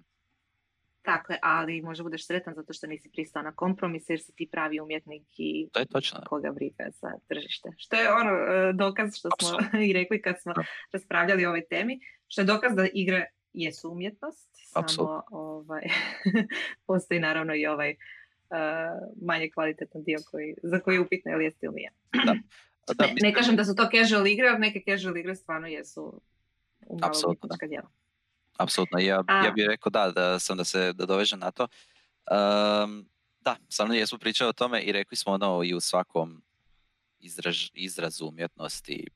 Dakle, 1.04 1.36
ali 1.42 1.82
možda 1.82 2.04
budeš 2.04 2.26
sretan 2.26 2.54
zato 2.54 2.72
što 2.72 2.86
nisi 2.86 3.10
pristao 3.12 3.42
na 3.42 3.52
kompromis 3.52 4.10
jer 4.10 4.20
si 4.20 4.32
ti 4.34 4.48
pravi 4.52 4.80
umjetnik 4.80 5.22
i 5.36 5.68
to 5.72 5.80
je 5.80 5.86
točno. 5.86 6.20
koga 6.26 6.52
briga 6.52 6.84
za 6.92 7.08
tržište. 7.28 7.68
Što 7.76 7.96
je 7.96 8.12
ono 8.12 8.30
e, 8.30 8.72
dokaz 8.72 9.16
što 9.16 9.28
smo 9.40 9.58
i 9.88 9.92
rekli 9.92 10.22
kad 10.22 10.34
smo 10.42 10.52
raspravljali 10.92 11.46
o 11.46 11.48
ovoj 11.48 11.64
temi, 11.70 12.00
što 12.28 12.40
je 12.40 12.44
dokaz 12.44 12.76
da 12.76 12.86
igre 12.92 13.26
jesu 13.52 13.90
umjetnost, 13.90 14.48
samo 14.72 15.22
ovaj, 15.30 15.82
postoji 16.86 17.20
naravno 17.20 17.54
i 17.54 17.66
ovaj 17.66 17.90
uh, 17.90 17.96
manje 19.26 19.50
kvalitetan 19.54 20.02
dio 20.02 20.18
koji, 20.30 20.54
za 20.62 20.80
koji 20.80 20.94
je 20.94 21.00
upitno 21.00 21.32
ili 21.32 21.44
jeste 21.44 21.66
ili 21.66 21.74
nije. 21.74 21.90
Da. 22.26 22.34
Da, 22.98 23.06
ne, 23.06 23.14
ne 23.22 23.34
kažem 23.34 23.56
da 23.56 23.64
su 23.64 23.74
to 23.74 23.88
casual 23.92 24.26
igre, 24.26 24.48
ali 24.48 24.58
neke 24.58 24.80
casual 24.88 25.16
igre 25.16 25.34
stvarno 25.34 25.66
jesu 25.66 26.20
djela. 27.66 27.88
Apsolutno, 28.58 28.98
ja, 28.98 29.24
ja 29.44 29.52
bih 29.54 29.66
rekao 29.68 29.90
da, 29.90 30.10
da 30.10 30.38
sam 30.38 30.56
da 30.56 30.64
se 30.64 30.92
da 30.92 31.06
dovežem 31.06 31.38
na 31.38 31.50
to. 31.50 31.68
Um, 32.30 33.08
da, 33.40 33.56
samo 33.68 33.94
jesmo 33.94 34.18
pričali 34.18 34.48
o 34.48 34.52
tome 34.52 34.82
i 34.82 34.92
rekli 34.92 35.16
smo 35.16 35.32
ono 35.32 35.62
i 35.64 35.74
u 35.74 35.80
svakom 35.80 36.42
izraž, 37.20 37.70
izrazu 37.74 38.26
umjetnosti 38.26 39.06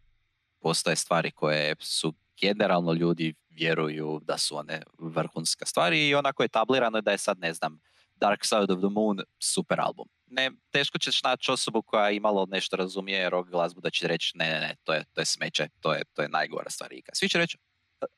postoje 0.61 0.97
stvari 0.97 1.31
koje 1.31 1.75
su 1.81 2.15
generalno 2.41 2.93
ljudi 2.93 3.35
vjeruju 3.51 4.21
da 4.23 4.39
su 4.39 4.57
one 4.57 4.83
vrhunska 4.99 5.67
stvari 5.67 6.09
i 6.09 6.15
onako 6.15 6.43
je 6.43 6.49
tablirano 6.49 7.01
da 7.01 7.11
je 7.11 7.19
sad, 7.19 7.39
ne 7.39 7.55
znam, 7.55 7.81
Dark 8.25 8.45
Side 8.45 8.73
of 8.75 8.79
the 8.79 8.89
Moon 8.91 9.19
super 9.39 9.81
album. 9.81 10.07
Ne, 10.27 10.51
teško 10.71 10.99
ćeš 10.99 11.23
naći 11.23 11.51
osobu 11.51 11.83
koja 11.83 12.11
imalo 12.11 12.47
nešto 12.47 12.77
razumije 12.77 13.31
rock 13.31 13.51
glazbu 13.51 13.81
da 13.81 13.91
će 13.91 14.09
reći 14.09 14.33
ne, 14.35 14.47
ne, 14.51 14.61
ne, 14.61 14.75
to 14.85 14.93
je, 14.93 15.05
to 15.13 15.21
je 15.21 15.25
smeće, 15.25 15.69
to 15.81 15.95
je, 15.95 16.03
to 16.13 16.23
je 16.23 16.29
najgora 16.29 16.71
stvar 16.71 16.93
ikad. 16.93 17.17
Svi 17.17 17.29
će 17.29 17.39
reći, 17.39 17.59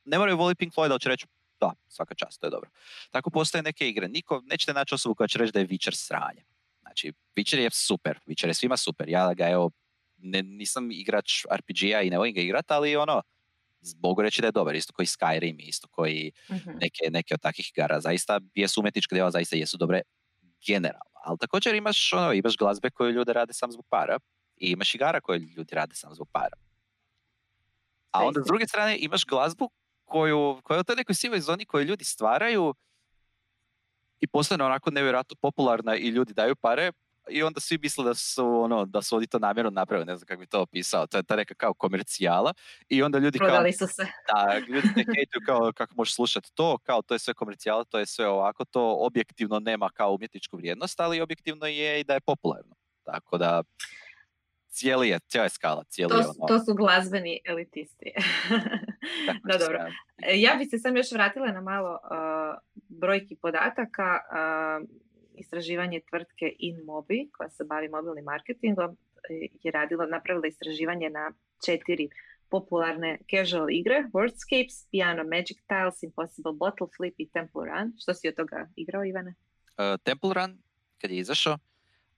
ne 0.05 0.17
moraju 0.17 0.37
voliti 0.37 0.57
Pink 0.57 0.73
Floyd, 0.73 0.91
ali 0.91 0.99
će 0.99 1.09
reći 1.09 1.25
da, 1.59 1.73
svaka 1.87 2.15
čast, 2.15 2.41
to 2.41 2.47
je 2.47 2.51
dobro. 2.51 2.69
Tako 3.11 3.29
postoje 3.29 3.61
neke 3.63 3.89
igre. 3.89 4.07
Niko, 4.07 4.41
nećete 4.45 4.73
naći 4.73 4.95
osobu 4.95 5.15
koja 5.15 5.27
će 5.27 5.39
reći 5.39 5.51
da 5.51 5.59
je 5.59 5.67
Witcher 5.67 5.95
sranje. 5.95 6.43
Znači, 6.81 7.13
Witcher 7.35 7.57
je 7.57 7.69
super, 7.71 8.19
Witcher 8.27 8.47
je 8.47 8.53
svima 8.53 8.77
super. 8.77 9.09
Ja 9.09 9.33
ga, 9.33 9.49
evo, 9.49 9.71
ne, 10.17 10.43
nisam 10.43 10.91
igrač 10.91 11.45
RPG-a 11.51 12.01
i 12.01 12.09
ne 12.09 12.17
volim 12.17 12.33
ga 12.33 12.41
igrati, 12.41 12.73
ali 12.73 12.95
ono, 12.95 13.21
mogu 14.03 14.21
reći 14.21 14.41
da 14.41 14.47
je 14.47 14.51
dobar, 14.51 14.75
isto 14.75 14.93
koji 14.93 15.05
Skyrim, 15.05 15.55
isto 15.59 15.87
koji 15.87 16.31
mhm. 16.51 16.69
neke, 16.69 17.09
neke 17.11 17.33
od 17.33 17.41
takvih 17.41 17.69
igara. 17.69 18.01
Zaista 18.01 18.39
jesu 18.55 18.79
umjetničke 18.81 19.15
djela, 19.15 19.31
zaista 19.31 19.55
jesu 19.55 19.77
dobre 19.77 20.01
generalno. 20.67 21.15
Ali 21.23 21.37
također 21.37 21.75
imaš, 21.75 22.13
ono, 22.13 22.33
imaš 22.33 22.57
glazbe 22.57 22.89
koje 22.89 23.11
ljude 23.11 23.33
rade 23.33 23.53
sam 23.53 23.71
zbog 23.71 23.85
para 23.89 24.19
i 24.57 24.71
imaš 24.71 24.95
igara 24.95 25.21
koje 25.21 25.39
ljudi 25.39 25.75
rade 25.75 25.95
sam 25.95 26.13
zbog 26.13 26.29
para. 26.31 26.57
A 28.11 28.25
onda 28.25 28.41
s 28.43 28.47
druge 28.47 28.67
strane 28.67 28.97
imaš 28.99 29.25
glazbu 29.25 29.69
koju, 30.05 30.61
koja 30.63 30.75
je 30.75 30.81
u 30.81 30.83
toj 30.83 30.95
nekoj 30.95 31.15
sivoj 31.15 31.39
zoni 31.39 31.65
koju 31.65 31.85
ljudi 31.85 32.03
stvaraju 32.03 32.73
i 34.19 34.27
postane 34.27 34.63
onako 34.63 34.91
nevjerojatno 34.91 35.35
popularna 35.41 35.95
i 35.95 36.07
ljudi 36.07 36.33
daju 36.33 36.55
pare 36.55 36.91
i 37.29 37.43
onda 37.43 37.59
svi 37.59 37.77
misle 37.77 38.03
da 38.03 38.13
su 38.13 38.47
ono 38.47 38.85
da 38.85 39.01
su 39.01 39.15
oni 39.15 39.27
to 39.27 39.39
namjerno 39.39 39.71
napravili, 39.71 40.05
ne 40.05 40.15
znam 40.15 40.27
kako 40.27 40.39
bi 40.39 40.47
to 40.47 40.61
opisao, 40.61 41.07
to 41.07 41.17
je 41.17 41.23
ta 41.23 41.35
neka 41.35 41.53
kao 41.53 41.73
komercijala 41.73 42.53
i 42.89 43.03
onda 43.03 43.19
ljudi 43.19 43.37
Prodali 43.37 43.73
kao, 43.73 43.87
su 43.87 43.93
se. 43.93 44.07
Da, 44.33 44.59
ljudi 44.67 44.89
ne 44.95 45.45
kao 45.45 45.71
kako 45.75 45.93
možeš 45.95 46.15
slušati 46.15 46.51
to, 46.53 46.77
kao 46.77 47.01
to 47.01 47.15
je 47.15 47.19
sve 47.19 47.33
komercijala, 47.33 47.83
to 47.83 47.99
je 47.99 48.05
sve 48.05 48.27
ovako, 48.27 48.65
to 48.65 48.95
objektivno 48.99 49.59
nema 49.59 49.89
kao 49.89 50.13
umjetničku 50.13 50.57
vrijednost, 50.57 50.99
ali 50.99 51.21
objektivno 51.21 51.65
je 51.65 51.99
i 51.99 52.03
da 52.03 52.13
je 52.13 52.21
popularno. 52.21 52.75
Tako 53.03 53.37
da 53.37 53.63
cijeli 54.75 55.09
je, 55.09 55.19
cijela 55.19 55.45
je 55.45 55.49
skala. 55.49 55.83
Cijeli 55.83 56.11
to, 56.11 56.17
je 56.17 56.25
ono... 56.25 56.47
to 56.47 56.59
su 56.59 56.73
glazbeni 56.73 57.39
elitisti. 57.45 58.11
da, 59.47 59.57
dobro. 59.57 59.79
E, 60.17 60.39
ja 60.39 60.55
bih 60.55 60.67
se 60.69 60.77
sam 60.77 60.97
još 60.97 61.11
vratila 61.11 61.51
na 61.51 61.61
malo 61.61 61.91
uh, 61.91 62.57
brojki 62.99 63.35
podataka. 63.35 64.19
Uh, 64.31 65.04
istraživanje 65.37 66.01
tvrtke 66.09 66.53
InMobi, 66.59 67.29
koja 67.37 67.49
se 67.49 67.63
bavi 67.63 67.89
mobilnim 67.89 68.23
marketingom, 68.23 68.91
e, 68.91 69.47
je 69.63 69.71
radila, 69.71 70.05
napravila 70.05 70.47
istraživanje 70.47 71.09
na 71.09 71.31
četiri 71.65 72.09
popularne 72.49 73.17
casual 73.29 73.69
igre, 73.69 74.03
Wordscapes, 74.13 74.87
Piano 74.91 75.23
Magic 75.23 75.57
Tiles, 75.67 76.03
Impossible 76.03 76.53
Bottle 76.53 76.87
Flip 76.97 77.15
i 77.17 77.29
Temple 77.29 77.65
Run. 77.65 77.93
Što 78.01 78.13
si 78.13 78.27
od 78.27 78.35
toga 78.35 78.69
igrao, 78.75 79.05
Ivane? 79.05 79.33
Uh, 79.77 79.99
Temple 80.03 80.33
Run, 80.33 80.57
kad 81.01 81.11
je 81.11 81.17
izašao, 81.17 81.57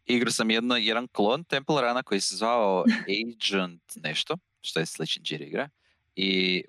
igrao 0.06 0.32
sam 0.32 0.52
jedno, 0.52 0.76
jedan 0.76 1.08
klon 1.08 1.44
Temple 1.44 1.82
Rana 1.82 2.04
koji 2.04 2.22
se 2.22 2.36
zvao 2.36 2.86
Agent 3.18 3.84
nešto, 3.96 4.38
što 4.62 4.80
je 4.80 4.86
sličan 4.86 5.24
džir 5.24 5.42
igra. 5.42 5.70
I 6.16 6.64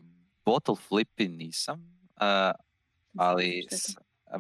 Bottle 0.45 0.75
Flippy 0.91 1.37
nisam, 1.37 2.09
uh, 2.21 2.53
ali 3.17 3.67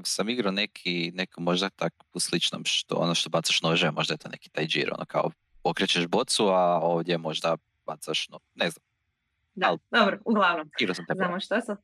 sam 0.04 0.28
igrao 0.28 0.52
neki, 0.52 1.12
neko 1.14 1.40
možda 1.40 1.68
tako 1.68 2.20
sličnom 2.20 2.62
što 2.64 2.94
ono 2.94 3.14
što 3.14 3.30
bacaš 3.30 3.62
nože, 3.62 3.90
možda 3.90 4.14
je 4.14 4.18
to 4.18 4.28
neki 4.28 4.50
taj 4.50 4.66
džir, 4.66 4.90
ono 4.94 5.04
kao 5.04 5.30
okrećeš 5.64 6.06
bocu, 6.06 6.48
a 6.48 6.80
ovdje 6.82 7.18
možda 7.18 7.56
bacaš, 7.86 8.28
no, 8.28 8.38
ne 8.54 8.70
znam. 8.70 8.84
Da, 9.54 9.76
dobro, 9.90 10.18
uglavnom. 10.24 10.70
Sam 10.94 11.04
Znamo 11.14 11.40
što 11.40 11.60
su. 11.60 11.76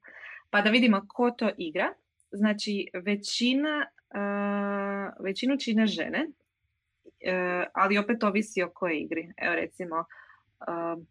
Pa 0.51 0.61
da 0.63 0.71
vidimo 0.71 1.05
ko 1.09 1.31
to 1.31 1.51
igra. 1.59 1.93
Znači, 2.31 2.89
većina, 2.95 3.87
uh, 4.15 5.25
većinu 5.25 5.57
čine 5.59 5.87
žene, 5.87 6.27
uh, 6.27 7.67
ali 7.75 7.99
opet 7.99 8.23
ovisi 8.23 8.63
o 8.63 8.71
kojoj 8.75 8.99
igri. 8.99 9.33
Evo 9.37 9.55
recimo, 9.55 9.97
uh, 9.99 11.03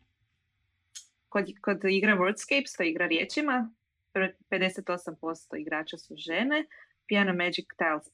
kod, 1.29 1.45
kod 1.61 1.83
igre 1.89 2.15
Wordscapes, 2.15 2.77
to 2.77 2.83
igra 2.83 3.07
riječima, 3.07 3.71
58% 4.14 5.57
igrača 5.59 5.97
su 5.97 6.16
žene, 6.16 6.66
Piano 7.07 7.34
Magic 7.34 7.66
Tiles 7.78 8.09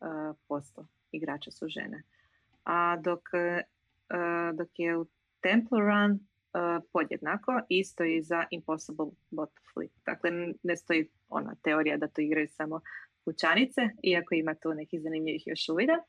55% 0.00 0.86
igrača 1.12 1.50
su 1.50 1.68
žene. 1.68 2.02
A 2.64 2.96
dok, 2.96 3.20
dok 4.54 4.68
je 4.78 4.96
u 4.96 5.06
Temple 5.40 5.80
Run 5.80 6.20
podjednako, 6.92 7.60
isto 7.68 8.04
i 8.04 8.22
za 8.22 8.44
Impossible 8.50 9.06
Bot 9.30 9.50
Flip. 9.72 9.92
Dakle, 10.06 10.30
ne 10.62 10.76
stoji 10.76 11.08
ona 11.28 11.54
teorija 11.62 11.96
da 11.96 12.08
to 12.08 12.20
igraju 12.20 12.48
samo 12.48 12.80
kućanice, 13.24 13.80
iako 14.02 14.34
ima 14.34 14.54
tu 14.54 14.74
nekih 14.74 15.00
zanimljivih 15.02 15.42
još 15.46 15.68
uvida. 15.68 16.02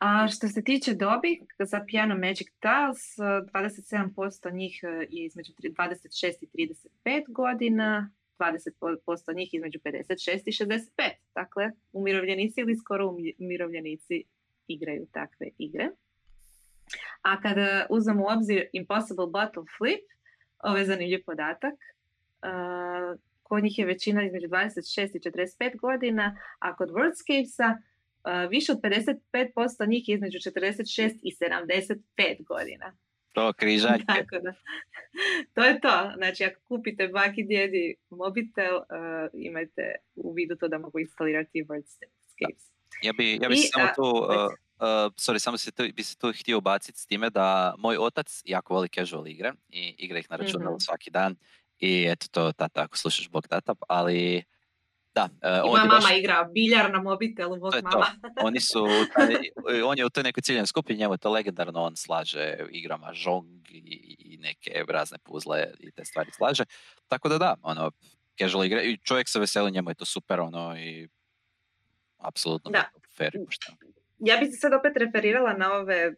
A 0.00 0.28
što 0.28 0.48
se 0.48 0.64
tiče 0.64 0.94
dobi, 0.94 1.40
za 1.58 1.84
Piano 1.86 2.14
Magic 2.14 2.48
Tiles, 2.60 3.16
27% 3.52 4.52
njih 4.52 4.80
je 5.10 5.24
između 5.24 5.52
26 5.52 6.32
i 6.52 6.68
35 7.04 7.24
godina, 7.28 8.10
20% 8.38 9.34
njih 9.34 9.54
između 9.54 9.78
56 9.78 10.42
i 10.46 10.52
65. 10.52 11.10
Dakle, 11.34 11.70
umirovljenici 11.92 12.60
ili 12.60 12.76
skoro 12.76 13.16
umirovljenici 13.38 14.24
igraju 14.66 15.06
takve 15.12 15.50
igre. 15.58 15.88
A 17.22 17.40
kada 17.40 17.86
uzmemo 17.90 18.22
u 18.22 18.28
obzir 18.36 18.66
Impossible 18.72 19.26
Bottle 19.26 19.64
Flip, 19.78 20.04
ovo 20.58 20.76
je 20.76 20.84
zanimljiv 20.84 21.24
podatak, 21.26 21.74
uh, 21.74 23.20
kod 23.42 23.62
njih 23.62 23.78
je 23.78 23.86
većina 23.86 24.24
između 24.24 24.48
26 24.48 25.16
i 25.16 25.20
45 25.20 25.76
godina, 25.80 26.36
a 26.58 26.76
kod 26.76 26.90
Wordscapesa 26.90 27.76
više 28.50 28.72
od 28.72 28.78
55% 28.80 29.88
njih 29.88 30.08
je 30.08 30.14
između 30.14 30.38
46 30.38 31.18
i 31.22 31.34
75 31.40 32.44
godina. 32.46 32.96
To 33.32 33.52
križanje. 33.52 34.04
to 35.54 35.64
je 35.64 35.80
to. 35.80 36.12
Znači, 36.16 36.44
ako 36.44 36.60
kupite 36.64 37.08
baki 37.08 37.42
djedi 37.42 37.94
mobitel, 38.10 38.76
uh, 38.76 38.82
imajte 39.32 39.94
u 40.16 40.32
vidu 40.32 40.56
to 40.56 40.68
da 40.68 40.78
mogu 40.78 40.98
instalirati 40.98 41.64
Wordscapes. 41.64 42.70
Ja 43.02 43.12
bi, 43.12 43.38
ja 43.42 43.48
bi 43.48 43.56
samo 43.56 43.86
tu 43.96 44.02
uh, 44.02 44.52
sorry, 45.16 45.38
samo 45.38 45.56
se 45.58 45.70
tu, 45.72 45.82
bi 45.94 46.02
se 46.02 46.16
tu 46.18 46.32
htio 46.40 46.58
ubaciti 46.58 46.98
s 47.00 47.06
time 47.06 47.30
da 47.30 47.74
moj 47.78 47.96
otac 47.98 48.42
jako 48.44 48.74
voli 48.74 48.88
casual 48.88 49.28
igre 49.28 49.52
i 49.68 49.94
igra 49.98 50.18
ih 50.18 50.30
na 50.30 50.36
računalu 50.36 50.74
Mhm. 50.76 50.80
svaki 50.80 51.10
dan 51.10 51.36
i 51.78 52.06
eto 52.08 52.26
to, 52.30 52.52
tata, 52.52 52.82
ako 52.82 52.96
slušaš 52.96 53.28
bog 53.30 53.48
tata, 53.48 53.74
ali 53.88 54.42
da, 55.22 55.50
uh, 55.50 55.56
I 55.56 55.60
on 55.60 55.70
moja 55.70 55.82
je 55.82 55.88
baš- 55.88 56.02
mama 56.02 56.14
igra 56.14 56.44
biljar 56.44 56.92
na 56.92 57.00
mobitelu, 57.00 57.60
To 57.60 57.76
je 57.76 57.82
to. 57.82 57.88
mama. 57.88 58.06
oni 58.42 58.60
su, 58.60 58.84
taj- 59.14 59.50
on 59.82 59.98
je 59.98 60.06
u 60.06 60.10
toj 60.10 60.22
nekoj 60.22 60.42
ciljenoj 60.42 60.66
skupini, 60.66 60.98
njemu 60.98 61.14
je 61.14 61.18
to 61.18 61.30
legendarno, 61.30 61.80
on 61.80 61.96
slaže 61.96 62.40
igrama 62.70 63.12
žong 63.14 63.46
i, 63.68 63.78
i 64.20 64.36
neke 64.38 64.84
razne 64.88 65.18
puzle 65.18 65.66
i 65.78 65.90
te 65.90 66.04
stvari 66.04 66.30
slaže. 66.32 66.64
Tako 67.08 67.28
da 67.28 67.38
da, 67.38 67.54
ono, 67.62 67.90
casual 68.36 68.64
igre, 68.64 68.82
i 68.82 68.98
čovjek 68.98 69.28
se 69.28 69.40
veseli, 69.40 69.70
njemu 69.70 69.90
je 69.90 69.94
to 69.94 70.04
super, 70.04 70.40
ono, 70.40 70.76
i 70.78 71.08
apsolutno 72.18 72.70
Da. 72.70 72.84
fair 73.10 73.34
i 73.34 73.44
pošteno. 73.44 73.76
Ja 74.20 74.36
bih 74.36 74.48
se 74.50 74.56
sad 74.56 74.72
opet 74.74 74.96
referirala 74.96 75.52
na 75.52 75.72
ove 75.72 75.96
e, 75.96 76.12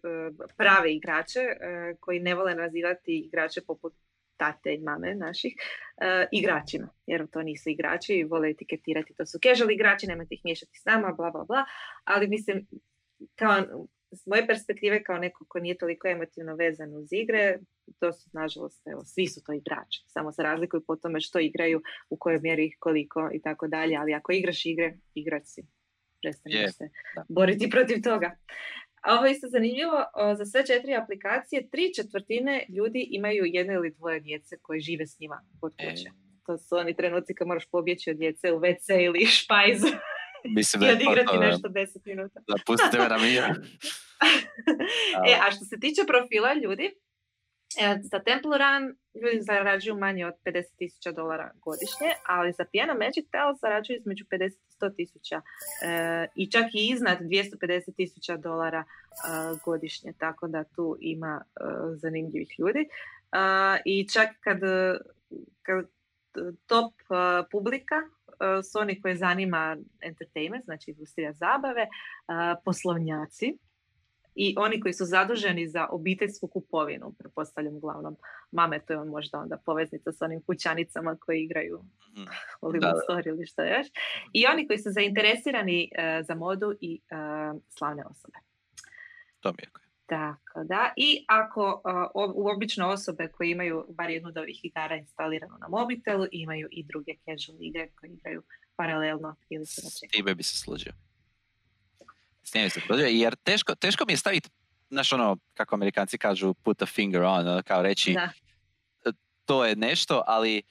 prave 0.57 0.95
igrače 0.95 1.41
e, 1.41 1.57
koji 2.01 2.21
ne 2.21 2.35
vole 2.35 2.55
nazivati 2.55 3.19
igrače 3.19 3.61
poput 3.61 3.93
tate 4.43 4.74
i 4.74 4.80
mame 4.80 5.14
naših 5.14 5.55
e, 5.57 6.26
igračima, 6.32 6.88
jer 7.07 7.26
to 7.26 7.43
nisu 7.43 7.70
igrači 7.70 8.14
i 8.14 8.24
vole 8.24 8.51
etiketirati, 8.51 9.14
to 9.14 9.26
su 9.26 9.38
casual 9.38 9.70
igrači, 9.70 10.07
nemojte 10.07 10.34
ih 10.34 10.40
miješati 10.45 10.78
s 10.78 10.84
nama, 10.84 11.12
bla, 11.12 11.30
bla, 11.30 11.45
bla, 11.45 11.64
ali 12.05 12.28
mislim, 12.28 12.66
kao, 13.38 13.86
s 14.12 14.26
moje 14.26 14.47
perspektive 14.47 15.03
kao 15.05 15.18
neko 15.18 15.45
ko 15.49 15.59
nije 15.59 15.78
toliko 15.78 16.09
emotivno 16.09 16.57
vezan 16.57 16.95
uz 16.97 17.12
igre, 17.12 17.59
to 17.99 18.12
su, 18.12 18.30
nažalost, 18.32 18.86
evo, 18.86 19.05
svi 19.05 19.26
su 19.26 19.45
to 19.45 19.53
igrači, 19.53 20.05
samo 20.07 20.32
se 20.32 20.43
razlikuju 20.43 20.82
po 20.86 20.97
tome 20.97 21.20
što 21.20 21.38
igraju, 21.38 21.82
u 22.11 22.16
kojoj 22.16 22.40
mjeri, 22.40 22.72
koliko 22.78 23.30
i 23.34 23.43
tako 23.43 23.68
dalje, 23.68 23.97
ali 23.97 24.14
ako 24.14 24.32
igraš 24.32 24.66
igre, 24.66 24.99
igrač 25.14 25.43
si. 25.47 25.66
Prestaneš 26.22 26.61
Je, 26.61 26.72
se 26.72 26.88
boriti 27.28 27.70
protiv 27.70 28.03
toga. 28.03 28.36
A 29.03 29.15
ovo 29.15 29.27
je 29.27 29.33
isto 29.33 29.49
zanimljivo, 29.49 30.05
za 30.35 30.45
sve 30.45 30.67
četiri 30.67 30.95
aplikacije, 30.95 31.69
tri 31.71 31.95
četvrtine 31.95 32.67
ljudi 32.69 33.09
imaju 33.11 33.45
jedno 33.47 33.73
ili 33.73 33.91
dvoje 33.91 34.21
djece 34.21 34.57
koje 34.57 34.81
žive 34.81 35.07
s 35.07 35.19
njima 35.21 35.41
kod 35.61 35.73
E. 35.79 35.91
kuće. 35.91 36.11
To 36.47 36.59
su 36.59 36.77
oni 36.77 36.97
trenuci 36.97 37.35
kad 37.35 37.47
moraš 37.47 37.67
pobjeći 37.67 38.11
od 38.11 38.17
djece 38.17 38.53
u 38.53 38.61
WC 38.61 39.05
ili 39.05 39.27
špajzu 39.39 39.87
Mislim 40.45 40.81
da 40.81 40.89
i 40.89 40.93
odigrati 40.93 41.39
da- 41.39 41.47
nešto 41.47 41.69
deset 41.69 42.05
minuta. 42.05 42.41
da 42.49 42.55
pustite 42.67 42.99
me 42.99 43.09
na 43.09 43.17
e, 45.29 45.35
a 45.43 45.51
što 45.51 45.65
se 45.65 45.81
tiče 45.81 46.03
profila 46.07 46.55
ljudi, 46.55 46.85
e, 46.85 46.95
za 48.03 48.18
Temple 48.18 48.59
Run 48.59 48.97
ljudi 49.23 49.41
zarađuju 49.41 49.99
manje 49.99 50.27
od 50.27 50.35
50.000 50.45 51.14
dolara 51.14 51.51
godišnje, 51.55 52.11
ali 52.27 52.53
za 52.53 52.64
Piano 52.73 52.95
Magic 52.95 53.31
Tales 53.31 53.61
zarađuju 53.61 53.97
između 53.97 54.25
50 54.31 54.47
i 54.47 54.73
100 54.81 54.97
tisuća 54.97 55.41
e, 55.85 56.27
i 56.37 56.51
čak 56.51 56.64
i 56.75 56.89
iznad 56.93 57.18
250 57.20 57.97
tisuća 57.97 58.37
dolara 58.37 58.85
e, 58.85 58.85
godišnje, 59.64 60.12
tako 60.18 60.49
da 60.49 60.64
tu 60.64 60.97
ima 61.01 61.43
e, 61.45 61.64
zanimljivih 61.97 62.49
ljudi. 62.59 62.89
I 63.85 64.09
čak 64.09 64.29
kad, 64.41 64.61
kad 65.62 65.87
top 66.66 66.95
e, 67.11 67.45
publika 67.51 67.95
e, 67.97 68.62
su 68.62 68.79
oni 68.79 69.01
koje 69.01 69.16
zanima 69.16 69.77
entertainment, 70.01 70.64
znači 70.64 70.91
industrija 70.91 71.33
zabave, 71.33 71.83
e, 71.83 71.89
poslovnjaci 72.64 73.59
i 74.35 74.55
oni 74.59 74.80
koji 74.80 74.93
su 74.93 75.05
zaduženi 75.05 75.68
za 75.68 75.87
obiteljsku 75.91 76.49
kupovinu, 76.49 77.14
pretpostavljam 77.18 77.76
uglavnom 77.76 78.16
mame, 78.53 78.80
to 78.87 78.93
je 78.93 78.99
on 78.99 79.09
možda 79.09 79.39
onda 79.39 79.57
poveznica 79.66 80.12
s 80.12 80.22
onim 80.22 80.43
kućanicama 80.47 81.16
koji 81.20 81.43
igraju 81.43 81.83
Mhm. 82.12 82.28
Hollywood 82.62 82.80
da. 82.80 83.01
Story 83.09 83.28
ili 83.28 83.47
što 83.47 83.62
još. 83.62 83.87
I 84.33 84.47
oni 84.47 84.66
koji 84.66 84.78
su 84.78 84.91
zainteresirani 84.91 85.91
e, 85.95 86.22
za 86.22 86.35
modu 86.35 86.74
i 86.80 87.01
e, 87.11 87.14
slavne 87.68 88.05
osobe. 88.11 88.39
To 89.41 89.53
mi 89.53 89.59
je. 89.62 89.68
Tako 90.07 90.64
da, 90.64 90.93
i 90.97 91.24
ako 91.28 91.83
uh, 92.14 92.55
obično 92.55 92.89
osobe 92.89 93.28
koje 93.28 93.51
imaju 93.51 93.87
bar 93.89 94.11
jednu 94.11 94.28
od 94.28 94.37
ovih 94.37 94.64
igara 94.64 94.97
instaliranu 94.97 95.55
na 95.61 95.68
mobitelu, 95.68 96.26
imaju 96.33 96.68
i 96.70 96.85
druge 96.85 97.12
casual 97.24 97.59
igre 97.61 97.89
koje 97.95 98.11
igraju 98.11 98.43
paralelno 98.76 99.37
ili 99.49 99.66
se 99.66 100.07
time 100.07 100.35
bi 100.35 100.43
se 100.43 100.57
složio. 100.57 100.93
S 102.43 102.55
bi 102.55 102.70
se 102.70 102.80
složio, 102.86 103.07
jer 103.07 103.36
teško, 103.36 103.74
teško 103.74 104.05
mi 104.07 104.12
je 104.12 104.16
staviti, 104.16 104.51
znaš 104.90 105.12
ono, 105.12 105.36
kako 105.55 105.74
amerikanci 105.74 106.18
kažu, 106.18 106.55
put 106.55 106.82
a 106.82 106.86
finger 106.86 107.22
on, 107.22 107.49
ono, 107.49 107.62
kao 107.62 107.82
reći, 107.82 108.12
Da, 108.12 108.30
to 109.45 109.64
je 109.64 109.76
nešto, 109.76 110.22
ali 110.26 110.62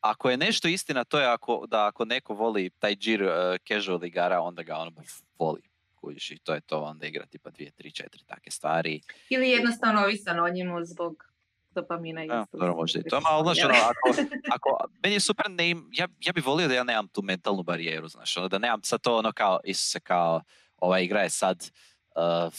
ako 0.00 0.30
je 0.30 0.36
nešto 0.36 0.68
istina, 0.68 1.04
to 1.04 1.20
je 1.20 1.26
ako, 1.26 1.64
da 1.68 1.86
ako 1.86 2.04
neko 2.04 2.34
voli 2.34 2.70
taj 2.70 2.96
džir 2.96 3.22
uh, 3.22 3.30
casual 3.68 4.04
igara, 4.04 4.40
onda 4.40 4.62
ga 4.62 4.76
ono 4.76 4.92
voli. 5.38 5.62
Kužiš, 5.94 6.30
i 6.30 6.38
to 6.38 6.54
je 6.54 6.60
to, 6.60 6.80
onda 6.80 7.06
igra 7.06 7.26
tipa 7.26 7.50
dvije, 7.50 7.70
tri, 7.70 7.92
četiri 7.92 8.24
takve 8.24 8.50
stvari. 8.50 9.00
ili 9.28 9.48
jednostavno 9.48 10.02
ovisan 10.02 10.40
o 10.40 10.48
njemu 10.48 10.84
zbog 10.84 11.24
dopamina. 11.70 12.24
i 12.24 12.26
Ja, 12.26 12.46
dobro, 12.52 12.74
možda 12.76 13.00
i 13.00 13.02
to, 13.02 13.20
ali 13.24 13.44
znaš, 13.44 13.64
ono, 13.64 13.74
ako, 13.74 14.22
ako, 14.52 14.84
meni 15.02 15.14
je 15.14 15.20
super, 15.20 15.50
ne 15.50 15.70
ja, 15.70 16.08
ja 16.20 16.32
bi 16.32 16.40
volio 16.40 16.68
da 16.68 16.74
ja 16.74 16.84
nemam 16.84 17.08
tu 17.08 17.22
mentalnu 17.22 17.62
barijeru, 17.62 18.08
znaš, 18.08 18.36
ono, 18.36 18.48
da 18.48 18.58
nemam 18.58 18.82
sad 18.82 19.00
to 19.00 19.16
ono 19.16 19.32
kao, 19.32 19.60
Isuse, 19.64 20.00
kao, 20.00 20.42
ova 20.82 21.00
igra 21.00 21.20
je 21.20 21.30
sad, 21.30 21.70
uh, 22.16 22.52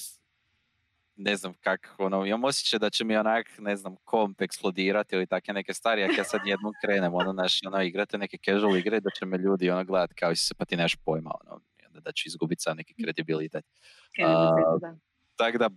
ne 1.16 1.36
znam 1.36 1.54
kak, 1.62 1.96
ono, 1.98 2.26
imam 2.26 2.44
osjećaj 2.44 2.80
da 2.80 2.90
će 2.90 3.04
mi 3.04 3.18
onak, 3.18 3.46
ne 3.60 3.76
znam, 3.76 3.96
komp 4.04 4.42
eksplodirati 4.42 5.16
ili 5.16 5.28
takve 5.28 5.54
neke 5.54 5.74
stvari, 5.74 6.04
ako 6.04 6.14
ja 6.18 6.24
sad 6.24 6.42
jednom 6.46 6.74
krenem, 6.84 7.14
ono, 7.14 7.34
znaš, 7.34 7.60
ono, 7.68 7.82
igrate 7.82 8.18
neke 8.18 8.38
casual 8.46 8.78
igre, 8.78 9.00
da 9.00 9.10
će 9.20 9.26
me 9.26 9.38
ljudi, 9.38 9.70
ono, 9.70 9.84
gledat 9.84 10.14
kao, 10.20 10.32
Isuse, 10.32 10.54
pa 10.54 10.66
ti 10.66 10.76
nemaš 10.76 10.96
pojma, 10.96 11.32
ono, 11.44 11.62
onda 11.88 12.00
da 12.00 12.12
ću 12.12 12.24
izgubiti 12.28 12.62
sad 12.62 12.78
neki 12.78 12.94
kredibilitet. 13.04 13.66
Da. 14.82 14.96
Tako 15.36 15.58
da, 15.58 15.70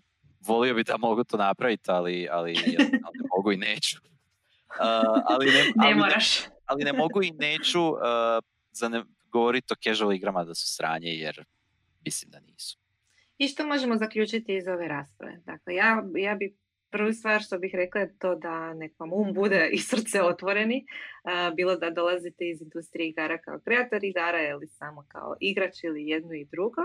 volio 0.47 0.75
bi 0.75 0.85
da 0.85 0.97
mogu 0.97 1.25
to 1.25 1.37
napraviti, 1.37 1.91
ali, 1.91 2.29
ali 2.31 2.51
jednostavno 2.51 3.11
ne 3.15 3.29
mogu 3.37 3.53
i 3.53 3.57
neću. 3.57 3.97
Uh, 3.99 5.23
ali 5.29 5.47
ne, 5.47 5.53
Ne 5.53 5.73
ali 5.79 5.95
ne, 5.95 6.01
moraš. 6.01 6.41
ali 6.67 6.85
ne 6.85 6.93
mogu 6.93 7.23
i 7.23 7.31
neću 7.31 7.83
uh, 7.89 7.99
zane- 8.73 9.05
govoriti 9.33 9.73
o 9.73 9.77
casual 9.85 10.13
igrama 10.13 10.45
da 10.45 10.55
su 10.55 10.75
sranje, 10.77 11.09
jer 11.11 11.45
mislim 12.07 12.31
da 12.31 12.41
nisu. 12.41 12.79
I 13.39 13.49
što 13.49 13.67
možemo 13.67 13.97
zaključiti 13.97 14.57
iz 14.57 14.69
ove 14.69 14.89
rasprave? 14.89 15.39
Dakle, 15.45 15.75
ja, 15.75 16.05
ja 16.17 16.35
bi 16.35 16.57
prvu 16.91 17.13
stvar 17.13 17.41
što 17.43 17.59
bih 17.59 17.75
rekla 17.75 18.01
je 18.01 18.19
to 18.19 18.35
da 18.35 18.75
nek 18.75 18.93
vam 18.99 19.13
um 19.13 19.33
bude 19.35 19.69
i 19.73 19.79
srce 19.79 20.23
otvoreni, 20.23 20.87
bilo 21.57 21.77
da 21.77 21.91
dolazite 21.91 22.49
iz 22.49 22.63
industrije 22.63 23.09
igara 23.09 23.39
kao 23.39 23.61
kreator 23.65 24.05
igara 24.05 24.49
ili 24.49 24.67
samo 24.67 25.05
kao 25.09 25.37
igrač 25.41 25.85
ili 25.85 26.09
jedno 26.09 26.35
i 26.35 26.45
drugo. 26.45 26.83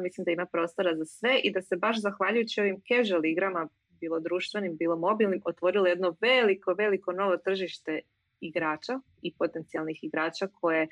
Mislim 0.00 0.24
da 0.24 0.30
ima 0.30 0.46
prostora 0.46 0.96
za 0.96 1.04
sve 1.04 1.40
i 1.44 1.52
da 1.52 1.62
se 1.62 1.76
baš 1.76 2.00
zahvaljujući 2.00 2.60
ovim 2.60 2.80
casual 2.88 3.24
igrama, 3.24 3.68
bilo 4.00 4.20
društvenim, 4.20 4.76
bilo 4.76 4.96
mobilnim, 4.96 5.42
otvorilo 5.44 5.86
jedno 5.86 6.16
veliko, 6.20 6.74
veliko 6.74 7.12
novo 7.12 7.36
tržište 7.36 8.00
igrača 8.40 9.00
i 9.22 9.34
potencijalnih 9.34 10.04
igrača 10.04 10.46
koje 10.46 10.88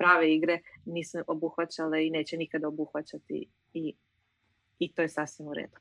prave 0.00 0.34
igre 0.34 0.60
nisu 0.84 1.18
obuhvaćale 1.26 2.06
i 2.06 2.10
neće 2.10 2.36
nikada 2.36 2.68
obuhvaćati 2.68 3.48
i, 3.74 3.94
i 4.78 4.92
to 4.92 5.02
je 5.02 5.08
sasvim 5.08 5.48
u 5.48 5.54
redu. 5.54 5.76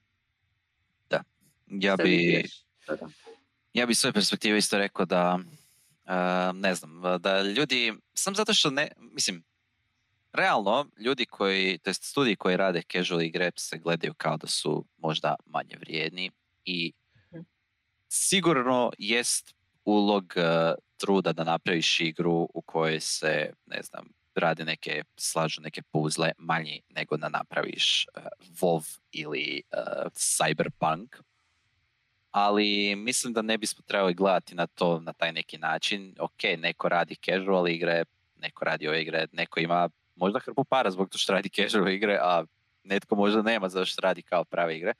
Ja 1.68 1.94
Što 1.94 2.04
bi, 2.04 2.10
bih 2.10 2.64
dodala? 2.88 3.12
ja 3.74 3.86
bi 3.86 3.96
svoje 3.96 4.14
perspektive 4.14 4.58
isto 4.58 4.78
rekao 4.78 5.06
da, 5.06 5.40
uh, 5.40 6.60
ne 6.60 6.76
znam, 6.76 7.02
da 7.20 7.42
ljudi, 7.42 7.94
sam 8.14 8.36
zato 8.36 8.54
što 8.54 8.70
ne, 8.70 8.88
mislim, 8.98 9.44
realno, 10.34 10.86
ljudi 10.98 11.26
koji, 11.26 11.78
to 11.78 11.90
jest 11.90 12.04
studiji 12.04 12.36
koji 12.36 12.58
rade 12.58 12.82
casual 12.92 13.22
igre 13.22 13.52
se 13.56 13.78
gledaju 13.78 14.14
kao 14.18 14.38
da 14.38 14.48
su 14.48 14.86
možda 14.98 15.36
manje 15.46 15.76
vrijedni 15.80 16.32
i 16.66 16.94
Mhm. 17.32 17.42
sigurno 18.08 18.92
jest 18.98 19.56
ulog 19.90 20.34
uh, 20.36 20.74
truda 20.98 21.34
da 21.34 21.44
napraviš 21.44 22.00
igru 22.00 22.50
u 22.54 22.62
kojoj 22.62 23.00
se, 23.00 23.54
ne 23.66 23.82
znam, 23.82 24.08
rade 24.36 24.66
neke, 24.66 25.04
slažu 25.16 25.62
neke 25.62 25.82
puzle 25.82 26.32
manji 26.38 26.82
nego 26.90 27.18
da 27.18 27.30
napraviš 27.30 28.06
uh, 28.18 28.24
WoW 28.62 29.00
ili 29.12 29.62
uh, 29.72 30.12
Cyberpunk. 30.12 31.08
Ali 32.32 32.96
mislim 32.96 33.34
da 33.34 33.42
ne 33.42 33.58
bismo 33.58 33.84
trebali 33.88 34.14
gledati 34.14 34.56
na 34.56 34.68
to 34.68 35.00
na 35.00 35.14
taj 35.14 35.32
neki 35.32 35.58
način. 35.58 36.16
Ok, 36.20 36.44
neko 36.58 36.90
radi 36.90 37.16
casual 37.16 37.68
igre, 37.68 38.04
neko 38.40 38.66
radi 38.66 38.88
ove 38.88 39.02
igre, 39.02 39.28
neko 39.32 39.60
ima 39.60 39.90
možda 40.16 40.40
hrpu 40.40 40.64
para 40.64 40.92
zbog 40.92 41.10
toga 41.10 41.18
što 41.18 41.34
radi 41.34 41.50
casual 41.50 41.90
igre, 41.90 42.20
a 42.22 42.44
netko 42.84 43.16
možda 43.16 43.42
nema 43.42 43.70
zato 43.70 43.86
što 43.86 44.02
radi 44.02 44.22
kao 44.22 44.44
prave 44.44 44.78
igre. 44.78 44.94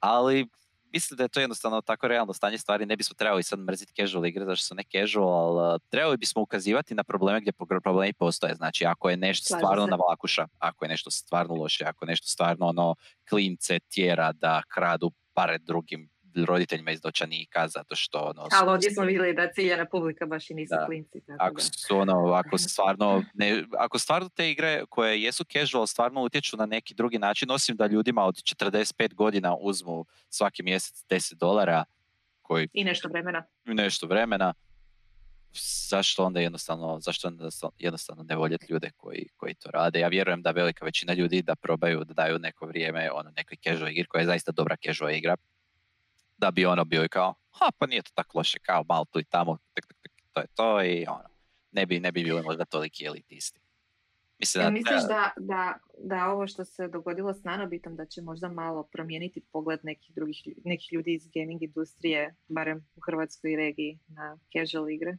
Ali 0.00 0.46
mislim 0.94 1.16
da 1.16 1.22
je 1.22 1.28
to 1.28 1.40
jednostavno 1.40 1.80
tako 1.80 2.08
realno 2.08 2.32
stanje 2.32 2.58
stvari. 2.58 2.86
Ne 2.86 2.96
bismo 2.96 3.14
trebali 3.14 3.42
sad 3.42 3.58
mrziti 3.58 3.92
casual 3.94 4.26
igre, 4.26 4.44
zato 4.44 4.56
što 4.56 4.66
su 4.66 4.74
ne 4.74 4.84
casual, 4.92 5.58
ali 5.58 5.80
trebali 5.88 6.16
bismo 6.16 6.42
ukazivati 6.42 6.94
na 6.94 7.04
probleme 7.04 7.40
gdje 7.40 7.52
problemi 7.82 8.12
postoje. 8.12 8.54
Znači, 8.54 8.86
ako 8.86 9.10
je 9.10 9.16
nešto 9.16 9.46
Slažem 9.46 9.60
stvarno 9.60 9.84
se. 9.84 9.90
navlakuša, 9.90 10.46
ako 10.58 10.84
je 10.84 10.88
nešto 10.88 11.10
stvarno 11.10 11.54
loše, 11.54 11.84
ako 11.84 12.04
je 12.04 12.08
nešto 12.08 12.26
stvarno 12.26 12.66
ono 12.66 12.94
klince 13.28 13.78
tjera 13.78 14.32
da 14.32 14.62
kradu 14.68 15.12
pare 15.34 15.58
drugim 15.58 16.13
roditeljima 16.34 16.90
iz 16.90 17.00
dočanika, 17.00 17.68
zato 17.68 17.96
što 17.96 18.18
ono... 18.18 18.48
Ali 18.52 18.70
ovdje 18.70 18.90
smo 18.90 19.04
vidjeli 19.04 19.34
da 19.34 19.52
ciljena 19.52 19.86
publika 19.86 20.26
baš 20.26 20.50
i 20.50 20.54
nisu 20.54 20.74
Da. 20.74 20.86
klinci. 20.86 21.20
Tako 21.26 21.44
Ako 21.44 21.60
su 21.60 21.96
ono, 21.96 22.32
ako 22.32 22.58
stvarno, 22.68 23.24
ne, 23.34 23.64
ako 23.78 23.98
stvarno 23.98 24.28
te 24.28 24.50
igre 24.50 24.82
koje 24.88 25.22
jesu 25.22 25.44
casual 25.44 25.86
stvarno 25.86 26.22
utječu 26.22 26.56
na 26.56 26.66
neki 26.66 26.94
drugi 26.94 27.18
način, 27.18 27.50
osim 27.50 27.76
da 27.76 27.86
ljudima 27.86 28.24
od 28.24 28.34
45 28.34 29.14
godina 29.14 29.56
uzmu 29.56 30.06
svaki 30.28 30.62
mjesec 30.62 31.04
10 31.08 31.34
dolara, 31.34 31.84
koji 32.42 32.68
I 32.72 32.84
nešto 32.84 33.08
vremena. 33.08 33.42
nešto 33.64 34.06
vremena, 34.06 34.54
zašto 35.88 36.24
onda 36.24 36.40
jednostavno, 36.40 37.00
zašto 37.00 37.28
onda 37.28 37.48
jednostavno 37.78 38.22
ne 38.22 38.36
voljeti 38.36 38.66
ljude 38.68 38.90
koji, 38.96 39.28
koji 39.36 39.54
to 39.54 39.70
rade. 39.70 40.00
Ja 40.00 40.08
vjerujem 40.08 40.42
da 40.42 40.50
velika 40.50 40.84
većina 40.84 41.12
ljudi 41.12 41.42
da 41.42 41.54
probaju, 41.54 42.04
da 42.04 42.14
daju 42.14 42.38
neko 42.38 42.66
vrijeme 42.66 43.10
ono, 43.12 43.30
nekoj 43.36 43.56
casual 43.64 43.90
igri 43.90 44.06
koja 44.06 44.20
je 44.20 44.26
zaista 44.26 44.52
dobra 44.52 44.76
casual 44.84 45.10
igra, 45.10 45.36
da 46.36 46.50
bi 46.50 46.66
ono 46.66 46.84
bio 46.84 47.04
i 47.04 47.08
kao, 47.08 47.34
ha 47.50 47.70
pa 47.78 47.86
nije 47.86 48.02
to 48.02 48.10
tako 48.14 48.38
loše, 48.38 48.58
kao 48.58 48.84
malo 48.88 49.04
tu 49.04 49.20
i 49.20 49.24
tamo, 49.24 49.58
tek, 49.74 49.86
tek, 49.86 49.96
tek, 50.02 50.12
to 50.32 50.40
je 50.40 50.46
to 50.54 50.82
i 50.82 51.04
ono, 51.08 51.28
ne 51.72 51.86
bi, 51.86 52.00
ne 52.00 52.12
bi 52.12 52.24
bili 52.24 52.42
možda 52.42 52.64
toliki 52.64 53.04
elitisti. 53.04 53.60
Mislim 54.38 54.62
Jel 54.62 54.70
da, 54.70 54.72
misliš 54.72 55.02
da, 55.08 55.30
da, 55.36 55.78
da 55.98 56.28
ovo 56.28 56.46
što 56.46 56.64
se 56.64 56.88
dogodilo 56.88 57.34
s 57.34 57.44
nanobitom 57.44 57.96
da 57.96 58.06
će 58.06 58.22
možda 58.22 58.48
malo 58.48 58.82
promijeniti 58.82 59.40
pogled 59.52 59.80
nekih 59.82 60.14
drugih 60.14 60.42
nekih 60.64 60.92
ljudi 60.92 61.14
iz 61.14 61.28
gaming 61.34 61.62
industrije, 61.62 62.34
barem 62.48 62.86
u 62.96 63.00
Hrvatskoj 63.00 63.56
regiji, 63.56 63.98
na 64.08 64.38
casual 64.52 64.90
igre? 64.90 65.16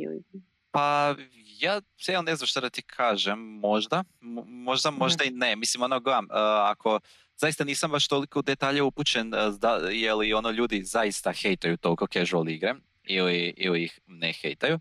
Ili... 0.00 0.22
Pa 0.70 1.14
ja 1.60 1.80
ja 2.08 2.22
ne 2.22 2.36
znam 2.36 2.46
šta 2.46 2.60
da 2.60 2.70
ti 2.70 2.82
kažem, 2.82 3.38
možda, 3.38 4.04
mo- 4.20 4.44
možda, 4.46 4.90
možda 4.90 5.24
i 5.24 5.30
ne. 5.30 5.56
Mislim, 5.56 5.82
ono, 5.82 6.00
gledam, 6.00 6.24
uh, 6.24 6.30
ako 6.70 7.00
zaista 7.36 7.64
nisam 7.64 7.90
baš 7.90 8.08
toliko 8.08 8.42
detalje 8.42 8.82
upućen, 8.82 9.34
uh, 9.34 9.54
da, 9.58 9.74
je 9.92 10.14
li 10.14 10.32
ono 10.34 10.50
ljudi 10.50 10.84
zaista 10.84 11.32
hejtaju 11.32 11.76
toliko 11.76 12.06
casual 12.06 12.48
igre 12.48 12.74
ili, 13.04 13.54
ili 13.56 13.84
ih 13.84 14.00
ne 14.06 14.32
hejtaju, 14.32 14.80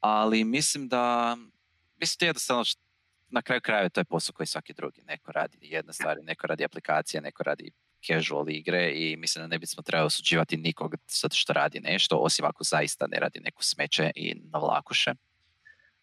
ali 0.00 0.44
mislim 0.44 0.88
da, 0.88 1.36
mislim 2.00 2.16
da 2.20 2.26
jednostavno 2.26 2.64
na 3.28 3.42
kraju 3.42 3.60
krajeva 3.60 3.88
to 3.88 4.00
je 4.00 4.04
posao 4.04 4.32
koji 4.32 4.46
svaki 4.46 4.72
drugi. 4.72 5.02
Neko 5.02 5.32
radi 5.32 5.58
jedne 5.60 5.92
stvari, 5.92 6.22
neko 6.22 6.46
radi 6.46 6.64
aplikacije, 6.64 7.20
neko 7.20 7.42
radi 7.42 7.70
casual 8.06 8.50
igre 8.50 8.92
i 8.94 9.16
mislim 9.16 9.42
da 9.42 9.46
ne 9.46 9.58
bismo 9.58 9.82
trebali 9.82 10.06
osuđivati 10.06 10.56
nikog 10.56 10.94
zato 11.08 11.36
što 11.36 11.52
radi 11.52 11.80
nešto, 11.80 12.16
osim 12.16 12.44
ako 12.44 12.64
zaista 12.64 13.06
ne 13.06 13.18
radi 13.20 13.40
neku 13.40 13.64
smeće 13.64 14.10
i 14.14 14.34
navlakuše. 14.34 15.14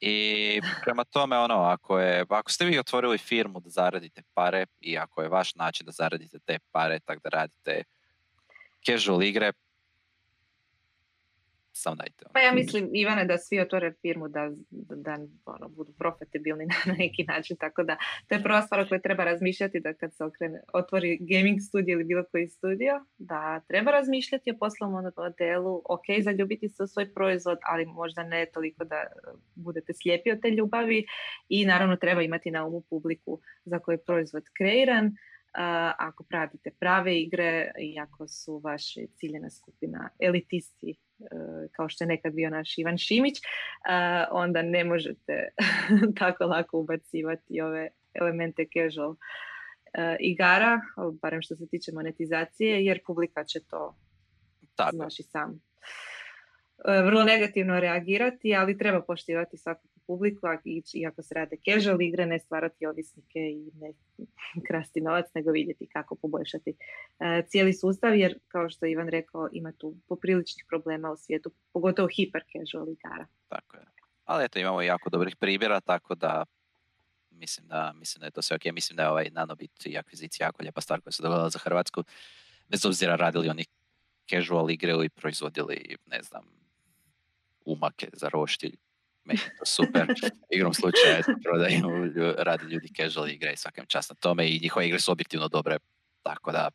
I 0.01 0.61
prema 0.83 1.03
tome, 1.03 1.37
ono, 1.37 1.55
ako, 1.55 1.99
je, 1.99 2.25
ako 2.29 2.51
ste 2.51 2.65
vi 2.65 2.79
otvorili 2.79 3.17
firmu 3.17 3.59
da 3.59 3.69
zaradite 3.69 4.21
pare 4.33 4.65
i 4.79 4.97
ako 4.97 5.21
je 5.21 5.29
vaš 5.29 5.55
način 5.55 5.85
da 5.85 5.91
zaradite 5.91 6.39
te 6.39 6.59
pare, 6.71 6.99
tak 6.99 7.19
da 7.23 7.29
radite 7.29 7.83
casual 8.85 9.23
igre, 9.23 9.51
samo 11.79 11.95
dajte. 11.95 12.25
Pa 12.33 12.39
ja 12.39 12.51
mislim, 12.53 12.89
Ivane, 12.93 13.25
da 13.25 13.37
svi 13.37 13.59
otvore 13.59 13.93
firmu 14.01 14.27
da, 14.27 14.49
da, 14.69 14.95
da, 14.95 15.17
ono, 15.45 15.69
budu 15.69 15.91
profitabilni 15.93 16.65
na 16.85 16.93
neki 16.97 17.23
način, 17.23 17.57
tako 17.57 17.83
da 17.83 17.97
to 18.27 18.35
je 18.35 18.43
prva 18.43 18.61
stvar 18.61 18.79
o 18.79 18.85
kojoj 18.87 19.01
treba 19.01 19.23
razmišljati 19.23 19.79
da 19.79 19.93
kad 19.93 20.15
se 20.15 20.23
okrene, 20.23 20.61
otvori 20.73 21.17
gaming 21.21 21.59
studio 21.61 21.93
ili 21.93 22.03
bilo 22.03 22.23
koji 22.31 22.47
studio, 22.47 23.05
da 23.17 23.59
treba 23.59 23.91
razmišljati 23.91 24.51
o 24.51 24.57
poslovnom 24.59 25.11
modelu, 25.17 25.81
ok, 25.89 26.05
zaljubiti 26.21 26.69
se 26.69 26.83
u 26.83 26.87
svoj 26.87 27.13
proizvod, 27.13 27.57
ali 27.61 27.85
možda 27.85 28.23
ne 28.23 28.45
toliko 28.53 28.83
da 28.83 28.95
e, 28.95 29.07
budete 29.55 29.93
slijepi 29.93 30.31
od 30.31 30.41
te 30.41 30.49
ljubavi 30.49 31.05
i 31.49 31.65
naravno 31.65 31.95
treba 31.95 32.21
imati 32.21 32.51
na 32.51 32.65
umu 32.65 32.81
publiku 32.89 33.39
za 33.65 33.79
koji 33.79 33.93
je 33.93 34.03
proizvod 34.03 34.43
kreiran, 34.57 35.11
a, 35.53 35.93
ako 35.97 36.23
pratite 36.23 36.71
prave 36.79 37.19
igre 37.19 37.71
i 37.79 37.99
ako 37.99 38.27
su 38.27 38.61
vaši 38.63 39.07
ciljena 39.15 39.49
skupina 39.49 40.09
elitisti 40.19 40.95
kao 41.71 41.89
što 41.89 42.03
je 42.03 42.07
nekad 42.07 42.33
bio 42.33 42.49
naš 42.49 42.77
Ivan 42.77 42.97
Šimić, 42.97 43.35
a, 43.85 44.25
onda 44.31 44.61
ne 44.61 44.83
možete 44.83 45.49
tako 46.19 46.43
lako 46.45 46.79
ubacivati 46.79 47.61
ove 47.61 47.89
elemente 48.13 48.65
casual 48.73 49.15
e, 49.93 50.17
igara, 50.19 50.81
barem 51.21 51.41
što 51.41 51.55
se 51.55 51.67
tiče 51.67 51.91
monetizacije, 51.91 52.85
jer 52.85 52.99
publika 53.05 53.43
će 53.43 53.59
to, 53.69 53.95
Tako, 54.75 54.95
znaš 54.95 55.19
i 55.19 55.23
sam, 55.23 55.61
vrlo 56.85 57.23
negativno 57.23 57.79
reagirati, 57.79 58.55
ali 58.55 58.77
treba 58.77 59.01
poštivati 59.01 59.57
svaku 59.57 59.87
publiku, 60.09 60.41
i- 60.65 60.83
iako 60.93 61.21
se 61.21 61.33
rade 61.33 61.57
casual 61.59 62.01
igre, 62.01 62.25
ne 62.25 62.39
stvarati 62.39 62.85
ovisnike 62.85 63.39
i 63.39 63.71
ne 63.75 63.93
krasti 64.67 65.01
novac, 65.01 65.25
nego 65.35 65.51
vidjeti 65.51 65.87
kako 65.87 66.15
poboljšati 66.15 66.73
e, 67.19 67.43
cijeli 67.47 67.73
sustav, 67.73 68.15
jer 68.15 68.39
kao 68.47 68.69
što 68.69 68.85
je 68.85 68.91
Ivan 68.91 69.07
rekao, 69.09 69.49
ima 69.51 69.71
tu 69.71 69.95
popriličnih 70.07 70.65
problema 70.67 71.11
u 71.11 71.17
svijetu, 71.17 71.51
pogotovo 71.73 72.07
hiper 72.07 72.41
casual 72.43 72.87
igara. 72.89 73.25
tako 73.49 73.77
je. 73.77 73.85
Ali 74.25 74.45
eto, 74.45 74.59
imamo 74.59 74.81
jako 74.81 75.09
dobrih 75.09 75.35
primjera, 75.35 75.79
tako 75.81 76.15
da 76.15 76.45
mislim 77.31 77.67
da, 77.67 77.93
mislim 77.93 78.19
da 78.19 78.25
je 78.27 78.31
to 78.31 78.41
sve 78.41 78.55
ok. 78.55 78.65
Mislim 78.73 78.97
da 78.97 79.03
je 79.03 79.09
ovaj 79.09 79.29
nanobit 79.31 79.85
i 79.85 79.97
akvizicija 79.97 80.47
jako 80.47 80.61
lijepa 80.63 80.81
stvar 80.81 81.01
koja 81.01 81.11
se 81.11 81.23
dogodila 81.23 81.49
za 81.49 81.59
Hrvatsku. 81.59 82.03
Bez 82.67 82.85
obzira 82.85 83.15
radili 83.15 83.49
oni 83.49 83.65
casual 84.29 84.71
igre 84.71 84.91
ili 84.91 85.09
proizvodili, 85.09 85.77
ne 86.05 86.21
znam, 86.23 86.43
umake 87.65 88.09
za 88.13 88.29
roštilj. 88.29 88.75
To 89.59 89.65
super. 89.65 90.07
Igrom 90.49 90.73
slučaja 90.73 91.21
prodaju, 91.43 92.13
rade 92.37 92.65
ljudi 92.65 92.93
casual 92.97 93.29
igre 93.29 93.53
i 93.53 93.57
svakim 93.57 93.85
čast 93.85 94.09
na 94.09 94.15
tome 94.15 94.47
i 94.49 94.59
njihove 94.59 94.87
igre 94.87 94.99
su 94.99 95.11
objektivno 95.11 95.47
dobre. 95.47 95.77
Tako 96.23 96.51
da, 96.51 96.69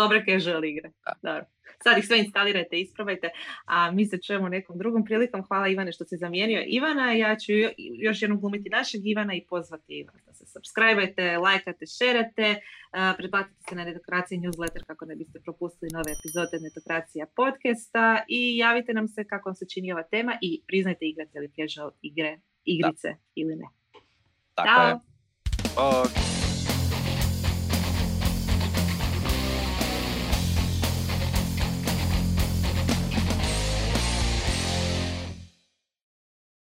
Dobre 0.00 0.24
casual 0.28 0.64
igre. 0.64 0.90
Dobro. 1.22 1.44
Sad 1.84 1.98
ih 1.98 2.06
sve 2.06 2.18
instalirajte, 2.18 2.80
isprobajte, 2.80 3.28
a 3.64 3.90
mi 3.90 4.06
se 4.06 4.18
čujemo 4.26 4.48
nekom 4.48 4.78
drugom 4.78 5.04
prilikom. 5.04 5.42
Hvala 5.48 5.68
Ivane 5.68 5.92
što 5.92 6.04
si 6.04 6.16
zamijenio 6.16 6.64
Ivana. 6.66 7.12
Ja 7.12 7.36
ću 7.36 7.52
jo- 7.52 7.70
još 7.76 8.22
jednom 8.22 8.40
glumiti 8.40 8.68
našeg 8.70 9.00
Ivana 9.06 9.34
i 9.34 9.46
pozvati 9.48 10.06
vas 10.12 10.22
da 10.26 10.32
se 10.34 10.44
subscribe-ajte, 10.44 11.38
lajkate, 11.38 11.84
šerate, 11.86 12.60
pretplatite 13.16 13.60
se 13.68 13.74
na 13.74 13.84
Netokraciji 13.84 14.38
newsletter 14.38 14.84
kako 14.86 15.04
ne 15.04 15.16
biste 15.16 15.40
propustili 15.44 15.90
nove 15.92 16.10
epizode 16.18 16.56
Netokracija 16.60 17.26
podcasta 17.36 18.24
i 18.28 18.56
javite 18.56 18.92
nam 18.92 19.08
se 19.08 19.24
kako 19.24 19.48
vam 19.48 19.54
se 19.54 19.66
čini 19.68 19.92
ova 19.92 20.02
tema 20.02 20.38
i 20.40 20.62
priznajte 20.66 21.04
igrate 21.06 21.40
li 21.40 21.50
casual 21.56 21.90
igre, 22.02 22.40
igrice 22.64 23.08
ili 23.34 23.56
ne. 23.56 23.66
tako 24.54 24.82
je. 24.88 24.94
Bog. 25.76 26.41